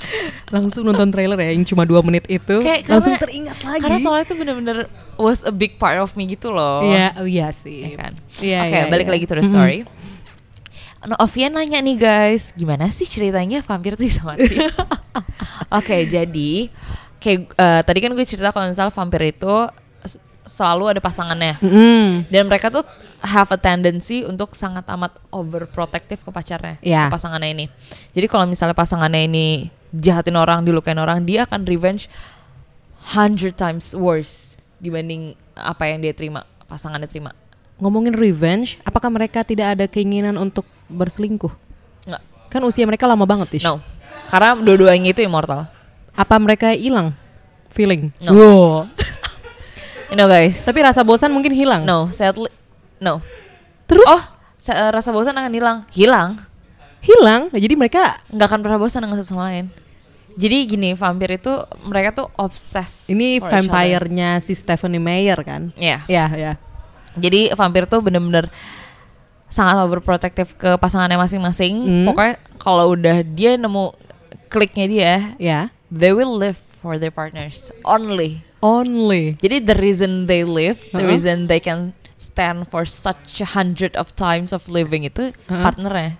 langsung 0.54 0.82
nonton 0.84 1.08
trailer 1.08 1.38
ya 1.38 1.54
yang 1.54 1.64
cuma 1.64 1.86
dua 1.86 2.02
menit 2.02 2.26
itu. 2.26 2.58
kayak 2.60 2.84
langsung 2.84 3.14
karena- 3.14 3.24
teringat 3.24 3.58
lagi. 3.62 3.80
Karena 3.80 3.98
Twilight 4.02 4.26
itu 4.26 4.34
bener-bener 4.34 4.78
was 5.16 5.40
a 5.42 5.54
big 5.54 5.78
part 5.78 5.96
of 5.96 6.12
me 6.18 6.26
gitu 6.26 6.50
loh. 6.50 6.82
Iya, 6.82 7.14
oh 7.16 7.26
iya 7.26 7.48
sih. 7.54 7.86
ya 7.86 7.96
kan. 7.96 8.12
Iya, 8.42 8.60
Oke, 8.66 8.76
iya, 8.76 8.84
balik 8.90 9.06
iya. 9.06 9.12
lagi 9.14 9.24
to 9.24 9.34
the 9.38 9.46
story. 9.46 9.86
No, 11.04 11.20
Ovia 11.20 11.52
nanya 11.52 11.84
nih 11.84 12.00
guys, 12.00 12.56
gimana 12.56 12.88
sih 12.88 13.04
ceritanya 13.04 13.60
vampir 13.60 13.92
tuh 13.92 14.08
bisa 14.08 14.24
mati? 14.24 14.56
Oke, 15.78 16.08
jadi 16.08 16.72
kayak 17.20 17.40
eh, 17.52 17.80
tadi 17.84 17.98
kan 18.00 18.10
gue 18.16 18.24
cerita 18.24 18.52
kalau 18.52 18.72
misal 18.72 18.88
vampir 18.88 19.20
itu 19.28 19.54
selalu 20.44 20.96
ada 20.96 21.00
pasangannya. 21.00 21.56
Mm. 21.64 22.28
Dan 22.28 22.46
mereka 22.46 22.68
tuh 22.68 22.84
have 23.24 23.48
a 23.48 23.58
tendency 23.58 24.22
untuk 24.22 24.52
sangat 24.52 24.84
amat 24.92 25.16
overprotective 25.32 26.20
ke 26.20 26.30
pacarnya, 26.30 26.76
Iya. 26.84 27.08
ke 27.08 27.16
pasangannya 27.16 27.50
ini. 27.56 27.66
Jadi 28.12 28.26
kalau 28.28 28.44
misalnya 28.44 28.76
pasangannya 28.76 29.24
ini 29.24 29.72
jahatin 29.96 30.36
orang, 30.36 30.62
dilukain 30.62 31.00
orang, 31.00 31.24
dia 31.24 31.48
akan 31.48 31.64
revenge 31.64 32.12
hundred 33.16 33.56
times 33.56 33.96
worse 33.96 34.60
dibanding 34.80 35.32
apa 35.56 35.88
yang 35.88 36.04
dia 36.04 36.12
terima, 36.12 36.44
pasangannya 36.68 37.08
terima. 37.08 37.32
Ngomongin 37.80 38.14
revenge, 38.14 38.78
apakah 38.84 39.08
mereka 39.10 39.42
tidak 39.42 39.74
ada 39.74 39.84
keinginan 39.88 40.36
untuk 40.36 40.68
berselingkuh? 40.92 41.50
Nggak. 42.06 42.22
Kan 42.52 42.60
usia 42.68 42.84
mereka 42.84 43.08
lama 43.08 43.24
banget, 43.24 43.58
Tish. 43.58 43.66
No. 43.66 43.80
Karena 44.28 44.54
dua-duanya 44.60 45.10
itu 45.10 45.24
immortal. 45.24 45.66
Apa 46.14 46.38
mereka 46.38 46.70
hilang 46.76 47.16
feeling? 47.74 48.12
No. 48.22 48.30
Wow. 48.36 48.68
Know 50.14 50.30
guys. 50.30 50.62
Tapi 50.62 50.78
rasa 50.80 51.02
bosan 51.02 51.34
mungkin 51.34 51.52
hilang. 51.52 51.82
no, 51.84 52.08
sadly 52.10 52.48
no. 53.02 53.18
Terus 53.84 54.06
Oh, 54.08 54.22
eh, 54.72 54.90
rasa 54.90 55.10
bosan 55.12 55.36
akan 55.36 55.52
hilang. 55.52 55.78
Hilang. 55.92 56.30
hilang. 57.04 57.52
Jadi 57.52 57.74
mereka 57.76 58.16
nggak 58.32 58.48
akan 58.48 58.60
pernah 58.64 58.78
bosan 58.80 59.04
dengan 59.04 59.20
satu 59.20 59.36
sama 59.36 59.52
lain. 59.52 59.68
Jadi 60.34 60.66
gini, 60.66 60.96
vampir 60.96 61.36
itu 61.36 61.52
mereka 61.84 62.10
tuh 62.10 62.26
obses. 62.34 63.06
ini 63.06 63.38
vampire-nya 63.38 64.40
si 64.40 64.56
Stephanie 64.56 64.98
Meyer 64.98 65.36
kan? 65.44 65.70
Iya. 65.76 66.02
Ya, 66.08 66.26
ya. 66.32 66.52
Jadi 67.14 67.52
vampir 67.54 67.86
tuh 67.86 68.02
bener-bener 68.02 68.50
sangat 69.46 69.78
overprotective 69.84 70.56
ke 70.58 70.74
pasangannya 70.80 71.14
masing-masing. 71.14 71.74
Hmm. 71.78 72.06
Pokoknya 72.10 72.34
kalau 72.58 72.96
udah 72.96 73.22
dia 73.22 73.54
nemu 73.54 73.94
kliknya 74.50 74.86
dia, 74.90 75.12
Ya. 75.38 75.70
they 75.94 76.10
will 76.10 76.34
live 76.34 76.58
for 76.82 76.98
their 76.98 77.14
partners 77.14 77.70
only. 77.86 78.42
Only. 78.64 79.36
Jadi 79.36 79.60
the 79.60 79.76
reason 79.76 80.24
they 80.24 80.40
live, 80.40 80.80
the 80.88 80.98
Uh-huh. 80.98 81.12
reason 81.12 81.44
they 81.46 81.60
can 81.60 81.92
stand 82.16 82.64
for 82.64 82.82
such 82.82 83.38
a 83.38 83.48
hundred 83.50 83.92
of 83.92 84.16
times 84.16 84.50
of 84.50 84.64
living 84.66 85.04
itu 85.04 85.36
Uh-huh. 85.44 85.60
partnernya. 85.60 86.16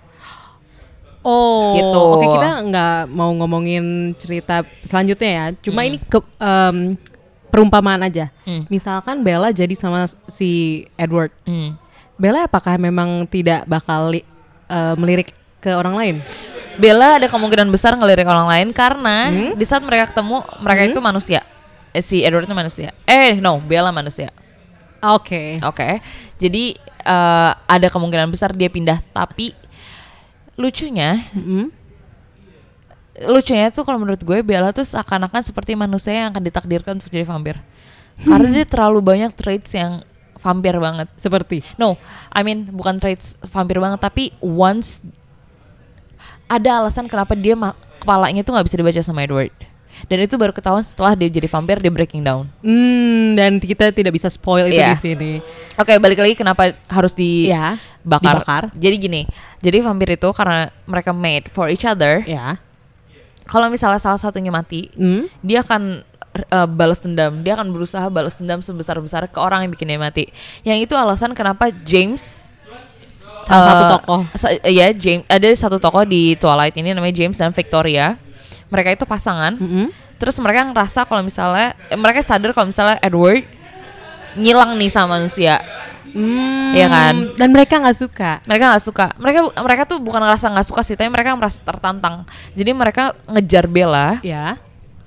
Oh, 1.24 1.72
Gitu. 1.72 1.96
Oke, 1.96 2.26
kita 2.28 2.50
nggak 2.62 2.96
mau 3.08 3.32
ngomongin 3.32 4.12
cerita 4.14 4.60
selanjutnya 4.84 5.30
ya. 5.30 5.44
Cuma 5.56 5.80
Hmm. 5.80 5.88
ini 5.88 5.98
ke 5.98 6.20
em, 6.36 7.00
perumpamaan 7.48 8.04
aja. 8.04 8.28
Hmm. 8.44 8.68
Misalkan 8.68 9.24
Bella 9.24 9.48
jadi 9.48 9.72
sama 9.72 10.04
si 10.28 10.84
Edward. 10.94 11.32
Hmm. 11.42 11.80
Bella 12.14 12.44
apakah 12.44 12.76
memang 12.76 13.24
tidak 13.24 13.64
bakal 13.64 14.12
li- 14.12 14.26
eh, 14.66 14.94
melirik 14.94 15.32
ke 15.58 15.72
orang 15.72 15.96
lain? 15.96 16.16
Bella 16.74 17.16
ada 17.16 17.24
kemungkinan 17.24 17.70
besar 17.70 17.94
ngelirik 17.94 18.26
orang 18.26 18.44
lain 18.44 18.68
karena 18.68 19.30
Hmm? 19.30 19.52
di 19.54 19.64
saat 19.64 19.80
mereka 19.80 20.12
ketemu 20.12 20.44
mereka 20.60 20.82
itu 20.84 21.00
manusia. 21.00 21.40
Eh, 21.94 22.02
si 22.02 22.26
Edward 22.26 22.50
itu 22.50 22.56
manusia. 22.58 22.90
Eh 23.06 23.38
no, 23.38 23.62
Bella 23.62 23.94
manusia. 23.94 24.34
Oke. 24.98 25.62
Oke. 25.62 26.02
Jadi 26.42 26.74
eh, 27.06 27.50
ada 27.54 27.86
kemungkinan 27.86 28.26
besar 28.34 28.50
dia 28.50 28.66
pindah. 28.66 28.98
Tapi 29.14 29.54
lucunya, 30.58 31.22
Mm-mm. 31.34 31.70
lucunya 33.30 33.70
tuh 33.70 33.86
kalau 33.86 34.02
menurut 34.02 34.18
gue 34.18 34.42
Bella 34.42 34.74
tuh 34.74 34.82
seakan-akan 34.82 35.42
seperti 35.46 35.78
manusia 35.78 36.14
yang 36.14 36.34
akan 36.34 36.42
ditakdirkan 36.42 36.98
untuk 36.98 37.14
jadi 37.14 37.22
vampir. 37.22 37.62
Karena 38.18 38.50
dia 38.50 38.66
terlalu 38.66 38.98
banyak 39.02 39.30
traits 39.34 39.74
yang 39.74 40.02
vampir 40.38 40.74
banget. 40.78 41.06
Seperti. 41.14 41.62
No, 41.78 41.94
I 42.30 42.42
mean 42.42 42.70
bukan 42.74 42.98
traits 42.98 43.38
vampir 43.50 43.78
banget, 43.78 44.02
tapi 44.02 44.34
once 44.42 44.98
ada 46.50 46.82
alasan 46.82 47.06
kenapa 47.06 47.34
dia 47.34 47.54
ma- 47.58 47.74
kepalanya 48.02 48.42
tuh 48.44 48.52
nggak 48.54 48.66
bisa 48.66 48.76
dibaca 48.78 49.00
sama 49.02 49.24
Edward. 49.26 49.54
Dan 50.04 50.18
itu 50.20 50.34
baru 50.34 50.50
ketahuan 50.50 50.80
setelah 50.80 51.12
dia 51.12 51.26
jadi 51.26 51.46
vampir 51.46 51.78
di 51.78 51.88
Breaking 51.88 52.20
Down. 52.20 52.44
Hmm, 52.60 53.34
dan 53.34 53.56
kita 53.56 53.90
tidak 53.90 54.12
bisa 54.12 54.26
spoil 54.26 54.66
itu 54.66 54.76
Iya. 54.76 54.90
di 54.90 54.98
sini. 54.98 55.32
Oke, 55.74 55.96
balik 55.96 56.18
lagi 56.18 56.34
kenapa 56.34 56.70
harus 56.86 57.14
Iya, 57.14 57.78
dibakar. 58.00 58.34
dibakar. 58.36 58.62
Jadi 58.72 58.96
gini, 58.96 59.22
jadi 59.58 59.78
vampir 59.80 60.12
itu 60.12 60.28
karena 60.30 60.68
mereka 60.84 61.10
made 61.10 61.48
for 61.48 61.66
each 61.66 61.82
other. 61.82 62.22
Ya. 62.24 62.58
Kalau 63.44 63.68
misalnya 63.68 63.98
salah 63.98 64.16
satunya 64.16 64.48
mati, 64.48 64.88
Hmm. 64.92 65.28
dia 65.40 65.60
akan 65.60 66.00
uh, 66.48 66.66
balas 66.66 66.98
dendam. 66.98 67.40
Dia 67.40 67.54
akan 67.54 67.70
berusaha 67.70 68.08
balas 68.08 68.34
dendam 68.34 68.58
sebesar-besar 68.58 69.28
ke 69.28 69.38
orang 69.38 69.62
yang 69.62 69.70
bikin 69.70 69.86
dia 69.86 70.00
mati. 70.00 70.32
Yang 70.62 70.88
itu 70.88 70.94
alasan 70.94 71.30
kenapa 71.32 71.68
James 71.84 72.50
Salah 73.44 73.64
satu 73.68 73.84
uh, 73.84 73.92
tokoh. 73.94 74.20
sa- 74.34 74.56
ya 74.64 74.88
James 74.90 75.24
ada 75.28 75.44
satu 75.52 75.76
tokoh 75.76 76.02
di 76.02 76.32
Twilight 76.34 76.72
ini 76.74 76.90
namanya 76.90 77.12
James 77.14 77.36
dan 77.36 77.52
Victoria. 77.52 78.16
Mereka 78.68 78.94
itu 78.94 79.04
pasangan. 79.04 79.56
Mm-mm. 79.56 79.88
Terus 80.16 80.36
mereka 80.38 80.64
ngerasa 80.64 81.04
kalau 81.04 81.20
misalnya 81.20 81.74
eh, 81.88 81.98
mereka 81.98 82.20
sadar 82.20 82.52
kalau 82.52 82.68
misalnya 82.68 82.96
Edward 83.00 83.44
ngilang 84.34 84.74
nih 84.74 84.90
sama 84.90 85.18
manusia. 85.18 85.62
Hmm, 86.14 86.70
Iya 86.70 86.86
kan? 86.86 87.14
Dan 87.34 87.50
mereka 87.50 87.82
nggak 87.82 87.98
suka. 87.98 88.38
Mereka 88.46 88.64
nggak 88.70 88.84
suka. 88.84 89.06
Mereka 89.18 89.38
mereka 89.58 89.82
tuh 89.82 89.98
bukan 89.98 90.22
ngerasa 90.22 90.46
nggak 90.54 90.66
suka 90.66 90.86
sih, 90.86 90.94
tapi 90.94 91.10
mereka 91.10 91.34
merasa 91.34 91.58
tertantang. 91.58 92.22
Jadi 92.54 92.70
mereka 92.70 93.18
ngejar 93.26 93.66
Bella. 93.66 94.22
Ya. 94.22 94.58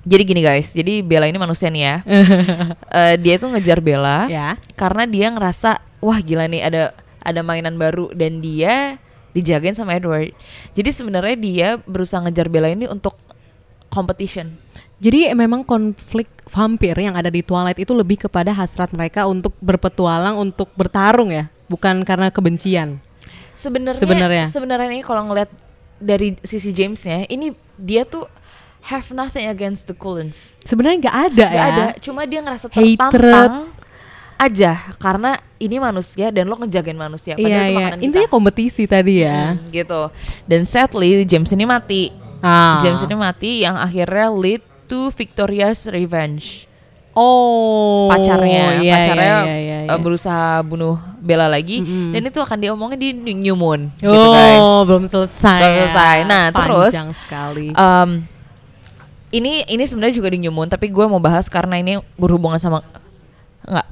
Jadi 0.08 0.22
gini 0.24 0.40
guys, 0.40 0.72
jadi 0.72 1.04
Bella 1.04 1.28
ini 1.28 1.36
manusia 1.36 1.68
nih 1.68 1.82
ya. 1.84 1.96
Eh, 2.98 3.14
dia 3.20 3.36
tuh 3.36 3.52
ngejar 3.52 3.84
Bella 3.84 4.24
ya. 4.28 4.56
karena 4.72 5.04
dia 5.04 5.28
ngerasa 5.28 5.80
wah 6.00 6.16
gila 6.20 6.48
nih 6.48 6.64
ada 6.64 6.82
ada 7.20 7.40
mainan 7.44 7.76
baru 7.76 8.08
dan 8.16 8.40
dia 8.40 8.96
dijagain 9.36 9.76
sama 9.76 9.96
Edward. 9.96 10.32
Jadi 10.72 10.88
sebenarnya 10.88 11.36
dia 11.36 11.68
berusaha 11.84 12.20
ngejar 12.24 12.48
Bella 12.48 12.72
ini 12.72 12.88
untuk 12.88 13.16
competition. 13.98 14.54
Jadi 14.98 15.30
memang 15.34 15.62
konflik 15.66 16.26
vampir 16.46 16.94
yang 16.94 17.14
ada 17.14 17.30
di 17.30 17.42
Twilight 17.42 17.78
itu 17.78 17.94
lebih 17.94 18.26
kepada 18.26 18.50
hasrat 18.54 18.90
mereka 18.94 19.26
untuk 19.26 19.54
berpetualang, 19.58 20.38
untuk 20.38 20.70
bertarung 20.74 21.30
ya, 21.30 21.50
bukan 21.66 22.02
karena 22.06 22.30
kebencian. 22.30 22.98
Sebenarnya 23.58 23.98
Sebenarnya. 23.98 24.44
sebenarnya 24.54 24.86
ini 24.90 25.02
kalau 25.02 25.26
ngeliat 25.30 25.50
dari 25.98 26.38
sisi 26.46 26.70
Jamesnya, 26.70 27.26
ini 27.26 27.50
dia 27.74 28.06
tuh 28.06 28.26
have 28.86 29.10
nothing 29.10 29.50
against 29.50 29.90
the 29.90 29.94
Cullens. 29.94 30.54
Sebenarnya 30.62 31.10
nggak 31.10 31.18
ada 31.30 31.46
Gak 31.46 31.52
ya. 31.54 31.62
ada, 31.66 31.86
cuma 31.98 32.22
dia 32.26 32.40
ngerasa 32.42 32.66
Hatred. 32.70 32.98
tertantang 32.98 33.74
aja 34.38 34.94
karena 35.02 35.34
ini 35.58 35.82
manusia 35.82 36.30
dan 36.30 36.46
lo 36.46 36.54
ngejagain 36.62 36.94
manusia. 36.94 37.34
Iya 37.34 37.42
itu 37.42 37.50
iya. 37.50 37.74
makanan 37.74 37.98
Intinya 38.06 38.28
kompetisi 38.30 38.86
tadi 38.86 39.26
ya. 39.26 39.58
Hmm, 39.58 39.66
gitu. 39.74 40.02
Dan 40.46 40.62
sadly 40.62 41.26
James 41.26 41.50
ini 41.50 41.66
mati. 41.66 42.27
Ah. 42.38 42.78
James 42.78 43.02
ini 43.02 43.14
mati 43.18 43.66
yang 43.66 43.74
akhirnya 43.74 44.30
lead 44.30 44.62
to 44.86 45.10
Victoria's 45.10 45.90
revenge. 45.90 46.70
Oh. 47.18 48.06
Pacarnya, 48.06 48.78
iya, 48.78 48.94
pacarnya 48.94 49.34
iya, 49.42 49.56
iya, 49.58 49.78
iya, 49.82 49.90
uh, 49.90 49.98
berusaha 49.98 50.62
bunuh 50.62 51.02
Bella 51.18 51.50
lagi 51.50 51.82
Mm-mm. 51.82 52.14
dan 52.14 52.22
itu 52.30 52.38
akan 52.38 52.58
diomongin 52.62 52.94
di 52.94 53.10
New 53.34 53.58
Moon 53.58 53.90
Oh, 54.00 54.06
gitu 54.06 54.26
guys. 54.30 54.62
belum 54.86 55.04
selesai. 55.10 55.58
Belum 55.58 55.66
ya. 55.66 55.78
selesai. 55.90 56.16
Nah, 56.30 56.44
terus, 56.54 56.92
Panjang 56.94 57.10
sekali. 57.18 57.68
Um, 57.74 58.22
ini 59.34 59.66
ini 59.66 59.82
sebenarnya 59.82 60.14
juga 60.14 60.30
di 60.30 60.38
New 60.46 60.54
Moon 60.54 60.70
tapi 60.70 60.94
gue 60.94 61.04
mau 61.10 61.18
bahas 61.18 61.50
karena 61.50 61.74
ini 61.82 61.98
berhubungan 62.14 62.62
sama 62.62 62.86
enggak 63.66 63.88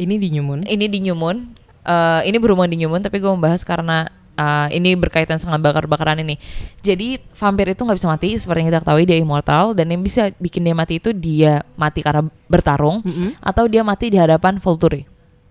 ini 0.00 0.14
di 0.16 0.28
New 0.32 0.44
Moon. 0.44 0.60
ini 0.64 0.88
di 0.88 0.98
New 1.04 1.14
Moon 1.14 1.52
Eh, 1.86 2.20
ini 2.26 2.42
berhubungan 2.42 2.66
di 2.66 2.82
New 2.82 2.90
Moon 2.90 2.98
tapi 2.98 3.22
gue 3.22 3.30
mau 3.30 3.38
bahas 3.38 3.62
karena 3.62 4.10
eh, 4.36 4.68
ini 4.76 4.94
berkaitan 4.94 5.40
sama 5.40 5.56
bakar-bakaran 5.58 6.20
ini 6.20 6.36
jadi 6.84 7.18
vampir 7.34 7.72
itu 7.72 7.82
nggak 7.82 7.98
bisa 7.98 8.08
mati 8.08 8.36
seperti 8.36 8.62
yang 8.62 8.68
kita 8.70 8.80
ketahui 8.84 9.04
dia 9.08 9.18
immortal 9.18 9.72
dan 9.72 9.88
yang 9.90 10.04
bisa 10.04 10.30
bikin 10.36 10.62
dia 10.62 10.76
mati 10.76 11.00
itu 11.00 11.10
dia 11.16 11.64
mati 11.74 12.04
karena 12.04 12.28
bertarung 12.46 13.02
Mm-mm. 13.02 13.40
atau 13.42 13.64
dia 13.66 13.82
mati 13.82 14.12
di 14.12 14.18
hadapan 14.20 14.60
Volturi 14.62 15.02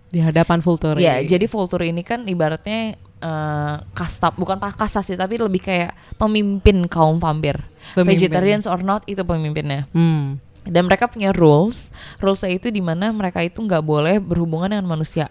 Di 0.06 0.22
hadapan 0.22 0.62
Volturi. 0.62 1.02
Ya, 1.02 1.18
jadi 1.18 1.50
Volturi 1.50 1.90
ini 1.90 2.06
kan 2.06 2.24
ibaratnya 2.24 2.94
eh, 3.20 3.76
kasta 3.90 4.32
bukan 4.32 4.56
kasta 4.62 5.02
sih, 5.02 5.18
tapi 5.18 5.36
lebih 5.36 5.60
kayak 5.60 5.92
pemimpin 6.14 6.86
kaum 6.86 7.18
vampir. 7.18 7.58
Pemimpin. 7.92 8.14
Vegetarians 8.14 8.70
or 8.70 8.80
not 8.86 9.02
itu 9.10 9.26
pemimpinnya. 9.26 9.90
Hmm. 9.90 10.38
Dan 10.66 10.90
mereka 10.90 11.06
punya 11.06 11.30
rules. 11.30 11.94
Rulesnya 12.18 12.50
itu 12.54 12.68
di 12.74 12.82
mana 12.82 13.14
mereka 13.14 13.42
itu 13.42 13.62
nggak 13.62 13.82
boleh 13.86 14.18
berhubungan 14.18 14.74
dengan 14.74 14.86
manusia. 14.86 15.30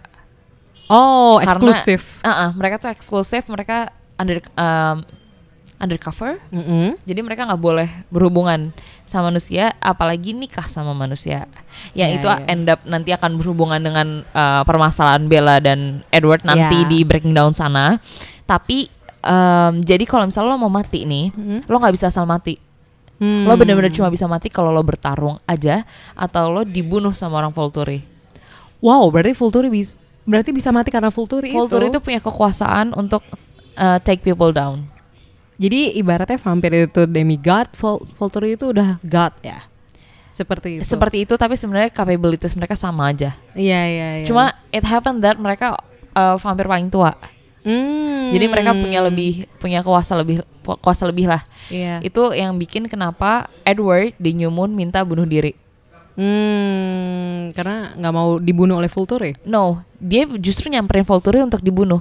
Oh, 0.86 1.38
Karena- 1.38 1.50
eksklusif. 1.50 2.22
Ah, 2.22 2.30
ah, 2.30 2.50
mereka 2.54 2.78
tuh 2.78 2.90
eksklusif, 2.90 3.46
mereka 3.50 3.90
under 4.16 4.38
um, 4.54 5.02
undercover. 5.76 6.40
Mm-mm. 6.48 6.96
Jadi 7.04 7.20
mereka 7.20 7.44
nggak 7.44 7.60
boleh 7.60 7.88
berhubungan 8.08 8.72
sama 9.04 9.28
manusia, 9.28 9.76
apalagi 9.76 10.32
nikah 10.32 10.64
sama 10.64 10.96
manusia. 10.96 11.44
Yang 11.92 12.10
Ya, 12.10 12.16
itu 12.16 12.26
ya. 12.26 12.36
end 12.48 12.66
up 12.66 12.80
nanti 12.86 13.10
akan 13.12 13.36
berhubungan 13.36 13.82
dengan 13.82 14.24
uh, 14.32 14.62
permasalahan 14.64 15.28
Bella 15.28 15.60
dan 15.60 16.00
Edward 16.08 16.46
nanti 16.48 16.80
Ya. 16.80 16.88
di 16.88 16.98
Breaking 17.04 17.36
Down 17.36 17.52
sana. 17.52 18.00
Tapi 18.46 18.88
um, 19.20 19.82
jadi 19.84 20.06
kalau 20.06 20.24
misalnya 20.24 20.54
lo 20.54 20.62
mau 20.62 20.72
mati 20.72 21.04
nih, 21.04 21.34
Mhm. 21.34 21.58
lo 21.68 21.76
nggak 21.76 21.92
bisa 21.92 22.08
asal 22.08 22.24
mati. 22.24 22.56
Hmm. 23.16 23.48
Lo 23.48 23.56
bener-bener 23.56 23.88
cuma 23.90 24.08
bisa 24.08 24.28
mati 24.28 24.52
kalau 24.52 24.68
lo 24.68 24.84
bertarung 24.84 25.40
aja 25.44 25.88
atau 26.12 26.52
lo 26.52 26.62
dibunuh 26.62 27.10
sama 27.10 27.40
orang 27.40 27.48
Volturi. 27.48 28.04
Wow, 28.80 29.08
berarti 29.08 29.32
Volturi 29.32 29.72
bisa 29.72 30.04
berarti 30.26 30.50
bisa 30.50 30.74
mati 30.74 30.90
karena 30.90 31.08
Volturi, 31.08 31.54
Volturi 31.54 31.88
itu. 31.88 31.96
itu 31.96 32.00
punya 32.02 32.20
kekuasaan 32.20 32.92
untuk 32.92 33.22
uh, 33.78 33.98
take 34.02 34.20
people 34.20 34.50
down. 34.50 34.84
Jadi 35.56 35.96
ibaratnya 35.96 36.36
vampir 36.36 36.84
itu 36.84 37.08
demigod, 37.08 37.70
Vol 37.78 38.04
Volturi 38.18 38.58
itu 38.58 38.74
udah 38.76 39.00
god 39.00 39.32
ya. 39.40 39.64
Seperti 40.28 40.76
itu. 40.76 40.84
Seperti 40.84 41.24
itu 41.24 41.32
tapi 41.40 41.56
sebenarnya 41.56 41.88
capabilities 41.88 42.52
mereka 42.52 42.76
sama 42.76 43.08
aja. 43.08 43.32
Iya 43.56 43.80
iya 43.88 44.08
iya. 44.20 44.26
Cuma 44.28 44.52
it 44.68 44.84
happened 44.84 45.24
that 45.24 45.40
mereka 45.40 45.80
uh, 46.12 46.36
vampir 46.36 46.68
paling 46.68 46.92
tua. 46.92 47.16
Hmm. 47.64 48.28
Jadi 48.30 48.46
mereka 48.46 48.76
punya 48.76 49.00
lebih 49.00 49.48
punya 49.56 49.80
kuasa 49.80 50.12
lebih 50.12 50.44
kuasa 50.84 51.08
lebih 51.08 51.24
lah. 51.32 51.40
Iya. 51.72 52.04
Itu 52.04 52.36
yang 52.36 52.52
bikin 52.60 52.84
kenapa 52.84 53.48
Edward 53.64 54.12
di 54.20 54.36
New 54.36 54.52
Moon 54.52 54.76
minta 54.76 55.00
bunuh 55.08 55.24
diri. 55.24 55.56
Hmm, 56.16 57.52
karena 57.52 57.92
nggak 57.94 58.14
mau 58.14 58.40
dibunuh 58.40 58.80
oleh 58.80 58.88
Volturi. 58.88 59.36
No, 59.44 59.84
dia 59.96 60.24
justru 60.36 60.68
nyamperin 60.68 61.04
Volturi 61.04 61.40
untuk 61.40 61.60
dibunuh. 61.60 62.00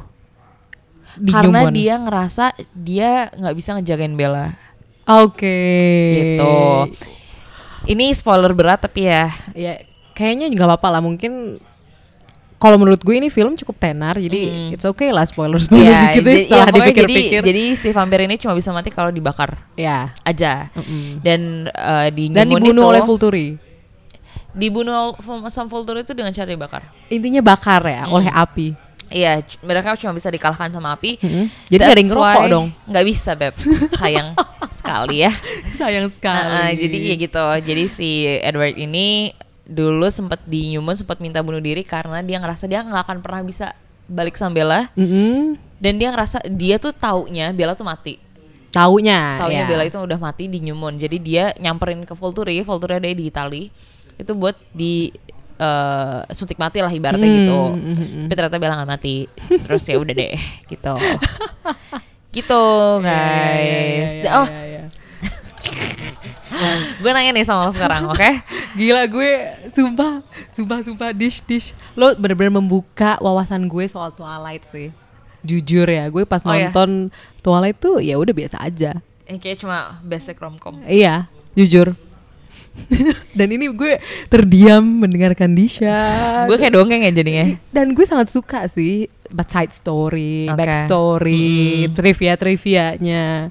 Di 1.16 1.32
karena 1.32 1.64
Newmont. 1.64 1.76
dia 1.76 1.94
ngerasa 1.96 2.46
dia 2.72 3.32
nggak 3.32 3.56
bisa 3.56 3.76
ngejagain 3.76 4.16
Bella. 4.16 4.56
Oke. 5.06 5.60
Gitu. 6.10 6.56
Ini 7.86 8.06
spoiler 8.12 8.52
berat 8.52 8.82
tapi 8.82 9.06
ya 9.06 9.30
Ya, 9.54 9.74
kayaknya 10.12 10.50
nggak 10.50 10.66
apa-apa 10.66 10.88
lah. 10.90 11.02
Mungkin 11.04 11.62
kalau 12.56 12.80
menurut 12.80 13.00
gue 13.00 13.14
ini 13.14 13.28
film 13.28 13.54
cukup 13.54 13.78
tenar, 13.78 14.16
jadi 14.16 14.40
Hmm. 14.48 14.74
it's 14.74 14.84
okay 14.84 15.12
lah 15.12 15.28
spoiler 15.28 15.60
spoiler 15.60 15.86
ya, 15.86 16.02
dikit 16.10 16.24
ya 16.24 16.24
jadi, 16.24 16.34
setelah 16.42 16.58
ya, 16.58 16.72
pokoknya 16.72 16.88
jadi, 16.88 16.96
dipikir-pikir. 17.06 17.42
jadi 17.46 17.64
si 17.76 17.88
vampir 17.92 18.20
ini 18.26 18.36
cuma 18.40 18.54
bisa 18.56 18.70
mati 18.72 18.90
kalau 18.90 19.12
dibakar 19.12 19.60
ya. 19.76 20.16
aja. 20.24 20.72
Mm-mm. 20.74 21.20
Dan 21.22 21.42
uh, 21.70 22.08
di 22.10 22.32
Dan 22.32 22.48
dibunuh 22.50 22.72
itu, 22.74 22.92
oleh 22.92 23.02
Volturi. 23.04 23.48
Dibunuh 24.56 25.14
sama 25.48 25.68
Volturi 25.68 26.02
itu 26.02 26.16
dengan 26.16 26.32
cara 26.32 26.48
dibakar. 26.48 26.84
Intinya 27.08 27.44
bakar 27.44 27.84
ya 27.84 28.08
Hmm. 28.08 28.16
oleh 28.16 28.32
api. 28.32 28.68
Iya, 29.06 29.38
mereka 29.62 29.94
cuma 29.94 30.18
bisa 30.18 30.34
dikalahkan 30.34 30.74
sama 30.74 30.98
api. 30.98 31.22
Mm-mm. 31.22 31.46
Jadi 31.70 31.78
nggak 31.78 31.86
ada 31.86 31.94
yang 31.94 32.02
That's 32.02 32.10
ngerokok 32.10 32.42
why- 32.42 32.50
dong. 32.50 32.68
Nggak 32.90 33.06
bisa 33.06 33.32
beb, 33.38 33.54
sayang 33.94 34.30
sekali 34.82 35.18
ya. 35.22 35.32
Sayang 35.72 36.08
sekali. 36.10 36.42
Nah, 36.50 36.72
jadi 36.74 36.98
ya 37.04 37.16
gitu. 37.16 37.46
Jadi 37.62 37.84
si 37.86 38.10
Edward 38.26 38.74
ini 38.74 39.30
dulu 39.62 40.10
sempat 40.10 40.42
di 40.44 40.74
Newman 40.74 40.98
sempat 40.98 41.22
minta 41.22 41.42
bunuh 41.42 41.62
diri 41.62 41.86
karena 41.86 42.22
dia 42.22 42.38
ngerasa 42.38 42.66
dia 42.66 42.82
nggak 42.82 43.04
akan 43.06 43.18
pernah 43.22 43.42
bisa 43.42 43.74
balik 44.06 44.38
sama 44.38 44.54
Bella 44.54 44.90
Mm-mm. 44.94 45.58
dan 45.78 45.98
dia 45.98 46.10
ngerasa 46.10 46.46
dia 46.46 46.78
tuh 46.78 46.90
taunya 46.90 47.50
Bella 47.52 47.74
tuh 47.74 47.86
mati. 47.86 48.18
Taunya. 48.70 49.38
Taunya 49.38 49.64
ya. 49.64 49.68
Bella 49.68 49.84
itu 49.86 49.96
udah 49.96 50.18
mati 50.18 50.50
di 50.50 50.60
Newman. 50.60 50.98
Jadi 50.98 51.18
dia 51.18 51.54
nyamperin 51.56 52.04
ke 52.04 52.12
Volturi, 52.12 52.58
Volturi 52.60 52.98
ada 52.98 53.06
di 53.06 53.30
Itali. 53.30 53.70
Itu 54.16 54.34
buat 54.34 54.56
di 54.72 55.12
eh, 55.56 56.20
suntik 56.30 56.56
mati 56.56 56.80
lah 56.80 56.90
ibaratnya 56.90 57.24
Hmm, 57.24 57.38
gitu. 57.38 57.60
hmm, 57.66 57.80
hmm, 57.80 57.96
hmm. 57.96 58.24
Tapi 58.26 58.34
ternyata 58.34 58.58
Bella 58.58 58.76
nggak 58.78 58.92
mati. 58.92 59.16
Terus 59.50 59.84
ya 59.84 59.96
udah 59.96 60.14
deh 60.14 60.36
gitu. 60.66 60.94
gitu 62.36 62.64
Iya, 63.00 63.00
guys. 63.02 64.12
Ya, 64.14 64.20
ya, 64.20 64.24
ya, 64.24 64.32
oh, 64.36 64.46
ya, 64.46 64.64
ya. 64.70 64.84
gue 66.96 67.10
nanya 67.10 67.32
nih 67.32 67.44
sama 67.44 67.68
lo 67.68 67.72
sekarang, 67.72 68.08
oke? 68.08 68.30
Gila 68.78 69.04
gue 69.06 69.32
sumpah, 69.72 70.24
sumpah, 70.52 70.80
sumpah 70.82 71.10
dish 71.12 71.40
dish. 71.42 71.72
Lo 71.94 72.12
bener-bener 72.14 72.52
membuka 72.54 73.20
wawasan 73.20 73.68
gue 73.68 73.86
soal 73.86 74.12
Twilight 74.12 74.64
sih. 74.66 74.92
Jujur 75.42 75.86
ya, 75.86 76.08
gue 76.08 76.24
pas 76.24 76.42
Oh, 76.42 76.52
ya? 76.52 76.68
nonton 76.68 77.12
Twilight 77.40 77.78
tuh 77.78 78.00
ya 78.00 78.16
udah 78.16 78.32
biasa 78.32 78.58
aja. 78.58 79.00
Yang 79.26 79.38
kayak 79.42 79.58
cuma 79.60 79.78
basic 80.02 80.36
romcom. 80.38 80.80
Iya, 80.84 81.28
jujur. 81.54 81.96
Dan 83.38 83.48
ini 83.52 83.68
gue 83.70 83.98
terdiam 84.28 84.84
mendengarkan 84.84 85.52
Disha. 85.52 86.46
gue 86.46 86.56
kayak 86.56 86.74
dongeng 86.76 87.02
ya 87.02 87.12
jadinya. 87.12 87.46
Dan 87.72 87.92
gue 87.92 88.06
sangat 88.06 88.30
suka 88.30 88.68
sih 88.68 89.08
side 89.32 89.74
story, 89.74 90.48
Oke. 90.48 90.58
backstory, 90.58 91.56
trivia 91.92 92.34
trivianya. 92.36 93.50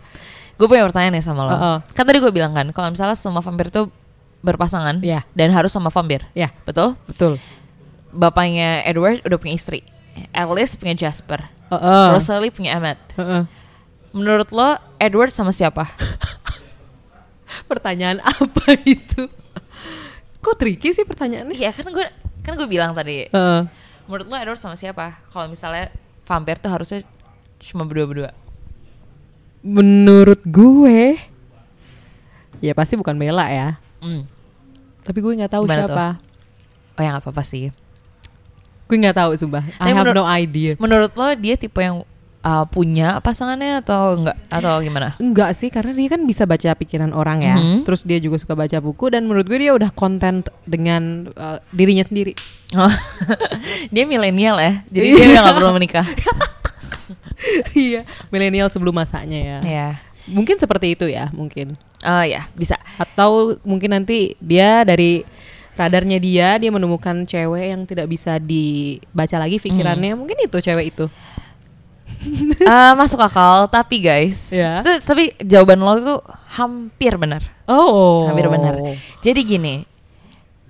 Gue 0.55 0.67
punya 0.71 0.87
pertanyaan 0.87 1.19
nih 1.19 1.25
sama 1.25 1.43
lo. 1.45 1.51
Uh-uh. 1.51 1.79
Kan 1.93 2.05
tadi 2.07 2.23
gue 2.23 2.31
bilang 2.31 2.55
kan, 2.55 2.71
kalau 2.71 2.89
misalnya 2.89 3.19
semua 3.19 3.43
vampir 3.43 3.69
tuh 3.69 3.91
berpasangan 4.41 5.01
Iya. 5.01 5.25
dan 5.33 5.51
harus 5.51 5.73
sama 5.73 5.89
vampir, 5.89 6.23
Ya, 6.33 6.53
betul? 6.63 6.95
betul. 7.09 7.41
Bapaknya 8.15 8.85
Edward 8.87 9.25
udah 9.25 9.39
punya 9.41 9.57
istri, 9.57 9.83
Alice 10.31 10.79
punya 10.79 10.95
Jasper, 10.95 11.49
Heeh. 11.73 12.07
Rosalie 12.15 12.55
punya 12.55 12.77
Emmett. 12.79 13.01
Heeh. 13.19 13.49
Menurut 14.15 14.55
lo 14.55 14.79
Edward 15.03 15.35
sama 15.35 15.51
siapa? 15.51 15.89
Pertanyaan 17.65 18.19
apa 18.33 18.65
itu? 18.85 19.27
Kok 20.41 20.57
tricky 20.61 20.93
sih 20.93 21.07
pertanyaannya? 21.09 21.57
Iya 21.57 21.73
kan 21.73 21.89
gue 21.89 22.05
kan 22.45 22.53
gue 22.55 22.69
bilang 22.69 22.93
tadi. 22.93 23.27
Heeh. 23.29 23.61
Menurut 24.05 24.27
lo 24.29 24.37
Edward 24.37 24.61
sama 24.61 24.77
siapa? 24.77 25.17
Kalau 25.33 25.49
misalnya 25.49 25.89
vampir 26.25 26.61
tuh 26.61 26.69
harusnya 26.73 27.01
cuma 27.61 27.89
berdua-berdua. 27.89 28.33
menurut 29.65 30.45
gue 30.45 31.17
ya 32.61 32.73
pasti 32.77 33.01
bukan 33.01 33.17
Bella 33.17 33.49
ya. 33.49 33.69
Hmm. 34.05 34.29
Tapi 35.01 35.25
gue 35.25 35.33
nggak 35.41 35.53
tahu 35.57 35.65
Gimana 35.65 35.89
tuh? 35.89 35.97
siapa. 35.97 36.09
Oh 36.95 37.01
ya 37.01 37.09
nggak 37.17 37.25
apa-apa 37.25 37.43
sih. 37.45 37.73
Gue 38.85 38.97
nggak 39.01 39.17
tahu 39.17 39.33
sumpah. 39.41 39.65
I 39.81 39.97
have 39.97 40.13
no 40.13 40.29
idea. 40.29 40.77
Menurut 40.77 41.17
lo 41.17 41.33
dia 41.33 41.57
tipe 41.57 41.81
yang 41.81 42.05
uh, 42.45 42.65
punya 42.69 43.19
pasangannya 43.25 43.81
atau 43.81 44.21
enggak 44.21 44.37
atau 44.53 44.79
gimana? 44.85 45.17
Enggak 45.19 45.57
sih, 45.57 45.73
karena 45.73 45.97
dia 45.97 46.09
kan 46.13 46.23
bisa 46.29 46.45
baca 46.45 46.71
pikiran 46.77 47.11
orang 47.17 47.41
ya. 47.41 47.57
Mhm. 47.57 47.89
Terus 47.89 48.05
dia 48.05 48.21
juga 48.21 48.37
suka 48.37 48.55
baca 48.55 48.79
buku 48.79 49.09
dan 49.11 49.25
menurut 49.25 49.49
gue 49.49 49.59
dia 49.59 49.73
udah 49.73 49.91
konten 49.97 50.45
dengan 50.69 51.33
uh, 51.35 51.59
dirinya 51.73 52.05
sendiri. 52.05 52.37
Oh, 52.77 52.93
dia 53.95 54.05
milenial 54.05 54.61
ya, 54.61 54.85
jadi 54.93 55.07
dia 55.17 55.25
udah 55.33 55.43
gak 55.51 55.57
perlu 55.59 55.73
menikah. 55.75 56.07
Iya, 57.77 58.09
milenial 58.33 58.73
sebelum 58.73 58.97
masanya 58.97 59.37
ya. 59.37 59.59
Ya, 59.61 59.89
Mungkin 60.25 60.57
seperti 60.57 60.97
itu 60.97 61.05
ya, 61.05 61.29
mungkin. 61.37 61.77
oh 62.01 62.25
ya 62.25 62.49
bisa. 62.57 62.81
Atau 62.97 63.61
mungkin 63.69 63.93
nanti 63.93 64.33
dia 64.41 64.81
dari 64.81 65.21
radarnya 65.77 66.17
dia 66.23 66.57
dia 66.57 66.71
menemukan 66.73 67.29
cewek 67.29 67.77
yang 67.77 67.83
tidak 67.85 68.09
bisa 68.09 68.41
dibaca 68.41 69.37
lagi 69.37 69.61
pikirannya. 69.61 70.17
Mungkin 70.17 70.49
itu 70.49 70.57
cewek 70.57 70.97
itu. 70.97 71.05
Eh, 72.65 72.93
masuk 72.95 73.21
akal, 73.21 73.69
tapi 73.69 74.01
guys, 74.01 74.49
Ya. 74.49 74.81
se- 74.81 75.01
tapi 75.01 75.37
jawaban 75.39 75.79
lo 75.79 75.93
tuh 75.99 76.21
hampir 76.51 77.15
benar, 77.15 77.45
Oh. 77.65 78.25
hampir 78.25 78.49
benar. 78.49 78.81
Jadi 79.21 79.41
gini, 79.43 79.75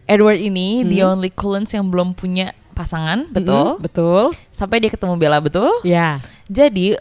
Edward 0.05 0.37
ini 0.37 0.83
the 0.83 1.01
Hmm. 1.01 1.17
only 1.17 1.31
Cullens 1.31 1.71
yang 1.71 1.89
belum 1.89 2.13
punya 2.13 2.53
pasangan, 2.73 3.25
Mm-mm, 3.25 3.33
betul? 3.33 3.67
betul. 3.79 4.23
Sampai 4.51 4.79
dia 4.79 4.91
ketemu 4.91 5.15
Bella, 5.15 5.39
betul? 5.39 5.71
Ya. 5.83 6.19
Jadi 6.45 6.99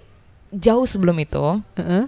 jauh 0.51 0.85
sebelum 0.85 1.17
itu 1.17 1.59
Heeh. 1.73 2.05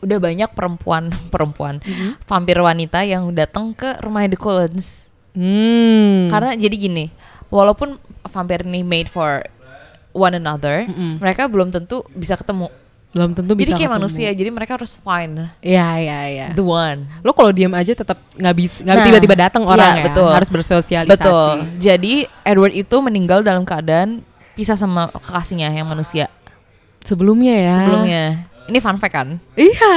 udah 0.00 0.18
banyak 0.18 0.48
perempuan-perempuan 0.50 1.82
vampir 2.30 2.56
wanita 2.56 3.02
yang 3.02 3.28
datang 3.30 3.74
ke 3.74 3.98
rumah 3.98 4.24
The 4.24 4.38
Cullens. 4.38 5.10
Hmm. 5.34 6.26
Karena 6.28 6.54
jadi 6.54 6.72
gini, 6.72 7.10
walaupun 7.48 7.98
vampir 8.24 8.62
ini 8.62 8.80
made 8.80 9.06
for 9.06 9.42
one 10.12 10.34
another, 10.34 10.84
Mm-mm. 10.84 11.18
mereka 11.18 11.46
belum 11.46 11.68
tentu 11.68 12.02
bisa 12.10 12.34
ketemu. 12.34 12.68
belum 13.10 13.34
tentu 13.34 13.52
jadi 13.52 13.58
bisa. 13.60 13.74
kayak 13.74 13.82
ketemu. 13.84 13.96
manusia, 13.98 14.28
jadi 14.30 14.50
mereka 14.50 14.72
harus 14.74 14.94
find 14.94 15.34
Ya, 15.58 15.98
ya, 15.98 16.20
ya. 16.26 16.46
the 16.52 16.62
one. 16.62 17.10
Lo 17.20 17.30
kalau 17.30 17.50
diam 17.50 17.70
aja 17.72 17.90
tetap 17.90 18.22
nggak 18.32 18.54
bisa, 18.54 18.78
nggak 18.78 18.94
Nah, 18.94 19.02
tiba-tiba 19.04 19.34
datang 19.36 19.62
orang 19.64 19.82
iya, 19.88 19.98
ya. 19.98 20.04
betul. 20.06 20.30
Harus 20.30 20.46
bersosialisasi. 20.48 21.10
Betul. 21.10 21.48
Jadi 21.76 22.14
Edward 22.40 22.70
itu 22.72 22.96
meninggal 22.96 23.42
dalam 23.42 23.62
keadaan 23.62 24.22
pisah 24.52 24.74
sama 24.74 25.10
kekasihnya 25.12 25.68
yang 25.68 25.86
manusia 25.86 26.30
Sebelumnya 27.00 27.54
ya. 27.56 27.74
sebelumnya. 27.74 28.24
Ini 28.62 28.78
fun 28.78 28.94
fact 28.94 29.10
kan? 29.12 29.28
Iya. 29.56 29.96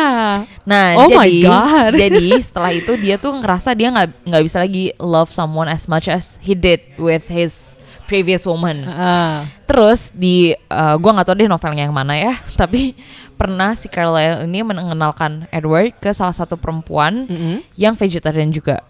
Nah, 0.65 0.85
Oh 0.97 1.05
my 1.07 1.29
jadi 1.29 1.37
God. 1.43 1.91
jadi 1.93 2.25
setelah 2.49 2.71
itu 2.71 2.97
dia 2.97 3.15
tuh 3.17 3.29
ngerasa 3.35 3.69
dia 3.71 3.93
nggak 3.93 4.25
nggak 4.25 4.41
bisa 4.41 4.57
lagi 4.57 4.89
love 4.97 5.29
someone 5.29 5.67
as 5.67 5.85
much 5.85 6.09
as 6.09 6.41
he 6.41 6.55
did 6.55 6.81
with 6.97 7.27
his 7.27 7.72
previous 8.05 8.43
woman. 8.45 8.85
Ah. 8.87 9.49
Terus 9.65 10.11
di 10.13 10.53
uh, 10.69 10.95
gua 10.99 11.11
nggak 11.17 11.27
tahu 11.27 11.35
deh 11.39 11.49
novelnya 11.49 11.83
yang 11.87 11.95
mana 11.95 12.13
ya, 12.15 12.33
tapi 12.61 12.93
pernah 13.35 13.73
si 13.73 13.89
Carlyle 13.89 14.45
ini 14.45 14.61
mengenalkan 14.61 15.49
Edward 15.49 15.97
ke 15.97 16.13
salah 16.13 16.35
satu 16.35 16.55
perempuan 16.55 17.25
Mm-mm. 17.27 17.65
yang 17.75 17.97
vegetarian 17.97 18.53
juga. 18.53 18.85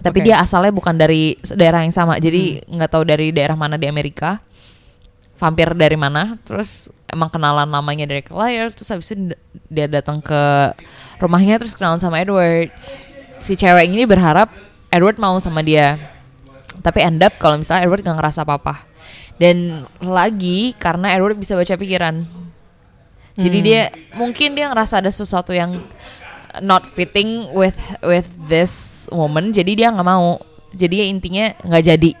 Tapi 0.00 0.22
Oke. 0.22 0.26
dia 0.28 0.38
asalnya 0.38 0.70
bukan 0.70 0.94
dari 0.94 1.34
daerah 1.56 1.82
yang 1.82 1.94
sama, 1.94 2.20
jadi 2.20 2.62
nggak 2.68 2.90
tahu 2.92 3.04
dari 3.08 3.32
daerah 3.32 3.56
mana 3.56 3.80
di 3.80 3.88
Amerika. 3.88 4.40
Vampir 5.36 5.68
dari 5.76 6.00
mana? 6.00 6.40
Terus 6.48 6.88
emang 7.12 7.28
kenalan 7.28 7.68
namanya 7.68 8.08
dari 8.08 8.24
Carlyle, 8.24 8.72
terus 8.72 8.88
habis 8.88 9.12
itu 9.12 9.36
dia 9.68 9.84
datang 9.84 10.24
ke 10.24 10.72
rumahnya 11.20 11.60
terus 11.60 11.76
kenalan 11.76 12.00
sama 12.00 12.24
Edward. 12.24 12.72
Si 13.36 13.52
cewek 13.52 13.92
ini 13.92 14.08
berharap 14.08 14.48
Edward 14.88 15.20
mau 15.20 15.36
sama 15.36 15.60
dia. 15.60 16.15
Tapi 16.80 16.98
end 17.02 17.20
up 17.22 17.36
kalau 17.38 17.60
misalnya 17.60 17.86
Edward 17.86 18.02
gak 18.04 18.16
ngerasa 18.18 18.42
apa-apa. 18.42 18.74
Dan 19.36 19.84
lagi 20.00 20.72
karena 20.76 21.12
Edward 21.12 21.36
bisa 21.36 21.52
baca 21.52 21.76
pikiran. 21.76 22.24
Jadi 23.36 23.58
Hmm. 23.60 23.66
dia 23.68 23.82
mungkin 24.16 24.56
dia 24.56 24.72
ngerasa 24.72 25.04
ada 25.04 25.12
sesuatu 25.12 25.52
yang 25.52 25.76
not 26.64 26.88
fitting 26.88 27.52
with 27.52 27.76
with 28.00 28.32
this 28.48 29.04
woman. 29.12 29.52
Jadi 29.52 29.76
dia 29.76 29.92
nggak 29.92 30.08
mau. 30.08 30.40
Jadi 30.72 31.04
ya 31.04 31.06
intinya 31.08 31.52
nggak 31.60 31.84
jadi. 31.84 32.12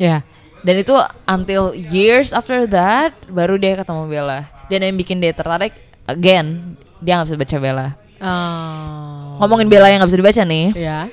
Ya. 0.00 0.24
Dan 0.64 0.80
itu 0.80 0.94
until 1.28 1.76
years 1.76 2.32
after 2.32 2.64
that 2.64 3.12
baru 3.28 3.60
dia 3.60 3.76
ketemu 3.76 4.08
Bella. 4.08 4.48
Dan 4.72 4.88
yang 4.88 4.96
bikin 4.96 5.20
dia 5.20 5.36
tertarik 5.36 5.76
again 6.08 6.80
dia 7.04 7.20
nggak 7.20 7.28
bisa 7.28 7.36
baca 7.36 7.56
Bella. 7.60 7.88
Oh. 8.24 9.36
Ngomongin 9.44 9.68
Bella 9.68 9.92
yang 9.92 10.00
nggak 10.00 10.16
bisa 10.16 10.20
dibaca 10.24 10.42
nih. 10.48 10.66
Ya. 10.72 11.12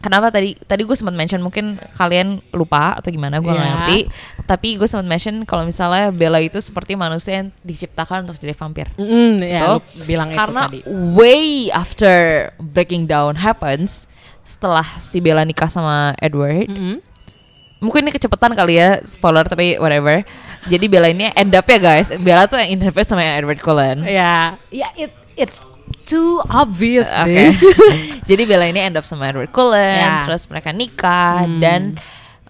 Kenapa 0.00 0.32
tadi 0.32 0.56
tadi 0.56 0.80
gue 0.80 0.96
sempat 0.96 1.12
mention 1.12 1.38
mungkin 1.38 1.76
kalian 1.92 2.40
lupa 2.50 2.96
atau 2.96 3.12
gimana 3.12 3.36
gue 3.36 3.48
Iya. 3.48 3.60
ngerti. 3.60 3.98
Tapi 4.44 4.80
gue 4.80 4.88
sempat 4.88 5.04
mention 5.04 5.44
kalau 5.44 5.62
misalnya 5.62 6.08
Bella 6.08 6.40
itu 6.40 6.56
seperti 6.56 6.96
manusia 6.96 7.44
yang 7.44 7.52
diciptakan 7.60 8.24
untuk 8.24 8.40
jadi 8.40 8.56
vampir. 8.56 8.88
Mm, 8.96 9.44
Betul. 9.44 9.76
lu 10.00 10.04
bilang 10.04 10.28
Karena 10.32 10.72
itu 10.72 10.80
tadi. 10.80 10.80
way 11.12 11.44
after 11.68 12.16
breaking 12.56 13.04
down 13.04 13.36
happens 13.36 14.08
setelah 14.40 14.88
si 14.98 15.20
Bella 15.20 15.44
nikah 15.44 15.68
sama 15.68 16.16
Edward. 16.16 16.64
Mm-mm. 16.64 17.04
Mungkin 17.80 18.04
ini 18.04 18.12
kecepatan 18.12 18.52
kali 18.52 18.76
ya 18.76 19.00
spoiler 19.04 19.44
tapi 19.44 19.76
whatever. 19.76 20.20
Jadi 20.64 20.84
Bella 20.84 21.08
ini 21.08 21.28
end 21.30 21.52
up 21.52 21.64
ya 21.64 21.76
guys. 21.76 22.08
Bella 22.14 22.44
tuh 22.44 22.56
yang 22.56 22.76
interface 22.76 23.08
sama 23.08 23.20
Edward 23.20 23.60
Cullen. 23.60 24.04
Ya, 24.04 24.56
ya 24.68 24.88
it 24.96 25.12
it's 25.32 25.60
too 26.04 26.42
obvious. 26.48 27.06
Dish. 27.26 27.60
Jadi 28.30 28.42
Bella 28.44 28.66
ini 28.66 28.80
end 28.80 28.96
up 28.96 29.04
sama 29.04 29.30
Edward 29.30 29.50
Cullen, 29.50 29.98
Ya. 30.00 30.22
terus 30.26 30.46
mereka 30.46 30.70
nikah 30.70 31.46
Hmm. 31.46 31.58
dan 31.58 31.80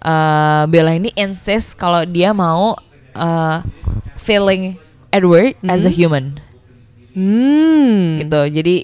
uh, 0.01 0.65
Bella 0.65 0.93
ini 0.93 1.09
insist 1.15 1.77
kalau 1.77 2.05
dia 2.05 2.33
mau 2.33 2.73
uh, 3.13 3.57
feeling 4.17 4.77
Edward 5.11 5.57
as 5.65 5.83
a 5.83 5.91
human 5.91 6.39
Hmm. 7.11 8.17
gitu. 8.23 8.41
Jadi 8.47 8.75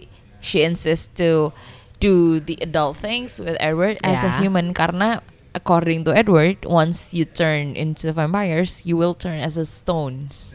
she 0.43 0.61
insists 0.63 1.07
to 1.15 1.55
do 1.97 2.37
the 2.43 2.59
adult 2.61 2.99
things 2.99 3.39
with 3.39 3.55
Edward 3.57 3.97
as 4.03 4.21
a 4.21 4.29
Ya. 4.35 4.39
human 4.43 4.75
karena 4.75 5.23
according 5.55 6.05
to 6.05 6.13
Edward, 6.13 6.61
once 6.67 7.09
you 7.15 7.25
turn 7.25 7.73
into 7.73 8.13
vampires, 8.13 8.85
you 8.85 8.93
will 8.93 9.17
turn 9.17 9.41
as 9.41 9.57
a 9.57 9.65
stones, 9.65 10.53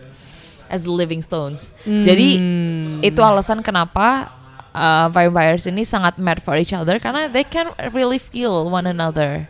as 0.72 0.88
living 0.88 1.20
stones. 1.20 1.68
Jadi 1.84 2.40
Hmm. 2.40 3.04
itu 3.04 3.20
alasan 3.20 3.60
kenapa 3.60 4.32
uh, 4.72 5.12
vampires 5.12 5.68
ini 5.68 5.84
sangat 5.84 6.16
mad 6.16 6.40
for 6.40 6.56
each 6.56 6.72
other 6.72 6.96
karena 6.96 7.28
they 7.28 7.44
can 7.44 7.68
really 7.92 8.16
feel 8.16 8.66
one 8.66 8.88
another. 8.88 9.46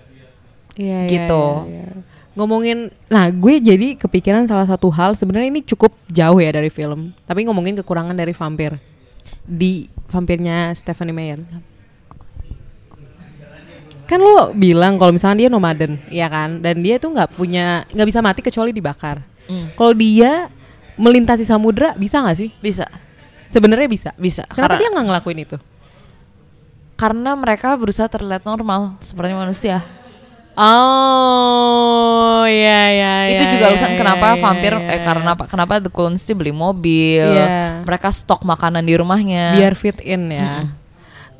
Iya, 0.74 1.06
iya, 1.06 1.10
gitu. 1.10 1.44
iya, 1.70 1.86
iya. 1.86 1.88
Ngomongin, 2.32 2.88
nah 3.12 3.28
gue 3.28 3.60
jadi 3.60 3.92
kepikiran 3.92 4.48
salah 4.48 4.64
satu 4.64 4.88
hal 4.88 5.12
sebenarnya 5.12 5.52
ini 5.52 5.60
cukup 5.60 5.92
jauh 6.08 6.40
ya 6.40 6.48
dari 6.48 6.72
film. 6.72 7.12
Tapi 7.28 7.44
ngomongin 7.44 7.76
kekurangan 7.84 8.16
dari 8.16 8.32
vampir 8.32 8.80
di 9.44 9.84
vampirnya 10.08 10.72
Stephanie 10.72 11.12
Meyer. 11.12 11.44
Kan 14.08 14.20
lo 14.20 14.52
bilang 14.52 14.96
kalau 14.96 15.12
misalnya 15.14 15.46
dia 15.46 15.50
nomaden, 15.52 16.00
ya 16.12 16.28
kan? 16.28 16.60
Dan 16.60 16.80
dia 16.80 16.96
tuh 16.96 17.12
nggak 17.12 17.32
punya, 17.36 17.84
nggak 17.92 18.08
bisa 18.08 18.20
mati 18.20 18.40
kecuali 18.40 18.72
dibakar. 18.72 19.24
Mm. 19.48 19.66
Kalau 19.76 19.92
dia 19.96 20.48
melintasi 20.96 21.44
samudra 21.46 21.94
bisa 21.96 22.20
nggak 22.20 22.36
sih? 22.36 22.48
Bisa, 22.60 22.86
Sebenarnya 23.48 23.88
bisa. 23.88 24.10
bisa. 24.16 24.42
Kenapa 24.48 24.76
karena, 24.76 24.80
dia 24.80 24.88
nggak 24.92 25.06
ngelakuin 25.08 25.40
itu? 25.44 25.56
karena 26.96 27.34
mereka 27.34 27.74
berusaha 27.74 28.06
terlihat 28.06 28.46
normal 28.46 28.94
seperti 29.02 29.34
manusia. 29.34 29.82
Oh, 30.52 32.44
iya 32.46 32.80
iya. 32.92 33.14
itu 33.34 33.42
iya, 33.42 33.50
juga 33.50 33.64
iya, 33.66 33.72
alasan 33.74 33.92
iya, 33.96 33.98
kenapa 33.98 34.26
iya, 34.36 34.38
vampir 34.38 34.72
iya, 34.76 34.86
eh 34.86 34.94
iya. 35.00 35.02
karena 35.02 35.28
apa? 35.34 35.44
Kenapa 35.48 35.80
The 35.82 35.90
tuh 35.90 36.36
beli 36.38 36.52
mobil, 36.54 37.26
Iya. 37.26 37.82
mereka 37.82 38.12
stok 38.12 38.44
makanan 38.46 38.84
di 38.86 38.94
rumahnya. 38.94 39.56
biar 39.58 39.74
fit 39.74 39.98
in 40.04 40.30
ya. 40.30 40.70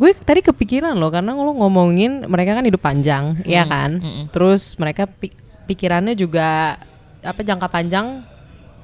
Gue 0.01 0.17
tadi 0.17 0.41
kepikiran 0.43 0.97
loh 0.99 1.13
karena 1.13 1.31
lo 1.37 1.53
ngomongin 1.55 2.27
mereka 2.27 2.59
kan 2.59 2.65
hidup 2.67 2.83
panjang, 2.83 3.39
ya 3.47 3.63
kan. 3.69 4.01
mm-mm. 4.03 4.25
Terus 4.35 4.75
mereka 4.81 5.07
pi- 5.07 5.37
pikirannya 5.69 6.17
juga 6.19 6.81
apa 7.23 7.41
jangka 7.45 7.69
panjang 7.71 8.27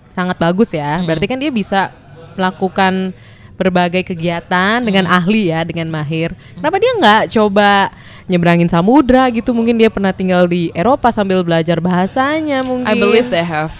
sangat 0.09 0.37
bagus 0.37 0.73
ya. 0.73 1.01
Berarti 1.05 1.27
kan 1.29 1.39
dia 1.39 1.53
bisa 1.53 1.93
melakukan 2.35 3.13
berbagai 3.59 4.15
kegiatan 4.15 4.79
dengan 4.79 5.11
ahli 5.11 5.51
ya, 5.51 5.67
dengan 5.67 5.91
mahir. 5.91 6.31
Kenapa 6.55 6.79
dia 6.79 6.93
nggak 6.95 7.23
coba 7.35 7.91
nyebrangin 8.31 8.71
samudra 8.71 9.27
gitu? 9.35 9.51
Mungkin 9.51 9.75
dia 9.75 9.91
pernah 9.91 10.15
tinggal 10.15 10.47
di 10.47 10.71
Eropa 10.73 11.11
sambil 11.11 11.43
belajar 11.43 11.83
bahasanya 11.83 12.63
mungkin. 12.63 12.87
I 12.87 12.95
believe 12.95 13.27
they 13.29 13.43
have. 13.43 13.75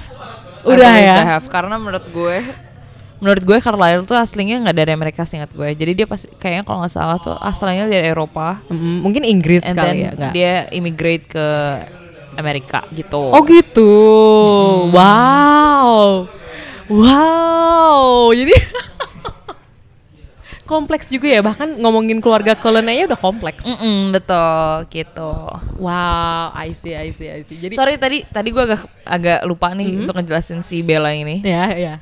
I 0.67 0.75
Udah 0.75 0.91
believe 0.91 1.07
ya? 1.07 1.17
they 1.23 1.29
have 1.31 1.47
karena 1.47 1.79
menurut 1.79 2.07
gue 2.11 2.39
menurut 3.19 3.43
gue 3.43 3.59
Carlisle 3.59 4.07
tuh 4.07 4.15
aslinya 4.15 4.63
nggak 4.63 4.77
dari 4.79 4.91
Amerika 4.95 5.27
singkat 5.27 5.51
gue 5.51 5.75
jadi 5.75 5.91
dia 5.91 6.07
pasti 6.07 6.31
kayaknya 6.39 6.63
kalau 6.63 6.87
nggak 6.87 6.93
salah 6.95 7.19
tuh 7.19 7.35
asalnya 7.43 7.91
dari 7.91 8.15
Eropa 8.15 8.63
Mm, 8.71 9.03
mungkin 9.03 9.23
Inggris 9.27 9.67
and 9.67 9.75
kali 9.75 10.07
ya 10.07 10.11
nggak 10.15 10.33
dia 10.35 10.55
immigrate 10.71 11.27
ke 11.27 11.47
Amerika 12.39 12.87
gitu. 12.91 13.19
Oh 13.35 13.43
gitu? 13.43 13.91
Wow. 14.95 16.31
Wow. 16.87 18.31
Jadi 18.31 18.55
kompleks 20.65 21.09
juga 21.09 21.25
ya 21.27 21.41
bahkan 21.41 21.65
ngomongin 21.75 22.21
keluarga 22.21 22.53
Cullen 22.53 22.87
aja 22.87 23.09
udah 23.09 23.17
kompleks. 23.17 23.65
Mm-mm, 23.65 24.13
betul 24.13 24.85
gitu. 24.89 25.33
Wow 25.81 26.53
I 26.53 26.73
see 26.73 26.93
I 26.93 27.09
see 27.09 27.27
I 27.27 27.41
see. 27.41 27.57
Jadi 27.57 27.73
sorry 27.75 27.97
tadi 27.97 28.21
tadi 28.23 28.49
gue 28.49 28.63
agak 28.63 28.81
agak 29.03 29.41
lupa 29.43 29.73
nih 29.73 29.85
Mm-hmm. 29.89 30.01
untuk 30.05 30.15
ngejelasin 30.15 30.61
si 30.61 30.81
Bella 30.81 31.11
ini. 31.11 31.41
Ya 31.41 31.73
ya. 31.73 31.95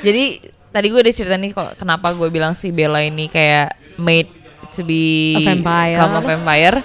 Jadi 0.00 0.44
tadi 0.68 0.86
gue 0.86 1.00
udah 1.00 1.14
cerita 1.14 1.34
nih 1.34 1.50
kalau 1.50 1.72
kenapa 1.72 2.12
gue 2.12 2.28
bilang 2.28 2.52
si 2.52 2.68
Bella 2.68 3.00
ini 3.00 3.26
kayak 3.26 3.72
made 3.96 4.28
to 4.68 4.84
be 4.84 5.32
A 5.32 5.40
vampire. 5.46 5.96
become 5.96 6.14
a 6.14 6.22
vampire. 6.22 6.76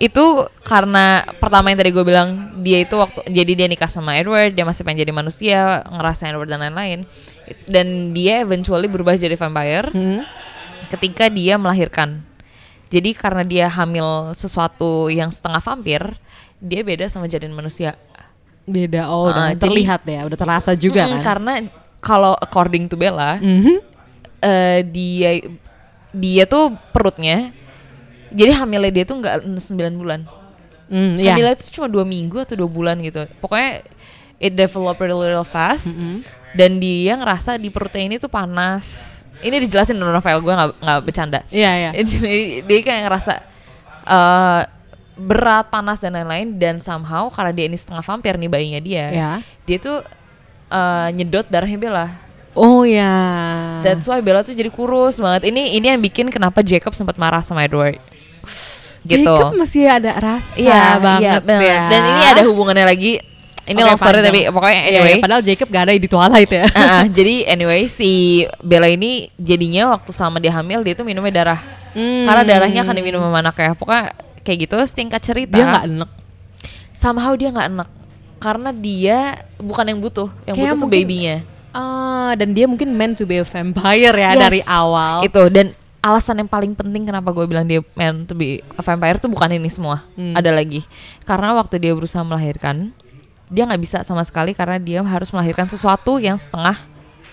Itu 0.00 0.48
karena 0.64 1.28
pertama 1.36 1.68
yang 1.68 1.76
tadi 1.76 1.92
gue 1.92 2.00
bilang 2.00 2.28
dia 2.58 2.80
itu 2.80 2.96
waktu 2.96 3.20
jadi 3.28 3.52
dia 3.54 3.68
nikah 3.68 3.86
sama 3.86 4.16
Edward, 4.16 4.50
dia 4.50 4.64
masih 4.64 4.80
pengen 4.80 5.04
jadi 5.04 5.12
manusia, 5.12 5.84
ngerasain 5.86 6.32
Edward 6.32 6.48
dan 6.48 6.64
lain-lain. 6.64 7.04
Dan 7.66 8.10
dia 8.10 8.40
eventually 8.40 8.88
berubah 8.88 9.14
jadi 9.14 9.36
vampire 9.36 9.92
Hmm. 9.92 10.24
ketika 10.88 11.28
dia 11.28 11.54
melahirkan. 11.54 12.24
Jadi 12.88 13.12
karena 13.12 13.44
dia 13.44 13.68
hamil 13.68 14.32
sesuatu 14.32 15.06
yang 15.06 15.28
setengah 15.28 15.60
vampir, 15.60 16.00
dia 16.58 16.80
beda 16.80 17.06
sama 17.06 17.28
jadian 17.28 17.52
manusia. 17.52 17.94
beda 18.62 19.10
oh 19.10 19.26
udah 19.26 19.34
Ah, 19.34 19.50
jadi- 19.50 19.62
terlihat 19.66 20.00
ya 20.04 20.20
udah 20.22 20.38
terasa 20.38 20.70
juga 20.72 21.02
Mm-mm, 21.02 21.18
kan 21.18 21.22
Karena 21.24 21.52
kalau 21.98 22.38
according 22.38 22.86
to 22.86 22.94
Bella, 22.94 23.34
Mhm. 23.36 23.82
eh, 24.38 24.80
dia 24.86 25.42
dia 26.10 26.44
tuh 26.46 26.70
perutnya 26.88 27.50
jadi 28.30 28.52
hamilnya 28.56 28.92
dia 28.92 29.04
tuh 29.04 29.18
nggak 29.18 29.36
9 29.44 29.60
bulan 29.94 30.22
Hmm, 30.86 31.14
iya. 31.14 31.30
hamilnya 31.30 31.54
itu 31.54 31.70
cuma 31.70 31.86
dua 31.86 32.02
minggu 32.02 32.34
atau 32.36 32.54
dua 32.56 32.66
bulan 32.66 32.98
gitu 32.98 33.22
pokoknya 33.38 33.86
it 34.36 34.52
developed 34.52 34.98
a 35.00 35.14
little 35.14 35.44
fast 35.44 35.94
Mm-hmm. 35.94 36.18
dan 36.52 36.70
dia 36.76 37.14
ngerasa 37.14 37.54
di 37.54 37.70
perutnya 37.70 38.02
ini 38.04 38.16
tuh 38.16 38.26
panas 38.26 38.84
ini 39.38 39.56
dijelasin 39.56 39.94
di 39.94 40.02
novel 40.02 40.38
gue 40.40 40.50
nggak 40.50 40.70
nggak 40.78 41.00
bercanda 41.00 41.40
Iya, 41.46 41.70
iya. 41.72 41.90
Jadi 42.02 42.66
dia 42.66 42.78
kayak 42.80 43.00
ngerasa 43.06 43.32
eh, 44.02 44.62
berat 45.14 45.68
panas 45.68 46.00
dan 46.00 46.10
lain-lain 46.12 46.56
dan 46.56 46.80
somehow 46.80 47.28
karena 47.28 47.52
dia 47.52 47.64
ini 47.64 47.76
setengah 47.76 48.02
vampir 48.02 48.34
nih 48.34 48.48
bayinya 48.48 48.80
dia 48.80 49.06
Ya. 49.10 49.30
dia 49.64 49.78
tuh 49.78 50.02
eh, 50.66 51.08
nyedot 51.12 51.46
darahnya 51.46 51.78
Bella 51.78 52.06
Oh 52.54 52.82
ya. 52.82 53.14
That's 53.86 54.10
why 54.10 54.18
Bella 54.18 54.42
tuh 54.42 54.58
jadi 54.58 54.68
kurus 54.68 55.22
banget. 55.22 55.48
Ini 55.48 55.78
ini 55.78 55.86
yang 55.86 56.00
bikin 56.02 56.28
kenapa 56.34 56.60
Jacob 56.66 56.92
sempat 56.98 57.14
marah 57.14 57.40
sama 57.46 57.62
Edward. 57.62 58.02
Gitu. 59.00 59.24
Jacob 59.24 59.56
masih 59.56 59.88
ada 59.88 60.12
rasa 60.18 60.60
Iya, 60.60 61.00
banget 61.00 61.40
iya, 61.46 61.56
ya. 61.56 61.80
Dan 61.88 62.02
ini 62.04 62.22
ada 62.36 62.42
hubungannya 62.44 62.84
lagi. 62.84 63.22
Ini 63.70 63.76
Oke, 63.80 63.86
long 63.86 63.98
story 64.00 64.18
panjang. 64.18 64.28
tapi 64.34 64.40
pokoknya 64.50 64.80
Iya, 64.82 64.88
anyway. 64.90 65.12
iya, 65.14 65.22
padahal 65.22 65.42
Jacob 65.46 65.68
gak 65.70 65.82
ada 65.86 65.92
di 65.94 66.08
Twilight 66.10 66.50
ya. 66.50 66.64
Ah, 66.74 67.04
jadi 67.06 67.34
anyway 67.46 67.86
si 67.86 68.10
Bella 68.60 68.90
ini 68.90 69.30
jadinya 69.38 69.94
waktu 69.94 70.10
sama 70.10 70.42
dia 70.42 70.50
hamil 70.50 70.82
dia 70.82 70.98
tuh 70.98 71.06
minumnya 71.06 71.30
darah. 71.32 71.60
Hmm. 71.94 72.26
Karena 72.26 72.42
darahnya 72.42 72.80
akan 72.82 72.94
diminum 72.98 73.22
sama 73.22 73.38
anaknya. 73.40 73.72
Pokoknya 73.78 74.04
kayak 74.42 74.58
gitu 74.66 74.74
singkat 74.90 75.22
cerita. 75.22 75.54
Dia 75.54 75.64
nggak 75.64 75.86
enek. 75.86 76.10
somehow 76.90 77.32
dia 77.38 77.48
nggak 77.54 77.68
enak 77.72 77.88
karena 78.42 78.70
dia 78.74 79.18
bukan 79.56 79.84
yang 79.86 80.00
butuh. 80.02 80.28
Yang 80.44 80.56
Kayak 80.58 80.66
butuh 80.74 80.80
tuh 80.80 80.88
babynya. 80.90 81.36
Ah, 81.70 82.32
dan 82.34 82.50
dia 82.50 82.66
mungkin 82.66 82.94
meant 82.94 83.14
to 83.14 83.24
be 83.24 83.38
a 83.38 83.46
vampire 83.46 84.14
ya 84.14 84.34
Yes. 84.34 84.42
dari 84.42 84.60
awal. 84.64 85.22
Itu 85.22 85.46
dan 85.48 85.72
alasan 86.00 86.40
yang 86.40 86.48
paling 86.48 86.72
penting 86.72 87.04
kenapa 87.04 87.30
gue 87.30 87.44
bilang 87.44 87.68
dia 87.68 87.84
meant 87.92 88.24
to 88.24 88.34
be 88.34 88.58
a 88.74 88.82
vampire 88.82 89.20
tuh 89.20 89.28
bukan 89.28 89.52
ini 89.52 89.68
semua. 89.68 90.02
Hmm. 90.16 90.32
Ada 90.34 90.50
lagi. 90.50 90.82
Karena 91.22 91.52
waktu 91.54 91.78
dia 91.78 91.92
berusaha 91.92 92.22
melahirkan, 92.22 92.90
dia 93.46 93.66
nggak 93.66 93.82
bisa 93.82 93.98
sama 94.02 94.22
sekali 94.22 94.54
karena 94.54 94.78
dia 94.78 95.02
harus 95.02 95.30
melahirkan 95.30 95.66
sesuatu 95.66 96.16
yang 96.16 96.38
setengah 96.38 96.78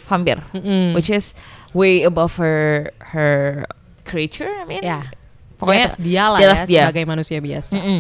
vampir, 0.08 0.40
Mm-mm. 0.56 0.96
which 0.96 1.12
is 1.12 1.36
way 1.74 2.04
above 2.04 2.36
her 2.40 2.90
her 3.12 3.68
creature. 4.04 4.48
I 4.48 4.64
mean, 4.64 4.80
Ya. 4.82 5.04
pokoknya 5.60 5.84
di 5.84 5.92
atas 5.92 5.98
dia 6.00 6.24
lah 6.26 6.40
di 6.40 6.46
atas 6.48 6.60
ya, 6.60 6.66
dia. 6.66 6.82
sebagai 6.88 7.04
manusia 7.06 7.38
biasa. 7.44 7.74
Mm-mm. 7.76 8.00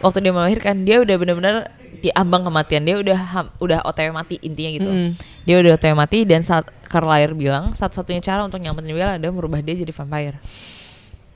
Waktu 0.00 0.18
dia 0.20 0.32
melahirkan, 0.32 0.74
dia 0.84 1.00
udah 1.00 1.16
benar-benar 1.16 1.54
di 1.96 2.10
ambang 2.10 2.42
kematian. 2.42 2.82
Dia 2.82 2.96
udah 2.96 3.18
ham- 3.18 3.52
udah 3.56 3.82
OTW 3.82 4.10
mati 4.10 4.36
intinya 4.38 4.70
gitu. 4.72 4.88
Mm-mm. 4.88 5.10
Dia 5.42 5.56
udah 5.56 5.70
OTW 5.74 5.94
mati 5.94 6.18
dan 6.22 6.40
saat 6.40 6.64
Carlisle 6.84 7.32
bilang 7.32 7.70
satu-satunya 7.70 8.20
cara 8.20 8.42
untuk 8.42 8.58
nyelamatin 8.58 8.90
Bella 8.90 9.14
adalah 9.14 9.32
merubah 9.32 9.58
dia 9.58 9.74
jadi 9.74 9.90
vampire. 9.90 10.38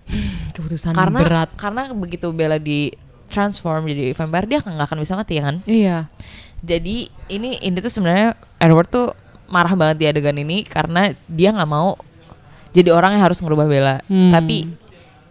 Keputusan 0.54 0.92
karena 0.92 1.18
berat. 1.20 1.50
karena 1.54 1.92
begitu 1.92 2.30
Bella 2.30 2.56
di 2.56 2.90
transform 3.28 3.84
jadi 3.86 4.12
vampire 4.12 4.46
dia 4.48 4.58
nggak 4.58 4.86
akan 4.86 4.98
bisa 4.98 5.12
mati 5.12 5.36
ya 5.36 5.42
kan 5.44 5.56
Iya. 5.62 5.96
jadi 6.58 6.96
ini 7.28 7.60
ini 7.60 7.76
tuh 7.76 7.92
sebenarnya 7.92 8.32
Edward 8.56 8.88
tuh 8.88 9.12
marah 9.46 9.72
banget 9.72 9.96
di 9.96 10.06
adegan 10.06 10.32
ini 10.34 10.64
karena 10.64 11.12
dia 11.26 11.52
nggak 11.52 11.68
mau 11.68 12.00
jadi 12.70 12.88
orang 12.88 13.16
yang 13.16 13.24
harus 13.24 13.38
ngerubah 13.38 13.68
Bella 13.68 13.96
Hmm. 14.02 14.32
tapi 14.32 14.64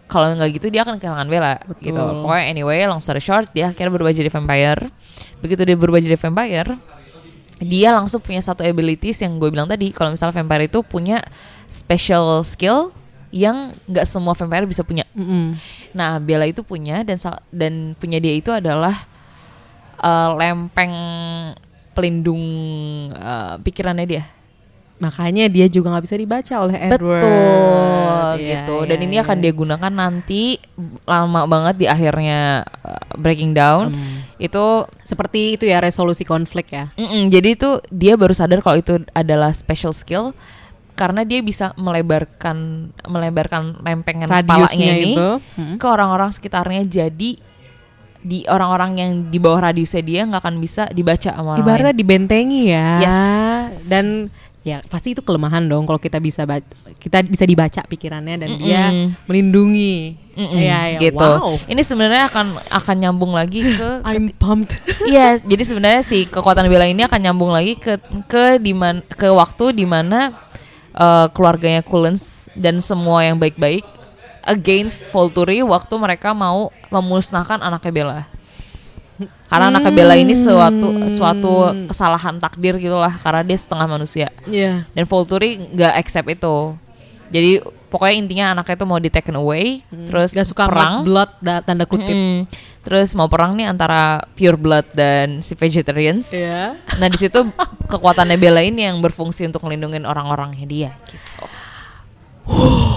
kalau 0.08 0.32
nggak 0.34 0.50
gitu 0.56 0.66
dia 0.72 0.82
akan 0.82 0.96
kehilangan 0.96 1.28
Bella 1.28 1.60
Betul. 1.68 1.92
gitu 1.92 2.00
pokoknya 2.24 2.44
anyway 2.50 2.82
long 2.88 3.04
story 3.04 3.20
short 3.20 3.52
dia 3.52 3.70
akhirnya 3.70 3.92
berubah 3.92 4.12
jadi 4.16 4.32
vampire 4.32 4.88
begitu 5.44 5.62
dia 5.68 5.76
berubah 5.76 6.00
jadi 6.00 6.16
vampire 6.16 6.74
dia 7.58 7.90
langsung 7.92 8.22
punya 8.22 8.40
satu 8.40 8.64
abilities 8.64 9.20
yang 9.20 9.36
gue 9.36 9.50
bilang 9.52 9.68
tadi 9.68 9.92
kalau 9.92 10.14
misalnya 10.14 10.34
vampire 10.40 10.66
itu 10.70 10.80
punya 10.80 11.20
special 11.68 12.40
skill 12.42 12.90
yang 13.28 13.76
nggak 13.84 14.08
semua 14.08 14.32
vampire 14.32 14.64
bisa 14.64 14.80
punya 14.80 15.04
Mm-mm. 15.12 15.60
Nah, 15.92 16.20
Bella 16.20 16.46
itu 16.48 16.60
punya 16.64 17.04
dan 17.04 17.16
dan 17.52 17.96
punya 17.96 18.18
dia 18.20 18.34
itu 18.36 18.52
adalah 18.52 19.04
eh, 19.98 20.28
lempeng 20.36 20.94
pelindung 21.96 22.44
eh, 23.12 23.54
pikirannya 23.62 24.06
dia. 24.06 24.24
Makanya 24.98 25.46
dia 25.46 25.66
juga 25.66 25.90
nggak 25.90 26.04
bisa 26.04 26.16
dibaca 26.16 26.54
oleh 26.58 26.76
Edward. 26.90 27.22
Betul 27.22 28.06
Iya, 28.28 28.44
gitu. 28.62 28.76
iya, 28.82 28.88
Dan 28.88 28.98
ini 29.00 29.16
iya. 29.16 29.22
akan 29.22 29.36
dia 29.38 29.52
gunakan 29.52 29.92
nanti 29.92 30.42
lama 31.04 31.40
banget 31.44 31.74
di 31.76 31.86
akhirnya 31.86 32.40
eh, 32.62 33.02
breaking 33.14 33.52
down. 33.52 33.94
Hmm. 33.94 34.26
Itu 34.36 34.84
Seperti 35.00 35.54
itu 35.54 35.64
ya 35.64 35.78
resolusi 35.78 36.22
konflik 36.22 36.68
ya. 36.68 36.92
mm-mm, 36.92 37.26
jadi 37.28 37.56
itu 37.56 37.80
dia 37.88 38.14
baru 38.14 38.30
sadar 38.30 38.60
kalau 38.60 38.76
itu 38.76 39.00
adalah 39.10 39.50
special 39.50 39.90
skill 39.90 40.36
karena 40.92 41.22
dia 41.22 41.40
bisa 41.40 41.72
melebarkan 41.74 42.90
melebarkan 43.06 43.80
lempengan 43.80 44.26
Radiusnya 44.28 44.66
kepalanya 44.66 44.92
ini 44.92 45.12
itu. 45.14 45.28
Mm. 45.56 45.74
ke 45.78 45.86
orang-orang 45.86 46.28
sekitarnya 46.28 46.82
jadi 46.84 47.30
di 48.18 48.42
orang-orang 48.44 48.90
yang 48.94 49.10
di 49.24 49.38
bawah 49.38 49.62
radiusnya 49.64 50.02
dia 50.02 50.20
nggak 50.26 50.42
akan 50.42 50.56
bisa 50.58 50.90
dibaca 50.90 51.30
sama 51.30 51.54
orang 51.54 51.62
Ibaratnya 51.62 51.94
lain. 51.94 52.00
dibentengi 52.02 52.62
ya. 52.66 52.88
Yes. 53.00 53.86
Dan 53.86 54.26
ya 54.66 54.82
pasti 54.90 55.14
itu 55.14 55.22
kelemahan 55.22 55.64
dong 55.64 55.86
kalau 55.86 56.02
kita 56.02 56.18
bisa 56.18 56.42
kita 56.98 57.22
bisa 57.24 57.46
dibaca 57.46 57.80
pikirannya 57.86 58.36
dan 58.42 58.50
dia 58.58 58.90
Mm-mm. 58.90 59.08
melindungi. 59.30 60.18
Mm-mm, 60.38 60.54
Iya, 60.54 60.80
iya. 60.94 60.98
gitu. 61.02 61.18
Wow. 61.18 61.58
Ini 61.66 61.82
sebenarnya 61.82 62.30
akan 62.30 62.46
akan 62.70 62.96
nyambung 63.02 63.32
lagi 63.34 63.62
ke 63.62 63.88
I'm 64.08 64.30
pumped. 64.38 64.78
Iya, 65.10 65.38
jadi 65.42 65.62
sebenarnya 65.66 66.02
si 66.06 66.26
kekuatan 66.30 66.66
Bella 66.70 66.86
ini 66.86 67.02
akan 67.02 67.20
nyambung 67.22 67.50
lagi 67.50 67.74
ke 67.74 67.98
ke 68.30 68.62
diman 68.62 69.02
ke 69.08 69.26
waktu 69.30 69.74
di 69.74 69.86
mana 69.86 70.34
eh, 70.94 71.26
keluarganya 71.34 71.82
Cullens 71.82 72.50
dan 72.54 72.78
semua 72.82 73.26
yang 73.26 73.38
baik-baik 73.38 73.82
against 74.46 75.10
Volturi 75.10 75.60
waktu 75.60 75.94
mereka 75.98 76.32
mau 76.32 76.70
memusnahkan 76.88 77.58
anaknya 77.60 77.92
Bella. 77.92 78.20
Karena 79.48 79.74
anaknya 79.74 79.90
Bella 79.90 80.14
ini 80.14 80.36
suatu 80.36 81.10
suatu 81.10 81.52
kesalahan 81.90 82.38
takdir 82.38 82.78
gitulah 82.78 83.18
karena 83.18 83.42
dia 83.42 83.58
setengah 83.58 83.86
manusia. 83.90 84.28
Iya. 84.46 84.86
Dan 84.94 85.04
Volturi 85.04 85.58
nggak 85.58 85.94
accept 85.98 86.28
itu. 86.30 86.56
Jadi 87.28 87.60
pokoknya 87.92 88.14
intinya 88.16 88.46
anaknya 88.56 88.76
itu 88.78 88.86
mau 88.88 88.96
di 88.96 89.10
taken 89.12 89.36
away, 89.36 89.84
terus 90.08 90.32
Gak 90.32 90.48
suka 90.48 90.64
perang. 90.64 91.04
blood 91.04 91.28
da- 91.44 91.60
tanda 91.60 91.84
kutip. 91.84 92.08
Mm-mm. 92.08 92.48
Terus 92.86 93.12
mau 93.12 93.28
perang 93.28 93.52
nih 93.52 93.68
antara 93.68 94.24
pure 94.32 94.56
blood 94.56 94.86
dan 94.96 95.44
si 95.44 95.52
vegetarians. 95.52 96.32
Iya. 96.32 96.72
Nah 96.96 97.08
di 97.10 97.18
situ 97.20 97.44
kekuatannya 97.84 98.40
Bella 98.40 98.64
ini 98.64 98.88
yang 98.88 98.96
berfungsi 99.04 99.44
untuk 99.44 99.60
melindungi 99.66 100.00
orang-orangnya 100.08 100.64
dia. 100.64 100.90
Gitu. 101.04 101.44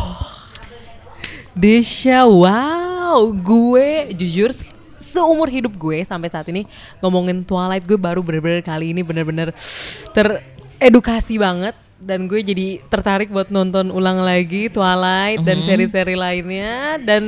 Desya, 1.51 2.23
wow, 2.23 3.27
gue 3.35 4.15
jujur 4.15 4.55
seumur 5.11 5.51
hidup 5.51 5.75
gue 5.75 6.07
sampai 6.07 6.31
saat 6.31 6.47
ini 6.47 6.63
ngomongin 7.03 7.43
Twilight 7.43 7.83
gue 7.83 7.99
baru 7.99 8.23
bener-bener 8.23 8.63
kali 8.63 8.95
ini 8.95 9.03
bener-bener 9.03 9.51
teredukasi 10.15 11.35
banget 11.35 11.75
dan 12.01 12.25
gue 12.25 12.41
jadi 12.41 12.81
tertarik 12.89 13.29
buat 13.29 13.53
nonton 13.53 13.91
ulang 13.91 14.23
lagi 14.23 14.71
Twilight 14.71 15.43
dan 15.43 15.61
seri-seri 15.61 16.15
lainnya 16.17 16.97
dan 17.03 17.23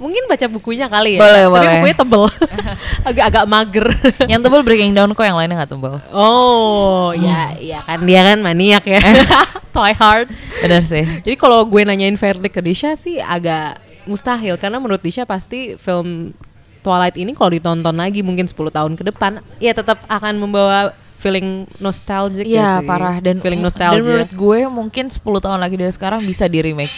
Mungkin 0.00 0.24
baca 0.32 0.46
bukunya 0.48 0.88
kali 0.88 1.20
ya. 1.20 1.20
Boleh, 1.20 1.44
Tapi 1.44 1.52
boleh. 1.52 1.72
bukunya 1.76 1.96
tebel. 2.00 2.22
Agak-agak 3.08 3.44
mager. 3.44 3.86
yang 4.32 4.40
tebel 4.40 4.64
Breaking 4.64 4.96
Down 4.96 5.12
kok 5.12 5.28
yang 5.28 5.36
lainnya 5.36 5.60
nggak 5.60 5.72
tebel. 5.76 6.00
Oh, 6.08 7.12
ya, 7.12 7.52
ya 7.60 7.84
kan 7.84 8.00
dia 8.08 8.24
kan 8.24 8.40
maniak 8.40 8.88
ya. 8.88 8.96
Twilight. 9.76 10.32
Bener 10.64 10.80
sih. 10.80 11.04
Jadi 11.04 11.36
kalau 11.36 11.68
gue 11.68 11.84
nanyain 11.84 12.16
verdict 12.16 12.56
ke 12.56 12.64
Disha 12.64 12.96
sih 12.96 13.20
agak 13.20 13.76
mustahil 14.08 14.56
karena 14.56 14.80
menurut 14.80 15.04
Disha 15.04 15.28
pasti 15.28 15.76
film 15.76 16.32
Twilight 16.80 17.14
ini 17.14 17.32
kalau 17.32 17.50
ditonton 17.50 17.92
lagi 17.92 18.20
mungkin 18.20 18.44
10 18.44 18.56
tahun 18.70 18.92
ke 18.94 19.04
depan 19.06 19.40
ya 19.56 19.70
tetap 19.70 20.00
akan 20.06 20.34
membawa 20.38 20.92
feeling 21.16 21.68
nostalgic 21.76 22.44
ya 22.44 22.56
Iya 22.56 22.70
sih. 22.80 22.86
parah 22.86 23.16
dan 23.18 23.36
feeling 23.38 23.60
dan 23.60 23.66
nostalgia. 23.66 24.00
menurut 24.00 24.32
gue 24.32 24.58
mungkin 24.66 25.04
10 25.06 25.20
tahun 25.20 25.58
lagi 25.58 25.76
dari 25.76 25.90
sekarang 25.90 26.20
bisa 26.20 26.44
di 26.44 26.58
remake. 26.58 26.92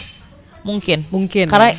Mungkin. 0.63 1.03
Mungkin, 1.07 1.51
Karena 1.51 1.75
ya. 1.75 1.77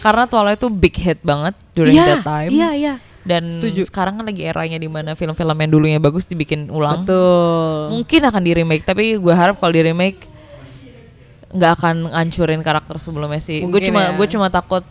karena 0.00 0.26
Twilight 0.26 0.58
itu 0.58 0.68
big 0.68 0.90
hit 0.92 1.22
banget 1.22 1.54
during 1.70 1.94
Iya, 1.94 2.06
that 2.12 2.26
time. 2.26 2.50
Iya, 2.50 2.70
iya. 2.74 2.94
Dan 3.22 3.46
Setuju. 3.46 3.86
sekarang 3.86 4.18
kan 4.18 4.26
lagi 4.26 4.42
eranya 4.42 4.74
di 4.74 4.84
mana 4.84 5.14
film-film 5.14 5.54
yang 5.54 5.70
dulunya 5.70 5.96
bagus 5.96 6.26
dibikin 6.26 6.66
ulang. 6.68 7.06
Betul. 7.06 7.94
Mungkin 7.94 8.20
akan 8.20 8.42
di 8.42 8.52
remake, 8.52 8.82
tapi 8.82 9.14
gue 9.14 9.32
harap 9.32 9.56
kalau 9.56 9.70
di 9.70 9.80
remake 9.80 10.26
nggak 11.48 11.72
akan 11.72 12.10
ngancurin 12.10 12.60
karakter 12.60 12.98
sebelumnya 12.98 13.38
sih. 13.38 13.62
Gue 13.62 13.78
cuma 13.80 14.00
ya. 14.02 14.10
gue 14.12 14.26
cuma 14.26 14.50
takut 14.50 14.82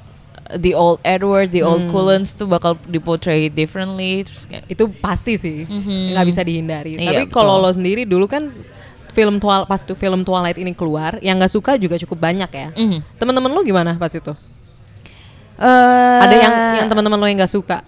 the 0.53 0.75
old 0.75 0.99
Edward, 1.01 1.49
the 1.49 1.63
old 1.63 1.87
Hmm. 1.87 1.91
Cullens 1.91 2.35
tuh 2.35 2.45
bakal 2.45 2.75
diportray 2.83 3.47
differently 3.47 4.23
terus 4.23 4.43
kayak 4.45 4.67
Itu 4.67 4.91
pasti 4.93 5.35
sih. 5.35 5.63
Mhm. 5.63 6.13
nggak 6.13 6.25
bisa 6.27 6.41
dihindari. 6.43 6.91
Iya, 6.95 7.23
Tapi 7.23 7.31
kalau 7.31 7.57
lo 7.57 7.69
sendiri 7.69 8.03
dulu 8.03 8.27
kan 8.27 8.51
film 9.13 9.37
Twilight 9.37 9.69
pas 9.69 9.79
tuh 9.79 9.93
film 9.93 10.25
Twilight 10.25 10.57
ini 10.57 10.73
keluar, 10.73 11.21
yang 11.21 11.37
nggak 11.37 11.53
suka 11.53 11.77
juga 11.77 11.95
cukup 11.95 12.17
banyak 12.19 12.49
ya. 12.49 12.67
Mhm. 12.73 13.17
Teman-teman 13.17 13.49
lo 13.49 13.61
gimana 13.61 13.93
pas 13.95 14.09
itu? 14.09 14.33
Eh, 15.53 16.19
Ada 16.19 16.35
yang 16.35 16.53
yang 16.81 16.87
teman-teman 16.89 17.17
lo 17.17 17.25
yang 17.29 17.37
nggak 17.37 17.53
suka? 17.53 17.85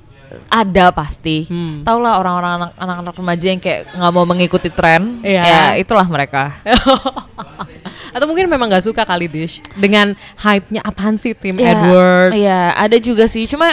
Ada 0.47 0.89
pasti. 0.89 1.45
Hmm. 1.45 1.81
Tau 1.81 1.97
lah 1.97 2.17
orang-orang 2.17 2.51
anak- 2.59 2.75
anak-anak 2.75 3.13
remaja 3.15 3.47
yang 3.47 3.61
kayak 3.61 3.81
nggak 3.89 4.11
mau 4.11 4.25
mengikuti 4.25 4.69
tren. 4.69 5.19
Iya. 5.21 5.41
Ya 5.43 5.61
itulah 5.75 6.05
mereka. 6.05 6.53
Atau 8.15 8.25
mungkin 8.25 8.47
memang 8.47 8.71
nggak 8.71 8.85
suka 8.85 9.03
kali 9.03 9.27
Dish 9.27 9.59
dengan 9.75 10.15
hype-nya 10.39 10.79
apaan 10.81 11.19
sih 11.19 11.35
tim 11.35 11.55
Ya, 11.55 11.75
Edward? 11.75 12.31
Iya, 12.31 12.71
ada 12.71 12.95
juga 12.95 13.27
sih. 13.27 13.43
Cuma 13.43 13.67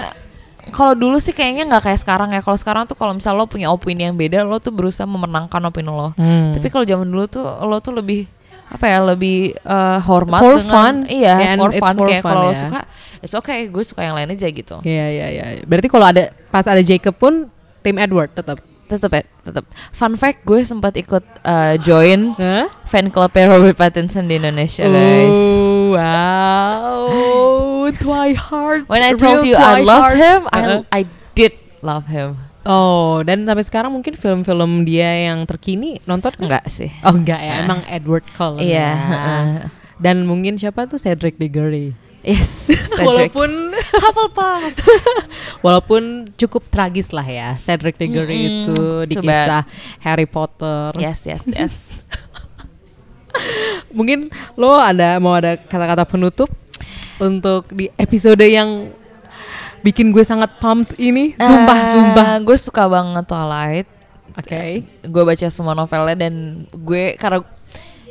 kalau 0.71 0.95
dulu 0.95 1.19
sih 1.19 1.31
kayaknya 1.31 1.67
nggak 1.67 1.83
kayak 1.87 2.01
sekarang 2.03 2.35
ya. 2.35 2.43
Kalau 2.43 2.59
sekarang 2.59 2.83
tuh 2.85 2.95
kalau 2.95 3.15
misal 3.15 3.35
lo 3.35 3.47
punya 3.47 3.71
opini 3.71 4.03
yang 4.03 4.15
beda, 4.15 4.43
lo 4.43 4.59
tuh 4.59 4.71
berusaha 4.71 5.07
memenangkan 5.07 5.63
opini 5.63 5.87
lo. 5.87 6.11
Hmm. 6.15 6.51
Tapi 6.53 6.67
kalau 6.69 6.83
zaman 6.83 7.07
dulu 7.07 7.25
tuh 7.27 7.45
lo 7.63 7.79
tuh 7.79 7.95
lebih 7.95 8.27
apa 8.73 8.85
ya 8.85 8.99
lebih 9.05 9.39
eh, 9.53 9.99
hormat 10.03 10.41
For 10.41 10.57
dengan 10.57 10.73
fun. 10.73 10.95
iya 11.07 11.35
And 11.47 11.61
for 11.61 11.71
fun 11.75 11.95
for 11.95 12.07
kayak 12.09 12.23
kalau 12.25 12.49
ya. 12.49 12.57
suka 12.59 12.81
it's 13.21 13.35
okay 13.35 13.69
gue 13.69 13.85
suka 13.85 14.01
yang 14.03 14.17
lain 14.17 14.33
aja 14.33 14.49
gitu 14.49 14.81
Iya 14.81 15.07
iya 15.09 15.27
iya. 15.29 15.45
Berarti 15.63 15.87
kalau 15.87 16.07
ada 16.07 16.33
pas 16.49 16.65
ada 16.65 16.81
Jacob 16.81 17.13
pun 17.15 17.53
tim 17.81 17.97
Edward 17.97 18.33
tetap. 18.33 18.59
tetep 18.85 19.09
ya 19.09 19.25
tetep 19.41 19.65
fun 19.91 20.13
fact 20.15 20.45
gue 20.45 20.61
sempat 20.63 20.93
ikut 20.95 21.25
eh, 21.43 21.81
join 21.81 22.37
Hah? 22.37 22.69
fan 22.85 23.09
club 23.09 23.33
Robert 23.33 23.73
Pattinson 23.73 24.25
di 24.25 24.37
Indonesia 24.37 24.85
guys 24.85 25.33
Oh, 25.33 25.97
wow. 25.97 27.01
Twilight. 28.05 28.85
when 28.89 29.01
I 29.01 29.13
told 29.15 29.45
you 29.45 29.55
I 29.55 29.81
loved 29.81 30.13
Twilight. 30.13 30.21
him 30.21 30.41
I 30.47 30.61
Uh-huh. 30.61 30.81
I 30.91 31.01
did 31.33 31.53
love 31.81 32.05
him 32.07 32.37
Oh, 32.65 33.21
dan 33.21 33.43
sampai 33.43 33.63
sekarang 33.63 33.91
mungkin 33.91 34.15
film-film 34.15 34.83
dia 34.83 35.11
yang 35.27 35.43
terkini 35.45 35.99
nonton 36.05 36.31
nggak? 36.33 36.47
enggak 36.63 36.65
sih 36.67 36.91
Oh 37.03 37.11
enggak 37.11 37.37
ya, 37.37 37.53
Ah. 37.53 37.61
emang 37.61 37.81
Edward 37.85 38.23
Cullen. 38.31 38.63
Iya, 38.63 38.79
ya. 38.79 38.91
heeh. 38.95 39.47
Dan 39.99 40.23
mungkin 40.23 40.55
siapa 40.55 40.87
tuh 40.87 40.97
Cedric 40.97 41.37
Diggory. 41.37 41.91
yes 42.23 42.71
Cedric. 42.95 43.03
Walaupun 43.03 43.51
Hufflepuff 44.03 44.75
walaupun 45.67 46.03
cukup 46.33 46.63
tragis 46.69 47.11
lah 47.11 47.25
ya 47.25 47.59
Cedric 47.59 47.99
Diggory 47.99 48.39
Mm-mm. 48.39 48.63
itu 48.63 48.81
di 49.11 49.15
Coba. 49.17 49.27
kisah 49.27 49.63
Harry 49.99 50.27
Potter. 50.27 50.95
yes 50.97 51.27
yes 51.27 51.43
yes 51.49 51.75
Mungkin 53.91 54.29
lo 54.55 54.77
ada 54.77 55.19
mau 55.19 55.35
ada 55.35 55.57
kata-kata 55.57 56.05
penutup 56.05 56.47
untuk 57.19 57.67
di 57.71 57.89
episode 57.97 58.41
yang 58.41 58.93
bikin 59.83 60.09
gue 60.09 60.23
sangat 60.23 60.57
pumped 60.57 60.95
ini. 60.97 61.35
Sumpah, 61.35 61.77
Eh, 61.77 61.91
sumpah. 61.93 62.29
gue 62.41 62.57
suka 62.57 62.87
banget 62.87 63.25
Twilight 63.25 63.89
Oke. 64.33 64.87
gue 65.03 65.23
baca 65.23 65.47
semua 65.47 65.73
novelnya 65.73 66.17
dan 66.17 66.35
gue 66.67 67.15
karena 67.15 67.45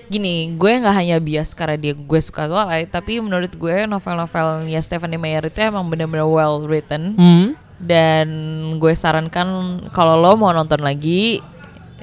gini 0.05 0.53
gue 0.53 0.71
nggak 0.77 0.91
hanya 0.93 1.17
bias 1.17 1.51
karena 1.51 1.75
dia 1.75 1.93
gue 1.93 2.19
suka 2.19 2.45
Twilight 2.45 2.91
tapi 2.91 3.17
menurut 3.17 3.49
gue 3.49 3.75
novel-novelnya 3.85 4.79
Stephanie 4.79 5.15
Meyer 5.15 5.41
itu 5.41 5.59
emang 5.61 5.87
bener-bener 5.87 6.23
well 6.23 6.61
written 6.61 7.15
Hmm. 7.15 7.47
dan 7.79 8.27
gue 8.77 8.91
sarankan 8.91 9.47
kalau 9.89 10.13
lo 10.15 10.35
mau 10.35 10.51
nonton 10.51 10.77
lagi 10.77 11.39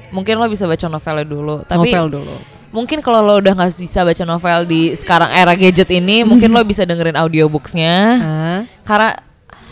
mungkin 0.09 0.35
lo 0.35 0.45
bisa 0.45 0.65
baca 0.65 0.85
novelnya 0.85 1.23
dulu 1.23 1.61
tapi 1.63 1.93
Novel 1.93 2.09
dulu. 2.17 2.35
mungkin 2.71 2.99
kalau 2.99 3.21
lo 3.21 3.37
udah 3.37 3.53
nggak 3.53 3.77
bisa 3.77 4.01
baca 4.01 4.23
novel 4.25 4.59
di 4.65 4.81
sekarang 4.91 5.29
era 5.29 5.53
gadget 5.53 5.87
ini 5.87 6.21
mungkin 6.23 6.49
lo 6.49 6.65
bisa 6.67 6.83
dengerin 6.83 7.15
audiobooksnya 7.15 7.93
Ah. 8.17 8.61
karena 8.83 9.09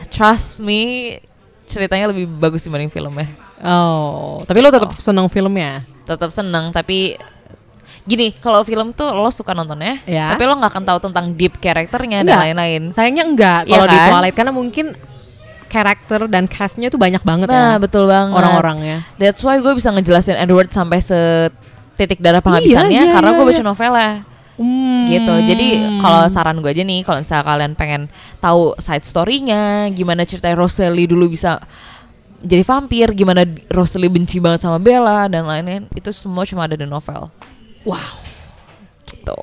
trust 0.08 0.58
me 0.58 1.16
ceritanya 1.64 2.10
lebih 2.10 2.28
bagus 2.28 2.64
dibanding 2.64 2.88
filmnya 2.88 3.28
Oh, 3.58 4.46
tapi 4.46 4.62
lo 4.62 4.70
tetap 4.70 4.94
seneng 4.98 5.26
filmnya? 5.28 5.82
tetap 6.04 6.30
seneng 6.30 6.70
tapi 6.70 7.18
gini 8.04 8.32
kalau 8.32 8.62
film 8.62 8.94
tuh 8.94 9.12
lo 9.12 9.28
suka 9.28 9.52
nontonnya 9.52 10.00
Ya. 10.06 10.32
tapi 10.32 10.44
lo 10.44 10.56
nggak 10.56 10.72
akan 10.72 10.84
tahu 10.86 11.00
tentang 11.02 11.26
deep 11.34 11.58
karakternya 11.58 12.24
dan 12.24 12.40
lain-lain 12.40 12.88
Sayangnya 12.90 13.26
enggak 13.26 13.60
Iya 13.64 13.74
kalau 13.74 13.86
di 13.86 13.98
kan? 13.98 14.08
Twilight 14.10 14.36
karena 14.36 14.54
mungkin 14.54 14.86
karakter 15.68 16.20
dan 16.26 16.48
castnya 16.48 16.88
tuh 16.88 16.96
banyak 16.96 17.20
banget 17.22 17.52
nah 17.52 17.76
ya 17.76 17.78
betul 17.78 18.08
banget 18.08 18.32
orang-orangnya. 18.34 19.04
that's 19.18 19.44
why 19.44 19.58
gue 19.58 19.74
bisa 19.74 19.92
ngejelasin 19.92 20.38
Edward 20.38 20.72
sampai 20.72 21.04
setitik 21.04 22.22
darah 22.22 22.40
penghabisannya 22.40 22.88
Iya, 22.90 23.04
iya, 23.04 23.12
karena 23.12 23.30
iya, 23.30 23.38
gue 23.38 23.46
baca 23.46 23.58
iya. 23.58 23.66
novelnya 23.66 24.12
Hmm. 24.58 25.06
gitu. 25.06 25.34
Jadi 25.46 26.02
kalau 26.02 26.26
saran 26.28 26.58
gue 26.60 26.72
aja 26.74 26.82
nih 26.82 27.06
kalau 27.06 27.22
misalnya 27.22 27.46
kalian 27.46 27.74
pengen 27.78 28.02
tahu 28.42 28.74
side 28.82 29.06
story-nya 29.06 29.94
gimana 29.94 30.26
cerita 30.26 30.50
Rosalie 30.58 31.06
dulu 31.06 31.30
bisa 31.30 31.62
jadi 32.42 32.66
vampir 32.66 33.14
gimana 33.14 33.46
Rosalie 33.70 34.10
benci 34.10 34.42
banget 34.42 34.66
sama 34.66 34.78
Bella 34.82 35.30
dan 35.30 35.46
lain-lain 35.46 35.90
itu 35.94 36.10
semua 36.10 36.46
cuma 36.46 36.66
ada 36.66 36.74
di 36.74 36.90
novel. 36.90 37.30
Wow, 37.86 38.18
gitu. 39.10 39.38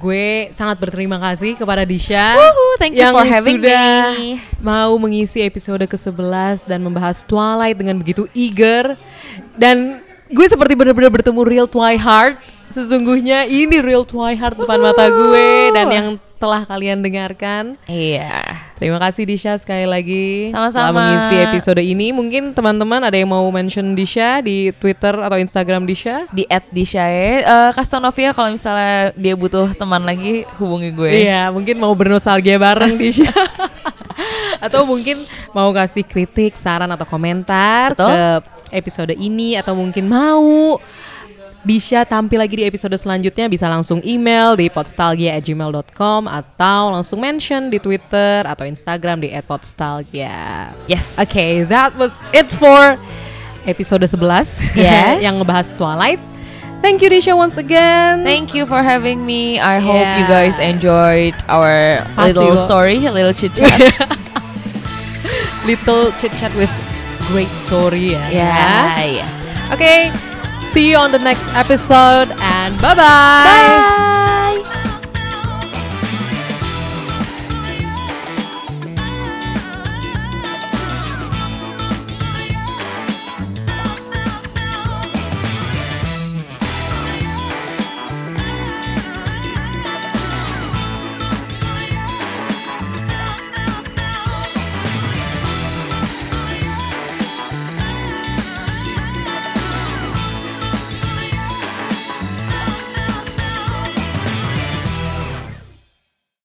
Gue 0.00 0.48
sangat 0.54 0.78
berterima 0.78 1.18
kasih 1.18 1.58
kepada 1.58 1.82
Disha 1.82 2.36
Woohoo, 2.38 2.78
thank 2.78 2.94
you 2.94 3.02
yang 3.02 3.12
for 3.12 3.26
having 3.26 3.58
sudah 3.58 4.14
me. 4.14 4.38
mau 4.62 4.94
mengisi 4.96 5.42
episode 5.42 5.82
ke-11 5.84 6.70
dan 6.70 6.80
membahas 6.80 7.20
Twilight 7.26 7.76
dengan 7.76 7.96
begitu 7.98 8.28
eager. 8.32 8.94
Dan 9.58 10.00
gue 10.30 10.46
seperti 10.46 10.78
benar-benar 10.78 11.10
bertemu 11.10 11.40
real 11.42 11.66
Twilight 11.66 12.38
sesungguhnya 12.70 13.46
ini 13.50 13.82
real 13.82 14.06
Twilight 14.06 14.56
depan 14.56 14.78
mata 14.78 15.06
gue 15.10 15.74
dan 15.74 15.86
yang 15.90 16.08
telah 16.40 16.64
kalian 16.64 17.04
dengarkan 17.04 17.76
Iya. 17.84 18.56
Terima 18.80 18.96
kasih 18.96 19.28
Disha 19.28 19.60
sekali 19.60 19.84
lagi 19.84 20.48
Sama-sama. 20.48 20.88
telah 20.88 20.96
mengisi 20.96 21.36
episode 21.36 21.84
ini. 21.84 22.16
Mungkin 22.16 22.56
teman-teman 22.56 23.04
ada 23.04 23.12
yang 23.12 23.28
mau 23.28 23.44
mention 23.52 23.92
Disha 23.92 24.40
di 24.40 24.72
Twitter 24.80 25.12
atau 25.20 25.36
Instagram 25.36 25.84
Disha? 25.84 26.24
Di 26.32 26.48
Dishae 26.72 27.44
eh 27.44 27.70
Kastanovia 27.76 28.32
kalau 28.32 28.56
misalnya 28.56 29.12
dia 29.20 29.36
butuh 29.36 29.76
teman 29.76 30.00
lagi 30.00 30.48
hubungi 30.56 30.96
gue. 30.96 31.28
Iya, 31.28 31.52
mungkin 31.52 31.76
mau 31.76 31.92
bernostalgia 31.92 32.56
bareng 32.56 32.96
Disha. 32.96 33.28
atau 34.64 34.88
mungkin 34.88 35.20
mau 35.52 35.68
kasih 35.76 36.08
kritik, 36.08 36.56
saran 36.56 36.88
atau 36.88 37.04
komentar 37.04 37.92
Betul. 37.92 38.08
ke 38.08 38.24
episode 38.70 39.12
ini 39.12 39.58
atau 39.58 39.74
mungkin 39.74 40.06
mau 40.06 40.78
Disha 41.60 42.08
tampil 42.08 42.40
lagi 42.40 42.56
di 42.56 42.64
episode 42.64 42.96
selanjutnya 42.96 43.44
bisa 43.44 43.68
langsung 43.68 44.00
email 44.00 44.56
di 44.56 44.72
podstalgia@gmail.com 44.72 46.24
atau 46.24 46.80
langsung 46.88 47.20
mention 47.20 47.68
di 47.68 47.76
Twitter 47.76 48.48
atau 48.48 48.64
Instagram 48.64 49.20
di 49.20 49.28
@podstalgia. 49.44 50.72
Yes. 50.88 51.20
Okay, 51.20 51.68
that 51.68 51.92
was 52.00 52.24
it 52.32 52.48
for 52.48 52.96
episode 53.68 54.00
11 54.00 54.56
Yes. 54.72 55.20
yang 55.24 55.36
ngebahas 55.36 55.76
Twilight. 55.76 56.16
Thank 56.80 57.04
you 57.04 57.12
Disha 57.12 57.36
once 57.36 57.60
again. 57.60 58.24
Thank 58.24 58.56
you 58.56 58.64
for 58.64 58.80
having 58.80 59.28
me. 59.28 59.60
I 59.60 59.84
hope 59.84 60.00
you 60.00 60.24
Yeah. 60.24 60.32
guys 60.32 60.56
enjoyed 60.56 61.36
our 61.44 62.00
Pasti 62.16 62.40
little 62.40 62.56
kok. 62.56 62.64
story, 62.64 63.04
little 63.04 63.36
chit 63.36 63.52
chat. 63.52 63.76
Little 65.68 66.08
chit 66.16 66.32
chat 66.40 66.48
with 66.56 66.72
great 67.28 67.52
story 67.52 68.16
ya. 68.16 68.24
yeah, 68.32 69.04
yeah. 69.04 69.72
Okay, 69.76 70.08
see 70.62 70.90
you 70.90 70.96
on 70.96 71.12
the 71.12 71.18
next 71.18 71.46
episode 71.48 72.30
and 72.38 72.80
bye-bye. 72.80 72.94
Bye. 72.96 74.19